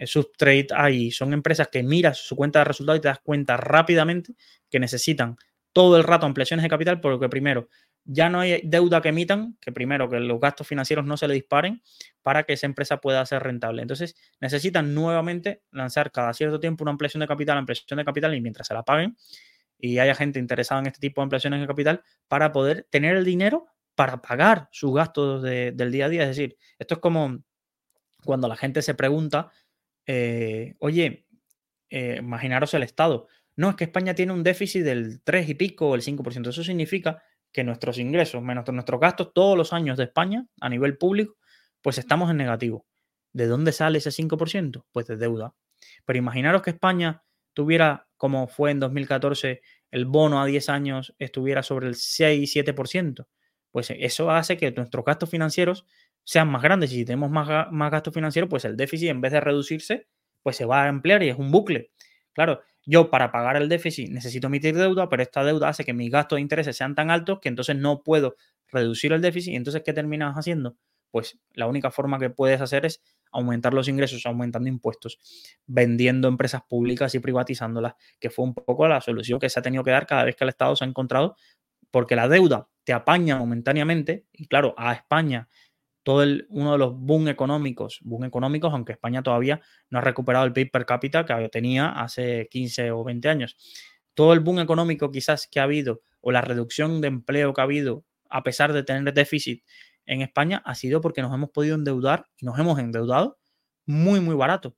Subtrade 0.06 0.68
ahí, 0.76 1.10
son 1.10 1.32
empresas 1.32 1.66
que 1.66 1.82
miras 1.82 2.18
su 2.18 2.36
cuenta 2.36 2.60
de 2.60 2.66
resultados 2.66 2.98
y 2.98 3.02
te 3.02 3.08
das 3.08 3.18
cuenta 3.18 3.56
rápidamente 3.56 4.34
que 4.70 4.78
necesitan 4.78 5.36
todo 5.72 5.96
el 5.96 6.04
rato 6.04 6.26
ampliaciones 6.26 6.62
de 6.62 6.68
capital 6.68 7.00
porque 7.00 7.28
primero 7.28 7.68
ya 8.11 8.30
no 8.30 8.40
hay 8.40 8.62
deuda 8.64 9.02
que 9.02 9.11
emitan, 9.11 9.59
que 9.61 9.70
primero 9.70 10.09
que 10.09 10.18
los 10.18 10.40
gastos 10.40 10.66
financieros 10.66 11.04
no 11.04 11.18
se 11.18 11.28
le 11.28 11.34
disparen 11.34 11.82
para 12.22 12.44
que 12.44 12.54
esa 12.54 12.64
empresa 12.64 13.02
pueda 13.02 13.24
ser 13.26 13.42
rentable. 13.42 13.82
Entonces 13.82 14.16
necesitan 14.40 14.94
nuevamente 14.94 15.62
lanzar 15.70 16.11
cada 16.11 16.32
cierto 16.32 16.59
tiempo 16.59 16.84
una 16.84 16.92
ampliación 16.92 17.20
de 17.20 17.28
capital, 17.28 17.59
ampliación 17.59 17.98
de 17.98 18.04
capital 18.06 18.34
y 18.34 18.40
mientras 18.40 18.66
se 18.66 18.74
la 18.74 18.82
paguen 18.82 19.16
y 19.78 19.98
haya 19.98 20.14
gente 20.14 20.38
interesada 20.38 20.80
en 20.80 20.86
este 20.86 21.00
tipo 21.00 21.20
de 21.20 21.24
ampliaciones 21.24 21.61
de 21.61 21.66
capital 21.66 22.02
para 22.28 22.50
poder 22.50 22.86
tener 22.90 23.14
el 23.14 23.26
dinero 23.26 23.66
para 23.94 24.22
pagar 24.22 24.68
sus 24.72 24.94
gastos 24.94 25.42
del 25.42 25.92
día 25.92 26.06
a 26.06 26.09
día. 26.09 26.22
Es 26.22 26.28
decir, 26.28 26.56
esto 26.78 26.94
es 26.94 27.00
como 27.00 27.42
cuando 28.24 28.48
la 28.48 28.56
gente 28.56 28.80
se 28.80 28.94
pregunta, 28.94 29.50
eh, 30.06 30.76
oye, 30.78 31.26
eh, 31.90 32.16
imaginaros 32.20 32.72
el 32.72 32.84
Estado. 32.84 33.28
No, 33.54 33.70
es 33.70 33.76
que 33.76 33.84
España 33.84 34.14
tiene 34.14 34.32
un 34.32 34.42
déficit 34.42 34.82
del 34.82 35.20
3 35.22 35.50
y 35.50 35.54
pico 35.54 35.88
o 35.90 35.94
el 35.94 36.02
5%. 36.02 36.48
Eso 36.48 36.64
significa 36.64 37.22
que 37.53 37.64
nuestros 37.64 37.99
ingresos 37.99 38.42
menos 38.42 38.64
nuestros 38.72 39.01
gastos 39.01 39.32
todos 39.34 39.57
los 39.57 39.72
años 39.72 39.96
de 39.96 40.05
España 40.05 40.46
a 40.61 40.68
nivel 40.68 40.99
público, 40.99 41.36
pues 41.82 41.99
estamos 41.99 42.30
en 42.30 42.36
negativo. 42.36 42.86
¿De 43.32 43.46
dónde 43.46 43.72
sale 43.72 43.99
ese 43.99 44.11
5%? 44.11 44.84
Pues 44.92 45.07
de 45.07 45.16
deuda. 45.16 45.55
Pero 46.05 46.18
imaginaros 46.18 46.62
que 46.62 46.70
España 46.70 47.22
tuviera, 47.53 48.09
como 48.16 48.49
fue 48.49 48.70
en 48.70 48.80
2014, 48.80 49.61
el 49.90 50.07
bono 50.07 50.40
a 50.40 50.46
10 50.46 50.68
años 50.68 51.14
estuviera 51.18 51.62
sobre 51.62 51.88
el 51.88 51.94
6-7%. 51.94 53.26
Pues 53.70 53.90
eso 53.90 54.30
hace 54.30 54.57
que 54.57 54.70
nuestros 54.72 55.05
gastos 55.05 55.30
financieros 55.30 55.86
sean 56.24 56.49
más 56.49 56.62
grandes. 56.62 56.92
Y 56.92 56.96
si 56.96 57.05
tenemos 57.05 57.30
más, 57.30 57.70
más 57.70 57.90
gastos 57.90 58.14
financieros, 58.14 58.49
pues 58.49 58.64
el 58.64 58.76
déficit 58.76 59.11
en 59.11 59.20
vez 59.20 59.32
de 59.32 59.40
reducirse, 59.40 60.09
pues 60.42 60.57
se 60.57 60.64
va 60.64 60.84
a 60.84 60.88
ampliar 60.88 61.22
y 61.22 61.28
es 61.28 61.38
un 61.38 61.51
bucle. 61.51 61.90
Claro, 62.32 62.62
yo 62.86 63.10
para 63.10 63.32
pagar 63.32 63.56
el 63.56 63.68
déficit 63.68 64.10
necesito 64.10 64.46
emitir 64.46 64.76
deuda, 64.76 65.08
pero 65.08 65.22
esta 65.22 65.44
deuda 65.44 65.68
hace 65.68 65.84
que 65.84 65.92
mis 65.92 66.10
gastos 66.10 66.36
de 66.36 66.42
intereses 66.42 66.76
sean 66.76 66.94
tan 66.94 67.10
altos 67.10 67.38
que 67.40 67.48
entonces 67.48 67.76
no 67.76 68.02
puedo 68.02 68.36
reducir 68.68 69.12
el 69.12 69.20
déficit. 69.20 69.52
Y 69.52 69.56
entonces, 69.56 69.82
¿qué 69.84 69.92
terminas 69.92 70.34
haciendo? 70.36 70.76
Pues 71.10 71.38
la 71.54 71.66
única 71.66 71.90
forma 71.90 72.18
que 72.18 72.30
puedes 72.30 72.60
hacer 72.60 72.86
es 72.86 73.02
aumentar 73.32 73.74
los 73.74 73.88
ingresos 73.88 74.24
aumentando 74.26 74.68
impuestos, 74.68 75.18
vendiendo 75.66 76.28
empresas 76.28 76.62
públicas 76.68 77.14
y 77.14 77.18
privatizándolas, 77.18 77.94
que 78.20 78.30
fue 78.30 78.44
un 78.44 78.54
poco 78.54 78.88
la 78.88 79.00
solución 79.00 79.38
que 79.38 79.48
se 79.50 79.58
ha 79.58 79.62
tenido 79.62 79.84
que 79.84 79.90
dar 79.90 80.06
cada 80.06 80.24
vez 80.24 80.36
que 80.36 80.44
el 80.44 80.50
Estado 80.50 80.76
se 80.76 80.84
ha 80.84 80.88
encontrado, 80.88 81.36
porque 81.90 82.16
la 82.16 82.28
deuda 82.28 82.68
te 82.84 82.92
apaña 82.92 83.36
momentáneamente, 83.36 84.26
y 84.32 84.46
claro, 84.46 84.74
a 84.78 84.94
España 84.94 85.48
todo 86.03 86.22
el, 86.22 86.46
uno 86.51 86.72
de 86.72 86.78
los 86.78 86.94
boom 86.96 87.28
económicos, 87.28 87.99
boom 88.03 88.24
económicos, 88.24 88.72
aunque 88.72 88.92
España 88.92 89.22
todavía 89.22 89.61
no 89.90 89.99
ha 89.99 90.03
recuperado 90.03 90.46
el 90.46 90.53
PIB 90.53 90.70
per 90.70 90.86
cápita 90.86 91.24
que 91.26 91.49
tenía 91.49 91.90
hace 91.90 92.49
15 92.51 92.92
o 92.92 93.05
20 93.05 93.28
años. 93.28 93.57
Todo 94.14 94.32
el 94.32 94.40
boom 94.40 94.61
económico 94.61 95.11
quizás 95.11 95.49
que 95.51 95.61
ha 95.61 95.64
habido 95.64 96.03
o 96.20 96.32
la 96.32 96.40
reducción 96.40 97.01
de 97.01 97.09
empleo 97.09 97.53
que 97.55 97.61
ha 97.61 97.64
habido 97.64 98.05
a 98.30 98.42
pesar 98.42 98.72
de 98.72 98.82
tener 98.82 99.12
déficit 99.14 99.64
en 100.07 100.22
España, 100.22 100.62
ha 100.64 100.74
sido 100.74 101.01
porque 101.01 101.22
nos 101.22 101.34
hemos 101.34 101.51
podido 101.51 101.74
endeudar 101.74 102.26
y 102.38 102.46
nos 102.46 102.59
hemos 102.59 102.78
endeudado 102.78 103.38
muy, 103.86 104.20
muy 104.20 104.34
barato. 104.34 104.76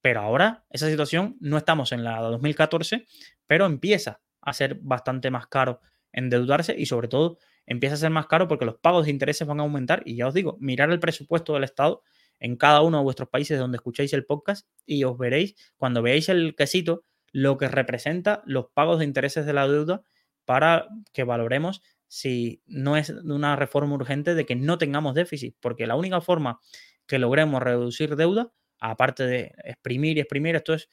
Pero 0.00 0.20
ahora 0.20 0.64
esa 0.70 0.88
situación 0.88 1.36
no 1.40 1.56
estamos 1.56 1.92
en 1.92 2.04
la 2.04 2.20
2014, 2.20 3.06
pero 3.46 3.66
empieza 3.66 4.20
a 4.40 4.52
ser 4.52 4.76
bastante 4.76 5.30
más 5.30 5.46
caro 5.46 5.80
endeudarse 6.12 6.74
y 6.78 6.86
sobre 6.86 7.08
todo 7.08 7.38
empieza 7.68 7.94
a 7.94 7.98
ser 7.98 8.10
más 8.10 8.26
caro 8.26 8.48
porque 8.48 8.64
los 8.64 8.78
pagos 8.78 9.04
de 9.04 9.10
intereses 9.10 9.46
van 9.46 9.60
a 9.60 9.62
aumentar 9.62 10.02
y 10.06 10.16
ya 10.16 10.26
os 10.26 10.34
digo, 10.34 10.56
mirar 10.58 10.90
el 10.90 10.98
presupuesto 10.98 11.52
del 11.52 11.64
Estado 11.64 12.02
en 12.40 12.56
cada 12.56 12.80
uno 12.80 12.98
de 12.98 13.04
vuestros 13.04 13.28
países 13.28 13.58
donde 13.58 13.76
escucháis 13.76 14.12
el 14.14 14.24
podcast 14.24 14.66
y 14.86 15.04
os 15.04 15.18
veréis, 15.18 15.54
cuando 15.76 16.02
veáis 16.02 16.28
el 16.30 16.54
quesito, 16.56 17.04
lo 17.30 17.58
que 17.58 17.68
representa 17.68 18.42
los 18.46 18.68
pagos 18.72 18.98
de 18.98 19.04
intereses 19.04 19.44
de 19.44 19.52
la 19.52 19.68
deuda 19.68 20.02
para 20.46 20.88
que 21.12 21.24
valoremos 21.24 21.82
si 22.06 22.62
no 22.66 22.96
es 22.96 23.10
una 23.10 23.54
reforma 23.54 23.94
urgente 23.94 24.34
de 24.34 24.46
que 24.46 24.56
no 24.56 24.78
tengamos 24.78 25.14
déficit, 25.14 25.54
porque 25.60 25.86
la 25.86 25.94
única 25.94 26.22
forma 26.22 26.60
que 27.06 27.18
logremos 27.18 27.62
reducir 27.62 28.16
deuda, 28.16 28.50
aparte 28.80 29.26
de 29.26 29.52
exprimir 29.64 30.16
y 30.16 30.20
exprimir, 30.20 30.56
esto 30.56 30.72
es, 30.72 30.88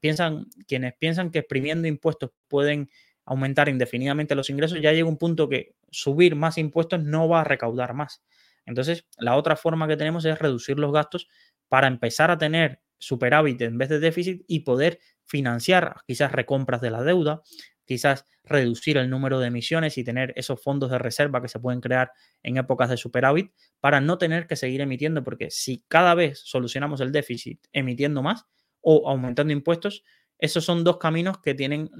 piensan, 0.00 0.46
quienes 0.66 0.94
piensan 0.94 1.30
que 1.30 1.38
exprimiendo 1.38 1.86
impuestos 1.86 2.32
pueden 2.48 2.90
aumentar 3.30 3.68
indefinidamente 3.68 4.34
los 4.34 4.50
ingresos, 4.50 4.80
ya 4.82 4.92
llega 4.92 5.08
un 5.08 5.16
punto 5.16 5.48
que 5.48 5.76
subir 5.88 6.34
más 6.34 6.58
impuestos 6.58 7.00
no 7.00 7.28
va 7.28 7.42
a 7.42 7.44
recaudar 7.44 7.94
más. 7.94 8.24
Entonces, 8.66 9.06
la 9.18 9.36
otra 9.36 9.54
forma 9.54 9.86
que 9.86 9.96
tenemos 9.96 10.24
es 10.24 10.36
reducir 10.36 10.80
los 10.80 10.92
gastos 10.92 11.28
para 11.68 11.86
empezar 11.86 12.32
a 12.32 12.38
tener 12.38 12.80
superávit 12.98 13.62
en 13.62 13.78
vez 13.78 13.88
de 13.88 14.00
déficit 14.00 14.42
y 14.48 14.60
poder 14.60 14.98
financiar 15.26 15.98
quizás 16.08 16.32
recompras 16.32 16.80
de 16.80 16.90
la 16.90 17.04
deuda, 17.04 17.40
quizás 17.84 18.24
reducir 18.42 18.96
el 18.96 19.08
número 19.08 19.38
de 19.38 19.46
emisiones 19.46 19.96
y 19.96 20.02
tener 20.02 20.32
esos 20.34 20.60
fondos 20.60 20.90
de 20.90 20.98
reserva 20.98 21.40
que 21.40 21.46
se 21.46 21.60
pueden 21.60 21.80
crear 21.80 22.10
en 22.42 22.56
épocas 22.56 22.90
de 22.90 22.96
superávit 22.96 23.52
para 23.78 24.00
no 24.00 24.18
tener 24.18 24.48
que 24.48 24.56
seguir 24.56 24.80
emitiendo, 24.80 25.22
porque 25.22 25.52
si 25.52 25.84
cada 25.86 26.16
vez 26.16 26.40
solucionamos 26.40 27.00
el 27.00 27.12
déficit 27.12 27.64
emitiendo 27.72 28.22
más 28.24 28.46
o 28.80 29.08
aumentando 29.08 29.52
impuestos, 29.52 30.02
esos 30.40 30.64
son 30.64 30.82
dos 30.84 30.96
caminos 30.96 31.38
que 31.38 31.54
tienen, 31.54 31.90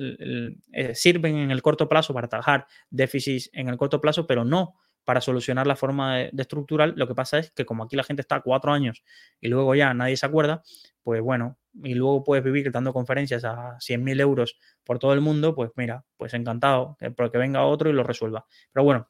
eh, 0.73 0.95
sirven 0.95 1.37
en 1.37 1.51
el 1.51 1.61
corto 1.63 1.89
plazo 1.89 2.15
para 2.15 2.29
trabajar 2.29 2.67
déficits 2.89 3.51
en 3.53 3.69
el 3.69 3.77
corto 3.77 4.01
plazo, 4.01 4.27
pero 4.27 4.45
no 4.45 4.77
para 5.05 5.21
solucionar 5.21 5.67
la 5.67 5.77
forma 5.77 6.17
de, 6.17 6.31
estructural. 6.39 6.95
Lo 6.97 7.07
que 7.07 7.15
pasa 7.15 7.39
es 7.39 7.51
que 7.51 7.67
como 7.67 7.85
aquí 7.85 7.97
la 7.97 8.05
gente 8.05 8.23
está 8.23 8.41
cuatro 8.41 8.73
años 8.73 9.03
y 9.41 9.49
luego 9.49 9.75
ya 9.75 9.93
nadie 9.93 10.17
se 10.17 10.25
acuerda, 10.25 10.63
pues 11.03 11.21
bueno, 11.21 11.59
y 11.83 11.95
luego 11.95 12.25
puedes 12.25 12.43
vivir 12.43 12.71
dando 12.73 12.93
conferencias 12.93 13.45
a 13.45 13.77
100.000 13.79 14.21
euros 14.21 14.59
por 14.85 14.99
todo 14.99 15.13
el 15.13 15.21
mundo, 15.21 15.55
pues 15.55 15.71
mira, 15.77 16.05
pues 16.17 16.33
encantado, 16.33 16.97
porque 17.17 17.39
venga 17.39 17.65
otro 17.65 17.91
y 17.91 17.93
lo 17.93 18.05
resuelva. 18.05 18.47
Pero 18.73 18.85
bueno, 18.85 19.09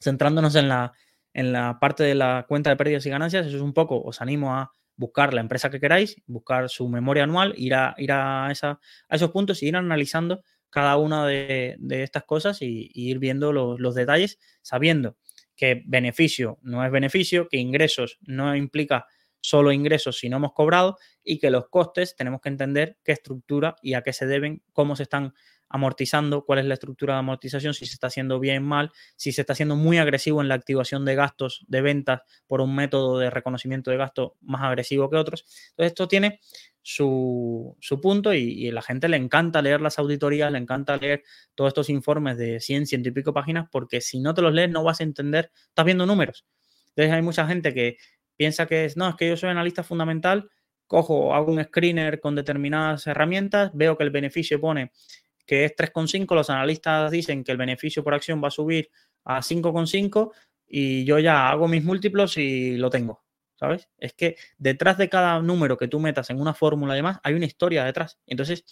centrándonos 0.00 0.54
en 0.54 0.68
la, 0.68 0.92
en 1.34 1.52
la 1.52 1.78
parte 1.80 2.04
de 2.04 2.14
la 2.14 2.44
cuenta 2.48 2.70
de 2.70 2.76
pérdidas 2.76 3.06
y 3.06 3.10
ganancias, 3.10 3.46
eso 3.46 3.56
es 3.56 3.62
un 3.62 3.72
poco, 3.72 4.00
os 4.02 4.20
animo 4.20 4.54
a 4.54 4.72
buscar 4.96 5.34
la 5.34 5.40
empresa 5.40 5.70
que 5.70 5.80
queráis, 5.80 6.16
buscar 6.26 6.68
su 6.68 6.88
memoria 6.88 7.24
anual, 7.24 7.54
ir 7.56 7.74
a, 7.74 7.94
a, 8.10 8.46
a 8.48 9.16
esos 9.16 9.30
puntos 9.30 9.62
y 9.62 9.68
ir 9.68 9.76
analizando 9.76 10.42
cada 10.72 10.96
una 10.96 11.26
de, 11.26 11.76
estas 11.90 12.24
cosas 12.24 12.62
y, 12.62 12.90
ir 12.94 13.18
viendo 13.18 13.52
los, 13.52 13.94
detalles, 13.94 14.38
sabiendo 14.62 15.18
que 15.54 15.82
beneficio 15.84 16.58
no 16.62 16.84
es 16.84 16.90
beneficio, 16.90 17.46
que 17.48 17.58
ingresos 17.58 18.18
no 18.22 18.56
implica 18.56 19.06
solo 19.42 19.70
ingresos 19.70 20.18
si 20.18 20.30
no 20.30 20.38
hemos 20.38 20.54
cobrado 20.54 20.96
y 21.22 21.38
que 21.38 21.50
los 21.50 21.68
costes 21.68 22.16
tenemos 22.16 22.40
que 22.40 22.48
entender 22.48 22.96
qué 23.04 23.12
estructura 23.12 23.76
y 23.82 23.94
a 23.94 24.02
qué 24.02 24.14
se 24.14 24.26
deben, 24.26 24.62
cómo 24.72 24.96
se 24.96 25.02
están 25.02 25.34
amortizando, 25.72 26.44
cuál 26.44 26.58
es 26.58 26.66
la 26.66 26.74
estructura 26.74 27.14
de 27.14 27.20
amortización, 27.20 27.72
si 27.72 27.86
se 27.86 27.94
está 27.94 28.08
haciendo 28.08 28.38
bien, 28.38 28.62
mal, 28.62 28.92
si 29.16 29.32
se 29.32 29.40
está 29.40 29.54
haciendo 29.54 29.74
muy 29.74 29.96
agresivo 29.96 30.42
en 30.42 30.48
la 30.48 30.54
activación 30.54 31.06
de 31.06 31.14
gastos 31.14 31.64
de 31.66 31.80
ventas 31.80 32.20
por 32.46 32.60
un 32.60 32.74
método 32.74 33.18
de 33.18 33.30
reconocimiento 33.30 33.90
de 33.90 33.96
gasto 33.96 34.36
más 34.42 34.62
agresivo 34.62 35.08
que 35.08 35.16
otros. 35.16 35.44
Entonces, 35.70 35.92
esto 35.92 36.08
tiene 36.08 36.40
su, 36.82 37.78
punto 38.02 38.34
y, 38.34 38.68
a 38.68 38.72
la 38.72 38.82
gente 38.82 39.08
le 39.08 39.16
encanta 39.16 39.62
leer 39.62 39.80
las 39.80 39.98
auditorías, 39.98 40.52
le 40.52 40.58
encanta 40.58 40.98
leer 40.98 41.22
todos 41.54 41.68
estos 41.68 41.88
informes 41.88 42.36
de 42.36 42.60
100, 42.60 42.86
ciento 42.86 43.08
y 43.08 43.12
pico 43.12 43.32
páginas, 43.32 43.68
porque 43.72 44.02
si 44.02 44.20
no 44.20 44.34
te 44.34 44.42
los 44.42 44.52
lees 44.52 44.70
no 44.70 44.84
vas 44.84 45.00
a 45.00 45.04
entender, 45.04 45.50
estás 45.68 45.86
viendo 45.86 46.04
números. 46.04 46.44
Entonces, 46.88 47.14
hay 47.14 47.22
mucha 47.22 47.46
gente 47.46 47.72
que 47.72 47.96
piensa 48.36 48.66
que 48.66 48.84
es, 48.84 48.98
no, 48.98 49.08
es 49.08 49.14
que 49.16 49.28
yo 49.28 49.38
soy 49.38 49.48
analista 49.48 49.82
fundamental, 49.82 50.50
cojo, 50.92 51.34
hago 51.34 51.50
un 51.50 51.64
screener 51.64 52.20
con 52.20 52.34
determinadas 52.34 53.06
herramientas, 53.06 53.70
veo 53.72 53.96
que 53.96 54.04
el 54.04 54.10
beneficio 54.10 54.60
pone 54.60 54.92
que 55.46 55.64
es 55.64 55.76
3,5, 55.76 56.34
los 56.34 56.50
analistas 56.50 57.10
dicen 57.10 57.44
que 57.44 57.52
el 57.52 57.58
beneficio 57.58 58.02
por 58.04 58.14
acción 58.14 58.42
va 58.42 58.48
a 58.48 58.52
subir 58.52 58.90
a 59.24 59.42
5,5 59.42 60.32
y 60.66 61.04
yo 61.04 61.18
ya 61.18 61.50
hago 61.50 61.68
mis 61.68 61.84
múltiplos 61.84 62.36
y 62.38 62.76
lo 62.76 62.90
tengo, 62.90 63.22
¿sabes? 63.54 63.88
Es 63.98 64.14
que 64.14 64.36
detrás 64.56 64.98
de 64.98 65.08
cada 65.08 65.40
número 65.40 65.76
que 65.76 65.88
tú 65.88 66.00
metas 66.00 66.30
en 66.30 66.40
una 66.40 66.54
fórmula 66.54 66.94
y 66.94 66.96
demás, 66.96 67.20
hay 67.22 67.34
una 67.34 67.46
historia 67.46 67.84
detrás. 67.84 68.18
Entonces, 68.26 68.64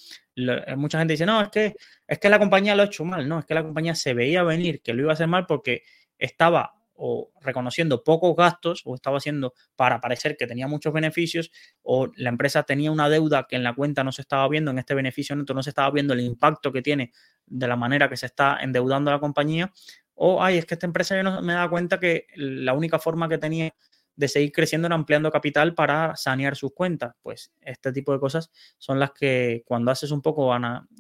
mucha 0.77 0.99
gente 0.99 1.15
dice, 1.15 1.27
no, 1.27 1.43
es 1.43 1.51
que, 1.51 1.75
es 2.07 2.19
que 2.19 2.29
la 2.29 2.39
compañía 2.39 2.75
lo 2.75 2.83
ha 2.83 2.87
hecho 2.87 3.05
mal, 3.05 3.29
no, 3.29 3.39
es 3.39 3.45
que 3.45 3.55
la 3.55 3.63
compañía 3.63 3.95
se 3.95 4.15
veía 4.15 4.43
venir 4.43 4.81
que 4.83 4.95
lo 4.95 5.03
iba 5.03 5.11
a 5.11 5.15
hacer 5.15 5.29
mal 5.29 5.47
porque 5.47 5.83
estaba 6.19 6.80
o 7.03 7.31
reconociendo 7.41 8.05
pocos 8.05 8.37
gastos 8.37 8.83
o 8.85 8.95
estaba 8.95 9.17
haciendo 9.17 9.55
para 9.75 10.01
parecer 10.01 10.37
que 10.37 10.47
tenía 10.47 10.69
muchos 10.69 10.93
beneficios 10.93 11.51
o 11.83 12.09
la 12.17 12.29
empresa 12.29 12.63
tenía 12.65 12.93
una 12.93 13.09
deuda 13.09 13.47
que 13.49 13.57
en 13.57 13.65
la 13.65 13.75
cuenta 13.75 14.05
no 14.05 14.13
se 14.13 14.21
estaba 14.21 14.47
viendo, 14.49 14.71
en 14.71 14.79
este 14.79 14.95
beneficio 14.95 15.35
neto 15.35 15.55
no 15.55 15.63
se 15.63 15.71
estaba 15.71 15.91
viendo 15.91 16.13
el 16.13 16.21
impacto 16.21 16.71
que 16.73 16.83
tiene 16.83 17.13
de 17.47 17.67
la 17.67 17.77
manera 17.77 18.09
que 18.09 18.17
se 18.17 18.27
está 18.27 18.59
endeudando 18.61 19.11
la 19.11 19.19
compañía 19.19 19.73
o, 20.15 20.43
ay, 20.43 20.59
es 20.59 20.67
que 20.67 20.75
esta 20.75 20.85
empresa 20.85 21.17
yo 21.17 21.23
no 21.23 21.41
me 21.41 21.55
da 21.55 21.67
cuenta 21.71 21.99
que 21.99 22.27
la 22.37 22.75
única 22.75 22.99
forma 22.99 23.27
que 23.27 23.39
tenía 23.39 23.75
de 24.17 24.29
seguir 24.29 24.53
creciendo 24.53 24.87
era 24.87 24.95
ampliando 24.95 25.31
capital 25.31 25.75
para 25.75 26.15
sanear 26.15 26.57
sus 26.57 26.75
cuentas. 26.75 27.15
Pues 27.23 27.53
este 27.63 27.91
tipo 27.91 28.13
de 28.13 28.21
cosas 28.21 28.51
son 28.77 29.01
las 29.01 29.13
que 29.13 29.63
cuando 29.65 29.91
haces 29.91 30.11
un 30.11 30.21
poco 30.21 30.55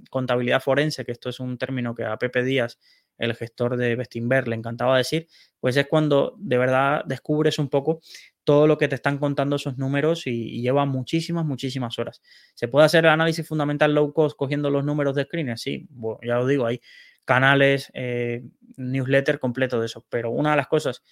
contabilidad 0.08 0.62
forense, 0.62 1.04
que 1.04 1.12
esto 1.12 1.28
es 1.28 1.38
un 1.38 1.58
término 1.58 1.94
que 1.94 2.04
a 2.04 2.16
Pepe 2.16 2.42
Díaz 2.42 2.78
el 3.20 3.34
gestor 3.34 3.76
de 3.76 3.94
Bestinver 3.94 4.48
le 4.48 4.56
encantaba 4.56 4.96
decir, 4.96 5.28
pues 5.60 5.76
es 5.76 5.86
cuando 5.86 6.34
de 6.38 6.58
verdad 6.58 7.04
descubres 7.04 7.58
un 7.58 7.68
poco 7.68 8.00
todo 8.44 8.66
lo 8.66 8.78
que 8.78 8.88
te 8.88 8.94
están 8.94 9.18
contando 9.18 9.56
esos 9.56 9.78
números 9.78 10.26
y, 10.26 10.60
lleva 10.62 10.86
muchísimas, 10.86 11.44
muchísimas 11.44 11.98
horas. 11.98 12.22
¿Se 12.54 12.66
puede 12.66 12.86
hacer 12.86 13.04
el 13.04 13.10
análisis 13.10 13.46
fundamental 13.46 13.94
low 13.94 14.12
cost 14.12 14.36
cogiendo 14.36 14.70
los 14.70 14.84
números 14.84 15.14
de 15.14 15.24
screener? 15.24 15.58
Sí, 15.58 15.86
ya 16.22 16.40
os 16.40 16.48
digo, 16.48 16.66
hay 16.66 16.80
canales, 17.24 17.90
eh, 17.94 18.42
newsletter 18.76 19.38
completo 19.38 19.78
de 19.78 19.86
eso, 19.86 20.04
pero 20.08 20.30
una 20.30 20.50
de 20.52 20.56
las 20.56 20.66
cosas 20.66 21.02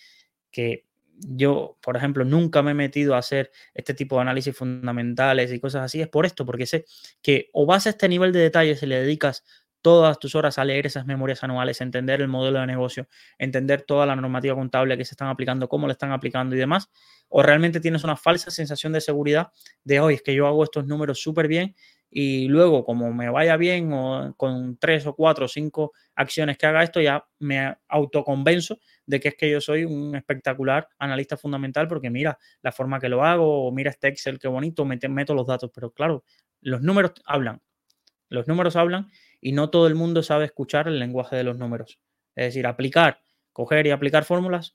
que 0.51 0.87
yo, 1.21 1.79
por 1.83 1.97
ejemplo, 1.97 2.25
nunca 2.25 2.63
me 2.63 2.71
he 2.71 2.75
metido 2.75 3.15
a 3.15 3.19
hacer 3.19 3.51
este 3.75 3.95
tipo 3.95 4.17
de 4.17 4.23
análisis 4.23 4.57
fundamentales 4.57 5.53
y 5.53 5.61
cosas 5.61 5.83
así, 5.83 6.01
es 6.01 6.09
por 6.09 6.27
esto, 6.27 6.47
porque 6.47 6.67
sé 6.67 6.87
que 7.23 7.51
o 7.53 7.67
vas 7.67 7.87
a 7.87 7.91
este 7.91 8.09
nivel 8.09 8.33
de 8.33 8.41
detalles 8.41 8.83
y 8.83 8.87
le 8.87 9.01
dedicas 9.01 9.45
todas 9.83 10.19
tus 10.19 10.35
horas 10.35 10.59
a 10.59 10.65
leer 10.65 10.87
esas 10.87 11.07
memorias 11.07 11.45
anuales, 11.45 11.81
entender 11.81 12.21
el 12.21 12.29
modelo 12.29 12.61
de 12.61 12.67
negocio, 12.67 13.09
entender 13.39 13.83
toda 13.83 14.07
la 14.07 14.17
normativa 14.17 14.55
contable 14.55 14.97
que 14.97 15.05
se 15.05 15.13
están 15.13 15.29
aplicando, 15.29 15.69
cómo 15.69 15.87
le 15.87 15.93
están 15.93 16.13
aplicando 16.13 16.57
y 16.57 16.59
demás, 16.59 16.91
o 17.29 17.43
realmente 17.43 17.81
tienes 17.81 18.05
una 18.05 18.17
falsa 18.17 18.51
sensación 18.51 18.93
de 18.93 19.01
seguridad 19.01 19.49
de, 19.85 20.01
hoy 20.01 20.15
es 20.15 20.23
que 20.23 20.35
yo 20.35 20.47
hago 20.47 20.65
estos 20.65 20.87
números 20.87 21.21
súper 21.21 21.49
bien 21.49 21.75
y 22.11 22.49
luego 22.49 22.85
como 22.85 23.13
me 23.13 23.29
vaya 23.29 23.57
bien 23.57 23.93
o 23.93 24.35
con 24.37 24.79
tres 24.79 25.07
o 25.07 25.15
cuatro 25.15 25.45
o 25.45 25.49
cinco 25.49 25.93
acciones 26.15 26.57
que 26.57 26.67
haga 26.67 26.83
esto, 26.83 27.01
ya 27.01 27.27
me 27.39 27.77
autoconvenzo 27.89 28.79
de 29.05 29.21
que 29.21 29.29
es 29.29 29.35
que 29.37 29.51
yo 29.51 29.61
soy 29.61 29.85
un 29.85 30.17
espectacular 30.17 30.89
analista 30.99 31.37
fundamental 31.37 31.87
porque 31.87 32.09
mira 32.09 32.39
la 32.63 32.73
forma 32.73 32.99
que 32.99 33.11
lo 33.11 33.25
hago 33.25 33.71
mira 33.73 33.91
este 33.91 34.09
Excel, 34.09 34.39
qué 34.39 34.49
bonito, 34.49 34.85
meto 34.87 35.35
los 35.35 35.47
datos, 35.47 35.71
pero 35.75 35.93
claro, 35.93 36.25
los 36.63 36.81
números 36.81 37.13
hablan, 37.27 37.61
los 38.31 38.49
números 38.49 38.77
hablan 38.77 39.11
y 39.41 39.53
no 39.53 39.71
todo 39.71 39.87
el 39.87 39.95
mundo 39.95 40.23
sabe 40.23 40.45
escuchar 40.45 40.89
el 40.89 40.99
lenguaje 40.99 41.37
de 41.37 41.45
los 41.45 41.59
números. 41.59 42.01
Es 42.35 42.47
decir, 42.47 42.67
aplicar, 42.67 43.21
coger 43.53 43.87
y 43.87 43.91
aplicar 43.91 44.25
fórmulas 44.25 44.75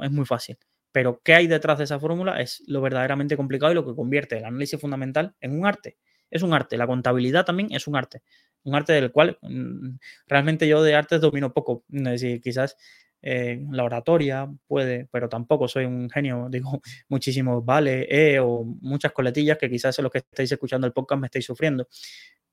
es 0.00 0.10
muy 0.10 0.24
fácil. 0.24 0.58
Pero 0.92 1.20
qué 1.24 1.34
hay 1.34 1.46
detrás 1.46 1.78
de 1.78 1.84
esa 1.84 1.98
fórmula 1.98 2.40
es 2.40 2.62
lo 2.66 2.80
verdaderamente 2.80 3.36
complicado 3.36 3.72
y 3.72 3.74
lo 3.74 3.84
que 3.84 3.96
convierte 3.96 4.38
el 4.38 4.44
análisis 4.44 4.80
fundamental 4.80 5.34
en 5.40 5.58
un 5.58 5.66
arte. 5.66 5.98
Es 6.30 6.42
un 6.42 6.54
arte. 6.54 6.76
La 6.76 6.86
contabilidad 6.86 7.44
también 7.44 7.72
es 7.72 7.86
un 7.86 7.96
arte. 7.96 8.22
Un 8.62 8.74
arte 8.74 8.92
del 8.92 9.10
cual 9.12 9.38
mm, 9.42 9.96
realmente 10.26 10.68
yo 10.68 10.82
de 10.82 10.94
artes 10.94 11.20
domino 11.20 11.52
poco. 11.52 11.84
Es 11.92 12.02
decir, 12.04 12.40
quizás 12.40 12.76
eh, 13.26 13.64
la 13.70 13.84
oratoria 13.84 14.46
puede, 14.66 15.08
pero 15.10 15.28
tampoco 15.28 15.66
soy 15.66 15.84
un 15.86 16.10
genio. 16.10 16.46
Digo, 16.50 16.80
muchísimos 17.08 17.64
vale, 17.64 18.06
eh, 18.08 18.38
o 18.38 18.64
muchas 18.64 19.12
coletillas 19.12 19.56
que 19.58 19.70
quizás 19.70 19.98
los 20.00 20.12
que 20.12 20.18
estáis 20.18 20.52
escuchando 20.52 20.86
el 20.86 20.92
podcast 20.92 21.20
me 21.20 21.26
estáis 21.26 21.46
sufriendo 21.46 21.88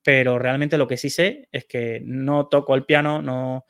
pero 0.03 0.39
realmente 0.39 0.77
lo 0.77 0.87
que 0.87 0.97
sí 0.97 1.09
sé 1.09 1.47
es 1.51 1.65
que 1.65 2.01
no 2.03 2.47
toco 2.47 2.75
el 2.75 2.85
piano, 2.85 3.21
no 3.21 3.65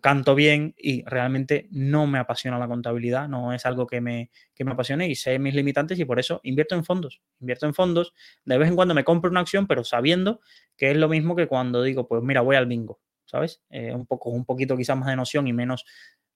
canto 0.00 0.34
bien 0.34 0.74
y 0.78 1.02
realmente 1.04 1.68
no 1.70 2.06
me 2.06 2.18
apasiona 2.18 2.58
la 2.58 2.68
contabilidad, 2.68 3.28
no 3.28 3.52
es 3.52 3.66
algo 3.66 3.86
que 3.86 4.00
me, 4.00 4.30
que 4.54 4.64
me 4.64 4.72
apasione 4.72 5.08
y 5.08 5.16
sé 5.16 5.38
mis 5.38 5.54
limitantes 5.54 5.98
y 5.98 6.04
por 6.04 6.20
eso 6.20 6.40
invierto 6.44 6.74
en 6.74 6.84
fondos, 6.84 7.20
invierto 7.40 7.66
en 7.66 7.74
fondos, 7.74 8.14
de 8.44 8.58
vez 8.58 8.68
en 8.68 8.76
cuando 8.76 8.94
me 8.94 9.04
compro 9.04 9.30
una 9.30 9.40
acción, 9.40 9.66
pero 9.66 9.82
sabiendo 9.84 10.40
que 10.76 10.90
es 10.90 10.96
lo 10.96 11.08
mismo 11.08 11.34
que 11.34 11.48
cuando 11.48 11.82
digo, 11.82 12.06
pues 12.06 12.22
mira, 12.22 12.42
voy 12.42 12.56
al 12.56 12.66
bingo, 12.66 13.00
¿sabes? 13.24 13.62
Eh, 13.70 13.92
un 13.92 14.06
poco, 14.06 14.30
un 14.30 14.44
poquito 14.44 14.76
quizás 14.76 14.96
más 14.96 15.08
de 15.08 15.16
noción 15.16 15.48
y 15.48 15.52
menos 15.52 15.84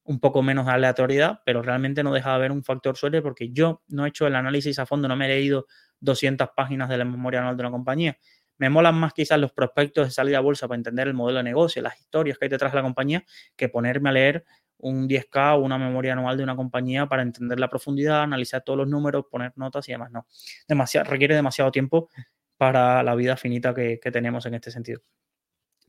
un 0.04 0.20
poco 0.20 0.42
menos 0.42 0.66
de 0.66 0.72
aleatoriedad, 0.72 1.40
pero 1.44 1.62
realmente 1.62 2.02
no 2.04 2.12
deja 2.12 2.30
de 2.30 2.36
haber 2.36 2.52
un 2.52 2.62
factor 2.62 2.96
suerte 2.96 3.22
porque 3.22 3.50
yo 3.50 3.82
no 3.88 4.06
he 4.06 4.08
hecho 4.08 4.26
el 4.26 4.36
análisis 4.36 4.78
a 4.78 4.86
fondo, 4.86 5.08
no 5.08 5.16
me 5.16 5.26
he 5.26 5.28
leído 5.28 5.66
200 6.00 6.50
páginas 6.56 6.88
de 6.88 6.98
la 6.98 7.04
memoria 7.04 7.40
anual 7.40 7.56
de 7.56 7.62
una 7.62 7.70
compañía. 7.72 8.16
Me 8.58 8.70
molan 8.70 8.94
más 8.94 9.12
quizás 9.12 9.38
los 9.38 9.52
prospectos 9.52 10.06
de 10.06 10.10
salida 10.10 10.38
a 10.38 10.40
bolsa 10.40 10.66
para 10.68 10.76
entender 10.76 11.08
el 11.08 11.14
modelo 11.14 11.38
de 11.38 11.44
negocio, 11.44 11.82
las 11.82 11.98
historias 12.00 12.38
que 12.38 12.46
hay 12.46 12.48
detrás 12.48 12.72
de 12.72 12.76
la 12.76 12.82
compañía, 12.82 13.24
que 13.54 13.68
ponerme 13.68 14.08
a 14.08 14.12
leer 14.12 14.44
un 14.78 15.08
10K 15.08 15.56
o 15.56 15.60
una 15.60 15.78
memoria 15.78 16.12
anual 16.12 16.36
de 16.36 16.42
una 16.42 16.56
compañía 16.56 17.06
para 17.06 17.22
entender 17.22 17.58
la 17.58 17.68
profundidad, 17.68 18.22
analizar 18.22 18.62
todos 18.62 18.78
los 18.78 18.88
números, 18.88 19.24
poner 19.30 19.52
notas 19.56 19.88
y 19.88 19.92
demás. 19.92 20.10
No, 20.10 20.26
requiere 21.04 21.34
demasiado 21.34 21.70
tiempo 21.70 22.08
para 22.56 23.02
la 23.02 23.14
vida 23.14 23.36
finita 23.36 23.74
que, 23.74 23.98
tenemos 24.12 24.46
en 24.46 24.54
este 24.54 24.70
sentido. 24.70 25.02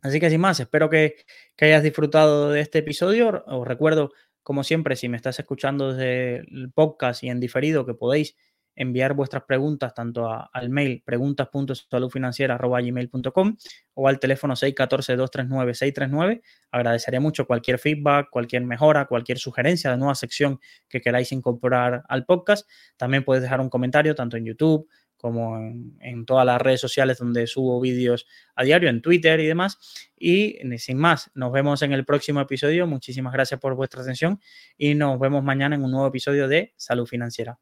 Así 0.01 0.19
que 0.19 0.29
sin 0.29 0.41
más, 0.41 0.59
espero 0.59 0.89
que, 0.89 1.15
que, 1.55 1.65
hayas 1.65 1.83
disfrutado 1.83 2.51
de 2.51 2.61
este 2.61 2.79
episodio. 2.79 3.43
Os 3.47 3.67
recuerdo, 3.67 4.11
como 4.43 4.63
siempre, 4.63 4.95
si 4.95 5.09
me 5.09 5.17
estás 5.17 5.39
escuchando 5.39 5.93
desde 5.93 6.37
el 6.37 6.71
podcast 6.73 7.23
y 7.23 7.29
en 7.29 7.39
diferido, 7.39 7.85
que 7.85 7.93
podéis 7.93 8.35
enviar 8.77 9.13
vuestras 9.13 9.43
preguntas 9.43 9.93
tanto 9.93 10.29
al 10.29 10.69
mail 10.69 11.03
preguntas.saludfinanciera.gmail.com 11.03 13.57
o 13.95 14.07
al 14.07 14.19
teléfono 14.19 14.55
614-239-639. 14.55 16.41
Agradecería 16.71 17.19
mucho 17.19 17.45
cualquier 17.45 17.79
feedback, 17.79 18.29
cualquier 18.29 18.63
mejora, 18.63 19.03
cualquier 19.05 19.39
sugerencia 19.39 19.91
de 19.91 19.97
nueva 19.97 20.15
sección 20.15 20.61
que 20.87 21.01
queráis 21.01 21.33
incorporar 21.33 22.03
al 22.07 22.23
podcast. 22.25 22.69
También 22.95 23.25
podéis 23.25 23.41
dejar 23.41 23.59
un 23.59 23.69
comentario 23.69 24.15
tanto 24.15 24.37
en 24.37 24.45
YouTube 24.45 24.87
como 25.17 25.57
en, 25.57 25.97
en, 25.99 26.25
todas 26.27 26.45
las 26.45 26.61
redes 26.61 26.79
sociales 26.79 27.17
donde 27.17 27.47
subo 27.47 27.81
vídeos 27.81 28.27
a 28.55 28.63
diario, 28.63 28.87
en 28.87 29.01
Twitter 29.01 29.39
y 29.39 29.47
demás. 29.47 29.79
Y 30.15 30.59
sin 30.77 30.99
más, 30.99 31.31
nos 31.33 31.51
vemos 31.51 31.81
en 31.81 31.91
el 31.91 32.05
próximo 32.05 32.39
episodio. 32.39 32.85
Muchísimas 32.85 33.33
gracias 33.33 33.59
por 33.59 33.73
vuestra 33.75 34.03
atención 34.03 34.39
y 34.77 34.93
nos 34.93 35.19
vemos 35.19 35.43
mañana 35.43 35.75
en 35.75 35.83
un 35.83 35.89
nuevo 35.89 36.05
episodio 36.07 36.47
de 36.47 36.75
Salud 36.77 37.07
Financiera. 37.07 37.57